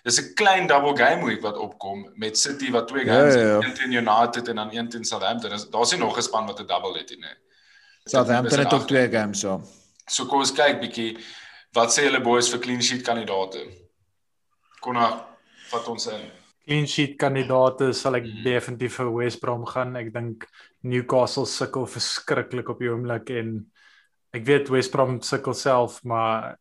Dis 0.05 0.19
'n 0.21 0.35
klein 0.35 0.67
double 0.67 0.97
game 0.97 1.25
week 1.25 1.43
wat 1.43 1.57
opkom 1.57 2.11
met 2.17 2.39
City 2.39 2.71
wat 2.71 2.89
twee 2.89 3.05
Ja, 3.07 3.15
games 3.19 3.35
ja, 3.35 3.41
ja. 3.41 3.55
het, 3.57 3.65
een 3.65 3.75
teen 3.75 3.93
United 3.93 4.49
en 4.49 4.57
dan 4.57 4.71
een 4.75 4.89
teen 4.89 5.05
Southampton. 5.05 5.51
Daar's 5.71 5.91
nie 5.93 6.01
nog 6.01 6.17
'n 6.19 6.23
span 6.23 6.47
wat 6.47 6.61
'n 6.61 6.67
double 6.67 6.99
het 6.99 7.09
nie. 7.11 7.19
nee. 7.19 7.35
Southampton 8.05 8.59
het 8.59 8.73
ook 8.73 8.87
twee 8.87 9.09
games 9.11 9.41
so 9.41 9.61
So 10.09 10.25
kom 10.27 10.39
ons 10.39 10.53
kyk 10.53 10.81
bietjie 10.81 11.19
wat 11.73 11.91
sê 11.99 12.03
julle 12.05 12.21
boys 12.23 12.49
vir 12.49 12.59
clean 12.61 12.83
sheet 12.83 13.03
kandidate. 13.03 13.67
Konna 14.81 15.27
vat 15.71 15.89
ons 15.89 16.07
in. 16.07 16.21
Clean 16.67 16.87
sheet 16.87 17.17
kandidate 17.19 17.93
sal 17.95 18.17
ek 18.17 18.25
Mhm. 18.25 18.43
definitief 18.45 18.95
vir 18.99 19.11
West 19.17 19.41
Brom 19.41 19.65
gaan. 19.67 19.97
Ek 19.97 20.13
dink 20.13 20.47
Newcastle 20.83 21.47
sukkel 21.47 21.87
verskriklik 21.87 22.69
op 22.69 22.79
die 22.79 22.89
oomblik 22.89 23.31
en 23.31 23.71
ek 24.37 24.47
weet 24.47 24.71
West 24.73 24.93
Brom 24.93 25.19
sukkel 25.25 25.55
self, 25.57 26.03
maar 26.05 26.57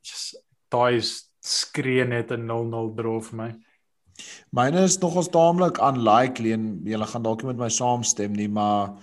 daai 0.73 1.01
skree 1.45 2.05
net 2.07 2.31
'n 2.31 2.47
0-0 2.47 2.95
draw 2.95 3.19
vir 3.21 3.37
my. 3.37 3.51
Myne 4.55 4.85
is 4.87 4.99
nogals 5.01 5.29
taamlik 5.29 5.81
unlikely 5.83 6.53
en 6.55 6.81
julle 6.87 7.05
gaan 7.05 7.23
dalk 7.23 7.43
nie 7.43 7.51
met 7.51 7.65
my 7.65 7.69
saamstem 7.69 8.33
nie, 8.33 8.47
maar 8.47 8.95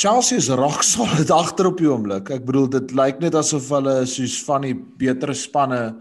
Chelsea 0.00 0.38
is 0.38 0.48
rock 0.48 0.82
solid 0.82 1.30
agter 1.42 1.66
op 1.66 1.78
die 1.78 1.90
oomblik. 1.90 2.30
Ek 2.30 2.46
bedoel 2.46 2.70
dit 2.72 2.94
lyk 2.96 3.20
net 3.20 3.34
asof 3.34 3.68
hulle 3.74 4.06
soos 4.06 4.38
van 4.46 4.62
die 4.64 4.74
beter 4.74 5.34
spanne 5.34 6.00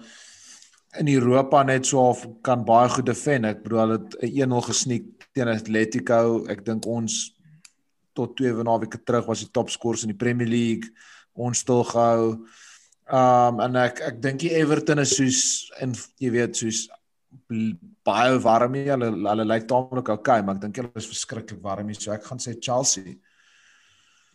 in 1.00 1.10
Europa 1.12 1.64
net 1.64 1.86
so 1.86 2.06
of 2.14 2.24
kan 2.48 2.64
baie 2.66 2.90
goed 2.94 3.10
defend. 3.10 3.50
Ek 3.50 3.66
bedoel 3.66 3.82
hulle 3.82 3.98
het 3.98 4.16
'n 4.22 4.54
1-0 4.54 4.62
gesneek 4.70 5.28
teen 5.34 5.52
Atletico. 5.52 6.46
Ek 6.48 6.64
dink 6.66 6.88
ons 6.88 7.39
tot 8.14 8.36
twee 8.38 8.54
weke 8.54 9.04
terug 9.04 9.26
was 9.26 9.40
die 9.40 9.52
topskorers 9.52 10.04
in 10.04 10.14
die 10.14 10.18
Premier 10.18 10.48
League. 10.48 10.90
Ons 11.34 11.60
stil 11.60 11.84
gehou. 11.84 12.46
Um 13.10 13.60
en 13.60 13.76
ek 13.76 14.02
ek 14.02 14.22
dink 14.22 14.40
die 14.40 14.54
Everton 14.54 15.00
is 15.00 15.16
soos 15.18 15.72
en 15.82 15.96
jy 16.20 16.32
weet 16.32 16.56
soos 16.56 16.88
baie 18.06 18.38
warm 18.44 18.76
hier. 18.78 18.94
Hulle 18.98 19.10
hulle 19.30 19.46
lyk 19.46 19.66
taamlik 19.70 20.10
okay, 20.14 20.42
maar 20.42 20.60
ek 20.60 20.68
dink 20.68 20.78
hulle 20.82 20.92
is 20.96 21.10
verskriklik 21.10 21.64
warm 21.64 21.90
hier. 21.90 22.00
So 22.00 22.14
ek 22.14 22.28
gaan 22.28 22.42
sê 22.42 22.56
Chelsea. 22.60 23.18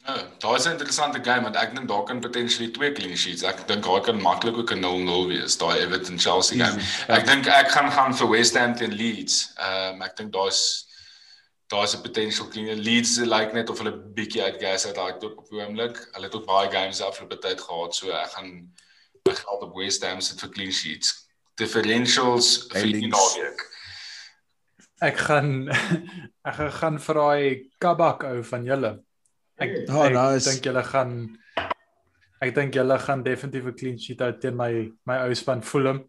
Ja, 0.05 0.17
daar 0.39 0.57
is 0.57 0.67
'n 0.67 0.71
interessante 0.71 1.21
game 1.25 1.43
want 1.43 1.57
ek 1.57 1.75
dink 1.75 1.89
daar 1.89 2.03
kan 2.05 2.21
potensieel 2.21 2.71
twee 2.71 2.93
clean 2.93 3.17
sheets. 3.17 3.43
Ek 3.43 3.67
dink 3.67 3.85
daar 3.85 4.01
kan 4.01 4.21
maklik 4.21 4.57
ook 4.57 4.73
'n 4.73 4.81
0-0 4.81 5.29
wees, 5.29 5.57
daai 5.57 5.81
Everton 5.81 6.19
Chelsea 6.19 6.65
game. 6.65 6.81
Ja. 7.09 7.15
Ek 7.17 7.27
dink 7.27 7.47
ek 7.47 7.71
gaan 7.71 7.91
gaan 7.91 8.15
vir 8.15 8.29
West 8.29 8.57
Ham 8.57 8.75
teen 8.75 8.93
Leeds. 8.93 9.53
Ehm 9.57 9.95
um, 9.95 10.03
ek 10.03 10.17
dink 10.17 10.33
daar's 10.33 10.84
daar's 11.73 11.95
'n 11.95 12.03
potential 12.03 12.49
clean 12.49 12.79
Leeds 12.79 13.17
like 13.19 13.53
net 13.53 13.71
of 13.71 13.79
hulle 13.79 13.93
bietjie 13.93 14.43
uit 14.43 14.61
gas 14.61 14.87
uit 14.87 14.95
daai 14.95 15.13
op 15.13 15.49
die 15.51 15.61
oomblik. 15.61 15.97
Hulle 16.13 16.27
het 16.27 16.35
ook 16.35 16.47
baie 16.47 16.71
games 16.71 17.01
afgelope 17.01 17.39
tyd 17.39 17.61
gehad, 17.61 17.95
so 17.95 18.11
ek 18.11 18.31
gaan 18.37 18.51
my 19.25 19.35
geld 19.35 19.63
op 19.63 19.75
West 19.75 20.05
Ham 20.05 20.21
sit 20.21 20.41
vir 20.41 20.51
clean 20.51 20.73
sheets. 20.73 21.29
Differentials 21.55 22.67
vir 22.73 22.93
die 22.93 23.09
naweek. 23.09 23.61
Ek 25.01 25.17
gaan 25.17 25.69
ek 26.51 26.71
gaan 26.81 26.99
vir 26.99 27.15
daai 27.15 27.71
kabak 27.79 28.25
ou 28.25 28.43
van 28.43 28.65
julle 28.65 29.05
Ek 29.55 29.87
oh, 29.87 30.03
ek 30.03 30.15
nice. 30.17 30.49
dink 30.49 30.67
julle 30.67 30.83
gaan 30.83 31.13
ek 32.43 32.55
dink 32.57 32.75
julle 32.75 32.97
gaan 32.99 33.23
definitief 33.23 33.67
'n 33.71 33.77
clean 33.79 33.99
sheet 33.99 34.21
uit 34.21 34.41
teen 34.43 34.57
my 34.59 34.91
my 35.07 35.21
ou 35.27 35.35
span 35.35 35.63
Fulham. 35.63 36.03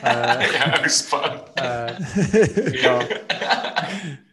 Uh 0.00 0.40
ja, 0.56 0.88
span. 0.88 1.40
Uh 1.54 1.92
ja. 2.84 2.96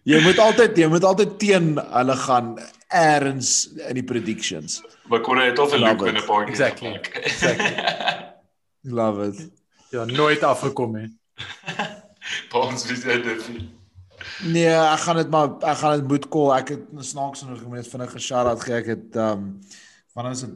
jy 0.08 0.22
moet 0.24 0.39
altyd 0.39 0.78
jy 0.78 0.88
moet 0.88 1.04
altyd 1.04 1.36
teen 1.41 1.74
hulle 1.78 2.15
gaan 2.15 2.54
eers 2.88 3.67
in 3.89 4.00
die 4.00 4.06
predictions. 4.06 4.80
Maar 5.12 5.22
kon 5.26 5.41
dit 5.41 5.60
of 5.60 5.74
'n 5.74 5.84
loop 5.84 6.06
in 6.08 6.15
'n 6.15 6.26
paar 6.26 6.45
keer. 6.45 6.54
Exactly. 6.54 6.93
exactly. 7.24 7.76
Love 9.00 9.28
it. 9.28 9.50
Ja, 9.89 10.06
nooit 10.06 10.43
afgekom 10.43 10.95
het. 10.95 11.12
Pons 12.50 12.86
wie 12.86 13.00
dit 13.00 13.26
het. 13.26 13.50
Nee, 14.43 14.72
ek 14.72 15.00
gaan 15.00 15.15
dit 15.15 15.30
maar 15.30 15.52
ek 15.60 15.78
gaan 15.78 16.00
dit 16.00 16.08
moet 16.08 16.28
call. 16.28 16.56
Ek 16.58 16.69
het 16.69 16.88
snaaks 17.00 17.43
nog 17.43 17.60
gemeet 17.60 17.88
vinnig 17.88 18.12
geshout 18.12 18.63
gee. 18.63 18.80
Ek 18.80 18.86
het 18.95 19.15
ehm 19.15 19.32
um, 19.32 19.60
wanneer 20.13 20.34
is 20.34 20.45
dit 20.48 20.56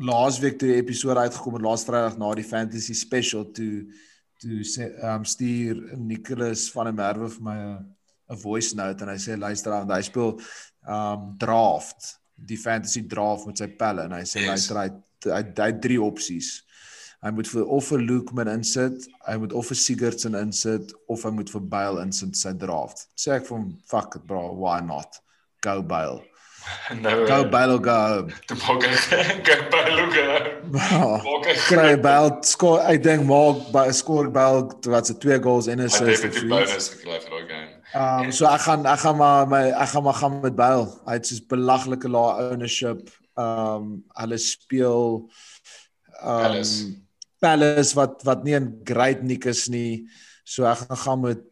laasweek 0.00 0.58
toe 0.58 0.68
die 0.68 0.80
episode 0.80 1.20
uitgekom 1.20 1.54
het 1.54 1.62
laas 1.62 1.84
Vrydag 1.84 2.16
na 2.18 2.34
die 2.34 2.44
fantasy 2.44 2.94
special 2.94 3.44
toe 3.52 3.86
toe 4.40 4.62
sê 4.66 4.90
um, 5.04 5.24
stuur 5.24 5.82
Nicholas 5.98 6.68
van 6.74 6.90
der 6.90 6.96
Merwe 6.96 7.28
vir 7.28 7.44
my 7.44 7.58
'n 8.30 8.38
voice 8.38 8.76
note 8.76 9.04
en 9.04 9.12
hy 9.12 9.18
sê 9.18 9.36
luister 9.36 9.74
aan, 9.74 9.90
hy 9.90 10.02
speel 10.06 10.36
um, 10.88 11.30
draft, 11.38 12.16
die 12.36 12.56
fantasy 12.56 13.02
draft 13.06 13.46
met 13.46 13.60
sy 13.60 13.68
pelle 13.80 14.06
en 14.06 14.16
hy 14.16 14.24
sê 14.24 14.44
yes. 14.44 14.50
luister 14.52 14.82
hy 14.82 14.88
hy 15.28 15.40
het 15.44 15.80
drie 15.84 16.00
opsies. 16.00 16.62
Hy 17.20 17.34
moet 17.36 17.48
vir 17.52 17.66
of 17.68 17.84
vir 17.92 18.00
Lukeman 18.00 18.48
insit, 18.48 19.04
hy 19.26 19.36
moet 19.42 19.52
of 19.52 19.66
vir 19.68 19.76
Sigurdsson 19.76 20.38
insit 20.38 20.94
of 21.12 21.26
hy 21.26 21.34
moet 21.36 21.52
vir 21.52 21.66
Bale 21.74 22.06
insit 22.06 22.38
sy 22.40 22.54
draft. 22.56 23.04
Sê 23.12 23.34
ek 23.36 23.44
vir 23.44 23.58
hom, 23.58 23.66
fuck 23.90 24.16
it 24.16 24.24
bro, 24.24 24.46
why 24.56 24.80
not? 24.80 25.20
Go 25.60 25.82
Bale. 25.84 26.29
No. 27.02 27.26
Go 27.26 27.44
Bale 27.48 27.78
go. 27.88 28.28
Te 28.46 28.54
maak 28.54 28.82
go 29.46 29.56
Bale 29.70 30.04
go. 30.14 30.26
Kry 31.68 31.96
Bale 31.96 32.40
skoor, 32.46 32.80
ek 32.90 33.02
dink 33.04 33.26
maak 33.28 33.70
by 33.74 33.88
skoor 33.94 34.30
Bale 34.34 34.66
wat 34.90 35.06
se 35.06 35.14
twee 35.22 35.38
goals 35.42 35.68
en 35.70 35.80
'n 35.80 35.86
assist. 35.86 36.24
Hy 36.24 36.28
het 36.28 36.38
die 36.40 36.48
bonus 36.50 36.88
gekry 36.94 37.18
vir 37.22 37.30
daai 37.30 37.46
game. 37.52 37.70
Um 37.94 38.32
so 38.32 38.46
ek 38.46 38.62
gaan 38.66 38.86
ek 38.86 39.00
gaan 39.02 39.16
maar 39.18 39.46
my 39.50 39.64
ek 39.70 39.88
gaan 39.94 40.04
maar 40.06 40.18
gaan 40.18 40.40
met 40.40 40.56
Bale. 40.56 40.86
Hy 41.06 41.18
het 41.18 41.26
soos 41.26 41.42
belaglike 41.52 42.08
lae 42.10 42.50
ownership. 42.50 43.10
Um 43.34 44.04
hulle 44.18 44.38
speel 44.38 45.30
um 46.22 46.44
Alice. 46.50 46.90
Palace 47.40 47.94
wat 47.96 48.22
wat 48.28 48.44
nie 48.44 48.58
'n 48.58 48.82
great 48.84 49.22
nik 49.22 49.46
is 49.46 49.68
nie. 49.68 50.06
So 50.44 50.66
ek 50.66 50.86
gaan 50.86 50.96
gaan 50.96 51.20
met 51.20 51.46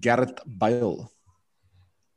Gareth 0.00 0.42
Bale. 0.46 1.08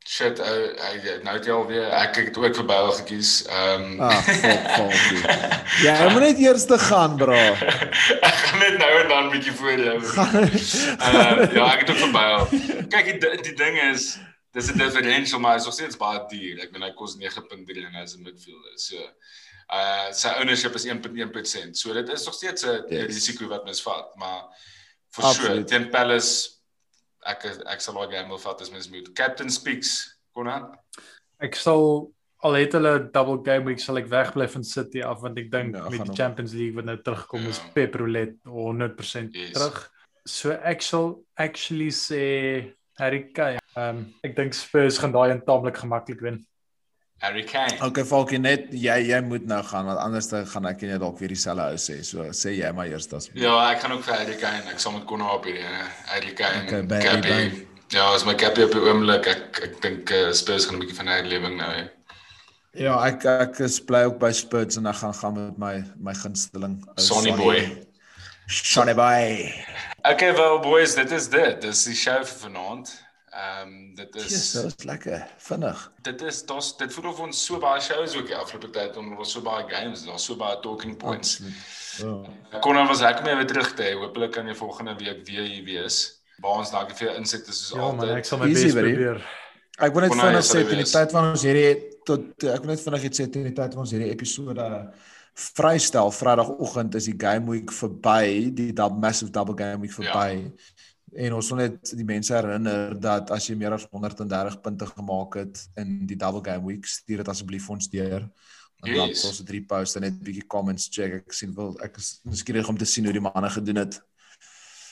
Shit, 0.04 0.36
ou 0.36 0.56
uh, 0.68 1.12
nou 1.24 1.32
het 1.38 1.46
jy 1.48 1.52
al 1.54 1.62
weer 1.64 1.86
ek 1.96 2.18
het 2.18 2.36
ook 2.36 2.56
vir 2.58 2.66
Bale 2.68 2.92
gekies. 2.92 3.30
Ehm 3.48 3.84
um... 3.94 4.00
Ah, 4.04 4.18
fuck, 4.26 4.66
fuck. 4.74 5.30
ja, 5.80 5.94
jy 6.02 6.10
moet 6.12 6.24
net 6.26 6.42
eers 6.42 6.66
te 6.68 6.76
gaan, 6.78 7.16
bro. 7.16 7.32
ek 8.28 8.42
gaan 8.42 8.60
net 8.60 8.76
nou 8.82 8.90
en 9.00 9.08
dan 9.08 9.24
'n 9.24 9.32
bietjie 9.32 9.54
voor 9.56 9.80
jou. 9.80 9.96
uh, 10.04 11.54
ja, 11.56 11.70
ek 11.72 11.86
het 11.86 11.96
vir 12.02 12.12
Bale. 12.12 12.60
Kyk, 12.92 13.10
die, 13.16 13.32
die 13.48 13.56
ding 13.56 13.80
is 13.86 14.18
dis 14.52 14.68
'n 14.68 14.78
differential 14.78 15.40
maar 15.40 15.56
is 15.56 15.64
nog 15.64 15.74
steeds 15.74 15.96
baie 15.96 16.20
duur. 16.28 16.60
Ek 16.62 16.72
bedoel 16.72 16.88
hy 16.88 16.94
kos 16.94 17.16
9.3 17.16 17.88
en 17.88 17.96
hy's 17.98 18.14
'n 18.16 18.22
midfielder. 18.28 18.76
So 18.76 19.00
uh 19.72 20.12
sy 20.12 20.36
ownership 20.40 20.74
is 20.74 20.84
1.1%. 20.84 21.80
So 21.80 21.92
dit 21.96 22.08
is 22.08 22.24
nog 22.24 22.34
steeds 22.34 22.62
'n 22.62 22.84
yes. 22.88 23.06
risiko 23.06 23.48
wat 23.48 23.64
mens 23.64 23.82
vat, 23.82 24.12
maar 24.16 24.52
for 25.08 25.24
Absolute. 25.24 25.54
sure 25.54 25.64
teen 25.64 25.90
Palace 25.90 26.53
ek 27.30 27.46
ek 27.72 27.80
sal 27.84 27.96
daai 27.98 28.10
gamble 28.12 28.38
vat 28.42 28.60
as 28.60 28.70
mens 28.72 28.90
moet. 28.92 29.10
Captain 29.16 29.50
speaks, 29.50 29.96
Konan. 30.36 30.70
Ek 31.42 31.56
sal 31.58 32.10
al 32.44 32.58
het 32.58 32.76
hulle 32.76 32.92
double 33.12 33.40
game 33.44 33.64
week 33.70 33.80
sal 33.80 33.98
ek 34.00 34.10
wegbly 34.12 34.46
van 34.52 34.64
City 34.68 35.02
af 35.02 35.22
want 35.24 35.38
ek 35.40 35.50
dink 35.52 35.76
ja, 35.78 35.88
met 35.88 36.04
die 36.04 36.16
Champions 36.16 36.52
League 36.52 36.76
wat 36.76 36.88
nou 36.90 36.96
terugkom 37.00 37.46
ja. 37.46 37.54
is 37.54 37.60
Pep 37.76 37.96
Roulette 38.00 38.36
100% 38.44 39.32
yes. 39.32 39.54
terug. 39.56 39.78
So 40.28 40.52
ek 40.52 40.84
sal 40.84 41.14
actually 41.40 41.90
sê 41.94 42.24
Harry 43.00 43.24
Kane. 43.32 43.62
Ehm 43.74 44.02
um, 44.02 44.02
ek 44.26 44.36
dink 44.36 44.56
Spurs 44.56 45.00
gaan 45.00 45.14
daai 45.14 45.32
intaamlik 45.34 45.80
gemaklik 45.80 46.20
wen. 46.24 46.42
Harry 47.22 47.44
Kane. 47.44 47.78
Okay, 47.80 48.04
Falkie 48.04 48.38
net 48.38 48.66
jy 48.74 48.96
jy 49.08 49.20
moet 49.24 49.46
nou 49.48 49.60
gaan 49.64 49.86
want 49.88 50.00
anders 50.02 50.28
dan 50.28 50.46
gaan 50.50 50.66
ek 50.68 50.82
en 50.84 50.94
jy 50.94 50.98
dalk 51.00 51.20
weer 51.22 51.32
dieselfde 51.32 51.68
ou 51.72 51.80
sê. 51.80 52.00
So 52.04 52.26
sê 52.36 52.56
jy 52.58 52.72
maar 52.76 52.90
eers 52.90 53.08
dan. 53.08 53.24
Ja, 53.38 53.54
ek 53.70 53.84
gaan 53.84 53.96
ook 53.96 54.04
vir 54.04 54.18
Harry 54.18 54.36
Kane. 54.40 54.64
Ek 54.72 54.82
sal 54.82 54.96
met 54.96 55.06
Connor 55.08 55.38
op 55.38 55.48
hierdie 55.48 55.64
Harry 56.10 56.34
Kane. 56.36 56.66
Okay, 56.66 57.00
Cappy. 57.06 57.66
Ja, 57.94 58.10
as 58.12 58.26
my 58.26 58.34
Cappy 58.34 58.66
op 58.66 58.74
die 58.74 58.82
oomblik 58.82 59.28
ek 59.30 59.62
ek 59.68 59.78
dink 59.84 60.10
uh, 60.12 60.32
Spurs 60.36 60.66
gaan 60.66 60.80
'n 60.80 60.84
bietjie 60.84 60.98
van 60.98 61.12
hy 61.12 61.20
lewing 61.30 61.56
nou 61.60 61.70
hê. 61.70 61.86
Ja, 62.74 62.98
ek 63.06 63.24
ek 63.24 63.60
is 63.62 63.78
bly 63.78 64.04
ook 64.10 64.18
by 64.18 64.32
Spurs 64.34 64.76
en 64.76 64.90
ek 64.90 64.98
gaan 64.98 65.14
gaan 65.14 65.34
met 65.38 65.58
my 65.58 65.74
my 65.96 66.14
gunsteling 66.18 66.80
Sonny 66.98 67.32
boy. 67.38 67.62
Sonny 68.48 68.94
boy. 68.94 69.54
Okay, 70.04 70.34
well 70.34 70.58
boys, 70.60 70.94
dit 70.94 71.10
is 71.10 71.28
dit. 71.28 71.62
Dis 71.62 71.84
die 71.88 71.94
show 71.96 72.20
vir 72.20 72.38
vanaand. 72.48 72.90
Ehm 73.34 73.68
um, 73.68 73.94
dit 73.94 74.14
is 74.14 74.28
Yes, 74.30 74.50
dit 74.52 74.64
is 74.64 74.84
lekker, 74.84 75.26
vinnig. 75.42 75.92
Dit 76.06 76.20
is 76.22 76.36
daar's 76.46 76.76
dit 76.76 76.92
voel 76.94 77.08
of 77.10 77.20
ons 77.24 77.38
so 77.46 77.58
baie 77.58 77.80
shows 77.82 78.12
ook 78.14 78.28
die 78.30 78.36
afgelope 78.36 78.68
tyd 78.70 78.98
om 79.00 79.08
ons 79.16 79.32
so 79.34 79.42
baie 79.42 79.64
games, 79.66 80.04
daar's 80.06 80.26
so 80.28 80.36
baie 80.38 80.60
talking 80.62 80.94
points. 80.96 81.40
Ja. 81.98 82.06
Oh. 82.06 82.60
Kon 82.62 82.78
ons 82.78 83.02
lekker 83.02 83.26
mee 83.26 83.40
weer 83.40 83.48
terug 83.50 83.72
te 83.74 83.88
hê. 83.88 83.96
Hoopelik 83.98 84.36
kan 84.36 84.46
jy 84.46 84.54
volgende 84.54 84.94
week 85.00 85.24
weer 85.26 85.48
hier 85.48 85.66
wees. 85.66 85.98
Baie 86.38 86.62
ons 86.62 86.70
dankie 86.76 86.94
vir 87.00 87.08
jou 87.08 87.16
insette 87.24 87.50
soos 87.50 87.74
ja, 87.74 87.88
altyd. 87.88 88.12
Ja, 88.12 88.20
ek 88.22 88.30
sal 88.30 88.42
my 88.44 88.52
bes 88.52 88.78
probeer. 88.78 89.20
Ek 89.88 89.98
wil 89.98 90.06
net 90.06 90.16
vinnig 90.20 90.46
sê 90.52 90.62
teen 90.70 90.84
die 90.84 90.88
tyd 90.92 91.18
van 91.18 91.28
ons 91.32 91.48
hierdie 91.48 91.74
tot 92.06 92.48
ek 92.54 92.62
wil 92.62 92.74
net 92.76 92.86
vinnig 92.86 93.10
iets 93.10 93.24
sê 93.24 93.26
teen 93.26 93.50
die 93.50 93.56
tyd 93.58 93.74
van 93.74 93.82
ons 93.88 93.96
hierdie 93.96 94.14
episode 94.14 94.70
vrystel 95.34 96.14
Vrydagoggend 96.14 96.94
is 96.94 97.10
die 97.10 97.18
game 97.18 97.50
week 97.50 97.74
verby, 97.74 98.54
die 98.54 98.70
double 98.70 99.02
massive 99.02 99.34
double 99.34 99.58
game 99.58 99.82
week 99.82 99.98
verby. 99.98 100.30
Ja 100.38 100.82
en 101.14 101.36
ons 101.36 101.50
wil 101.52 101.60
net 101.62 101.92
die 101.96 102.06
mense 102.06 102.34
herinner 102.34 102.94
dat 103.00 103.30
as 103.34 103.46
jy 103.48 103.56
meer 103.58 103.76
as 103.76 103.86
130 103.90 104.58
punte 104.64 104.88
gemaak 104.90 105.38
het 105.40 105.62
in 105.80 106.00
die 106.08 106.18
double 106.18 106.42
game 106.44 106.66
week, 106.66 106.86
stuur 106.86 107.22
dit 107.22 107.30
asseblief 107.30 107.68
ons 107.70 107.90
deur. 107.92 108.26
Dan 108.84 108.90
yes. 108.92 109.24
ons 109.28 109.44
drie 109.46 109.62
poste 109.64 110.02
net 110.02 110.16
bietjie 110.24 110.46
comments 110.50 110.90
check. 110.92 111.20
Ek 111.22 111.36
sien 111.36 111.54
wil 111.56 111.72
ek 111.84 112.00
is 112.02 112.18
nuuskierig 112.26 112.68
om 112.68 112.80
te 112.80 112.88
sien 112.88 113.06
hoe 113.06 113.14
die 113.16 113.22
manne 113.24 113.50
gedoen 113.54 113.80
het. 113.84 114.00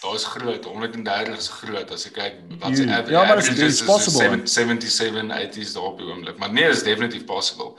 Daar 0.02 0.16
is 0.18 0.24
groot, 0.26 0.64
130 0.66 1.36
is 1.38 1.50
groot 1.60 1.90
as 1.94 2.06
ek 2.08 2.16
kyk 2.16 2.38
wat 2.62 2.74
se 2.74 2.86
average. 2.88 3.12
Ja, 3.14 3.26
maar 3.28 3.42
dit 3.42 3.60
is 3.66 3.82
possible. 3.86 4.40
77 4.50 5.28
80s 5.30 5.76
daar 5.76 5.90
op 5.92 6.00
die 6.00 6.08
oomblik, 6.08 6.40
maar 6.42 6.50
nee, 6.52 6.70
is 6.70 6.82
definitief 6.82 7.24
possible. 7.28 7.76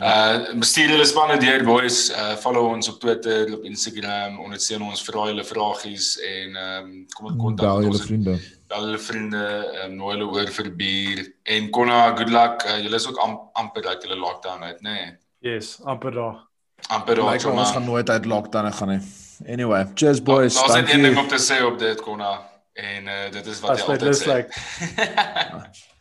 Uh 0.00 0.54
bestuur 0.56 0.88
julle 0.94 1.04
spanne 1.04 1.36
deur 1.40 1.64
boys, 1.68 2.06
uh 2.10 2.36
follow 2.40 2.70
ons 2.72 2.88
op 2.88 3.00
Twitter, 3.00 3.50
op 3.52 3.64
Instagram, 3.68 4.38
ondersteun 4.40 4.84
ons 4.86 5.02
vra 5.04 5.26
julle 5.28 5.44
vragies 5.44 6.14
en 6.28 6.56
ehm 6.56 6.86
um, 6.86 6.94
kom 7.12 7.28
in 7.32 7.36
kontak 7.42 7.82
met 7.82 7.90
ons 7.92 8.06
vriende. 8.06 8.38
Bel 8.72 8.86
julle 8.86 9.02
vriende, 9.08 9.42
ehm 9.42 9.90
um, 9.90 9.98
nooi 10.00 10.14
hulle 10.14 10.30
oor 10.32 10.54
vir 10.56 10.70
bier 10.78 11.20
en 11.56 11.68
Konna, 11.76 12.00
good 12.16 12.32
luck. 12.32 12.64
Uh, 12.64 12.78
julle 12.86 12.96
is 13.02 13.08
ook 13.10 13.20
am, 13.26 13.36
amper 13.52 13.84
dat 13.90 14.06
julle 14.06 14.16
lockdown 14.16 14.64
uit, 14.64 14.80
nê? 14.80 14.96
Nee. 14.96 15.12
Yes, 15.52 15.76
amper 15.84 16.16
daar. 16.16 16.40
amper 16.88 17.16
Like, 17.16 17.28
raak 17.28 17.40
so 17.40 17.50
ons 17.50 17.76
gaan 17.76 17.84
nooit 17.84 18.10
uit 18.10 18.24
lockdown 18.24 18.72
gaan 18.72 18.88
nie. 18.88 19.00
Anyway, 19.46 19.86
cheers 19.94 20.22
boys. 20.22 20.54
Daar's 20.54 20.80
net 20.80 20.92
een 20.92 21.02
ding 21.02 21.18
om 21.18 21.28
te 21.28 21.40
sê 21.42 21.60
op 21.66 21.78
dit 21.78 22.00
Konna 22.00 22.38
en 22.72 23.04
uh, 23.04 23.30
dit 23.30 23.46
is 23.46 23.60
wat 23.60 23.70
As 23.70 23.84
dit 23.84 23.88
altyd 23.88 24.08
is 24.08 24.22
sê. 24.22 24.26
like 24.26 24.50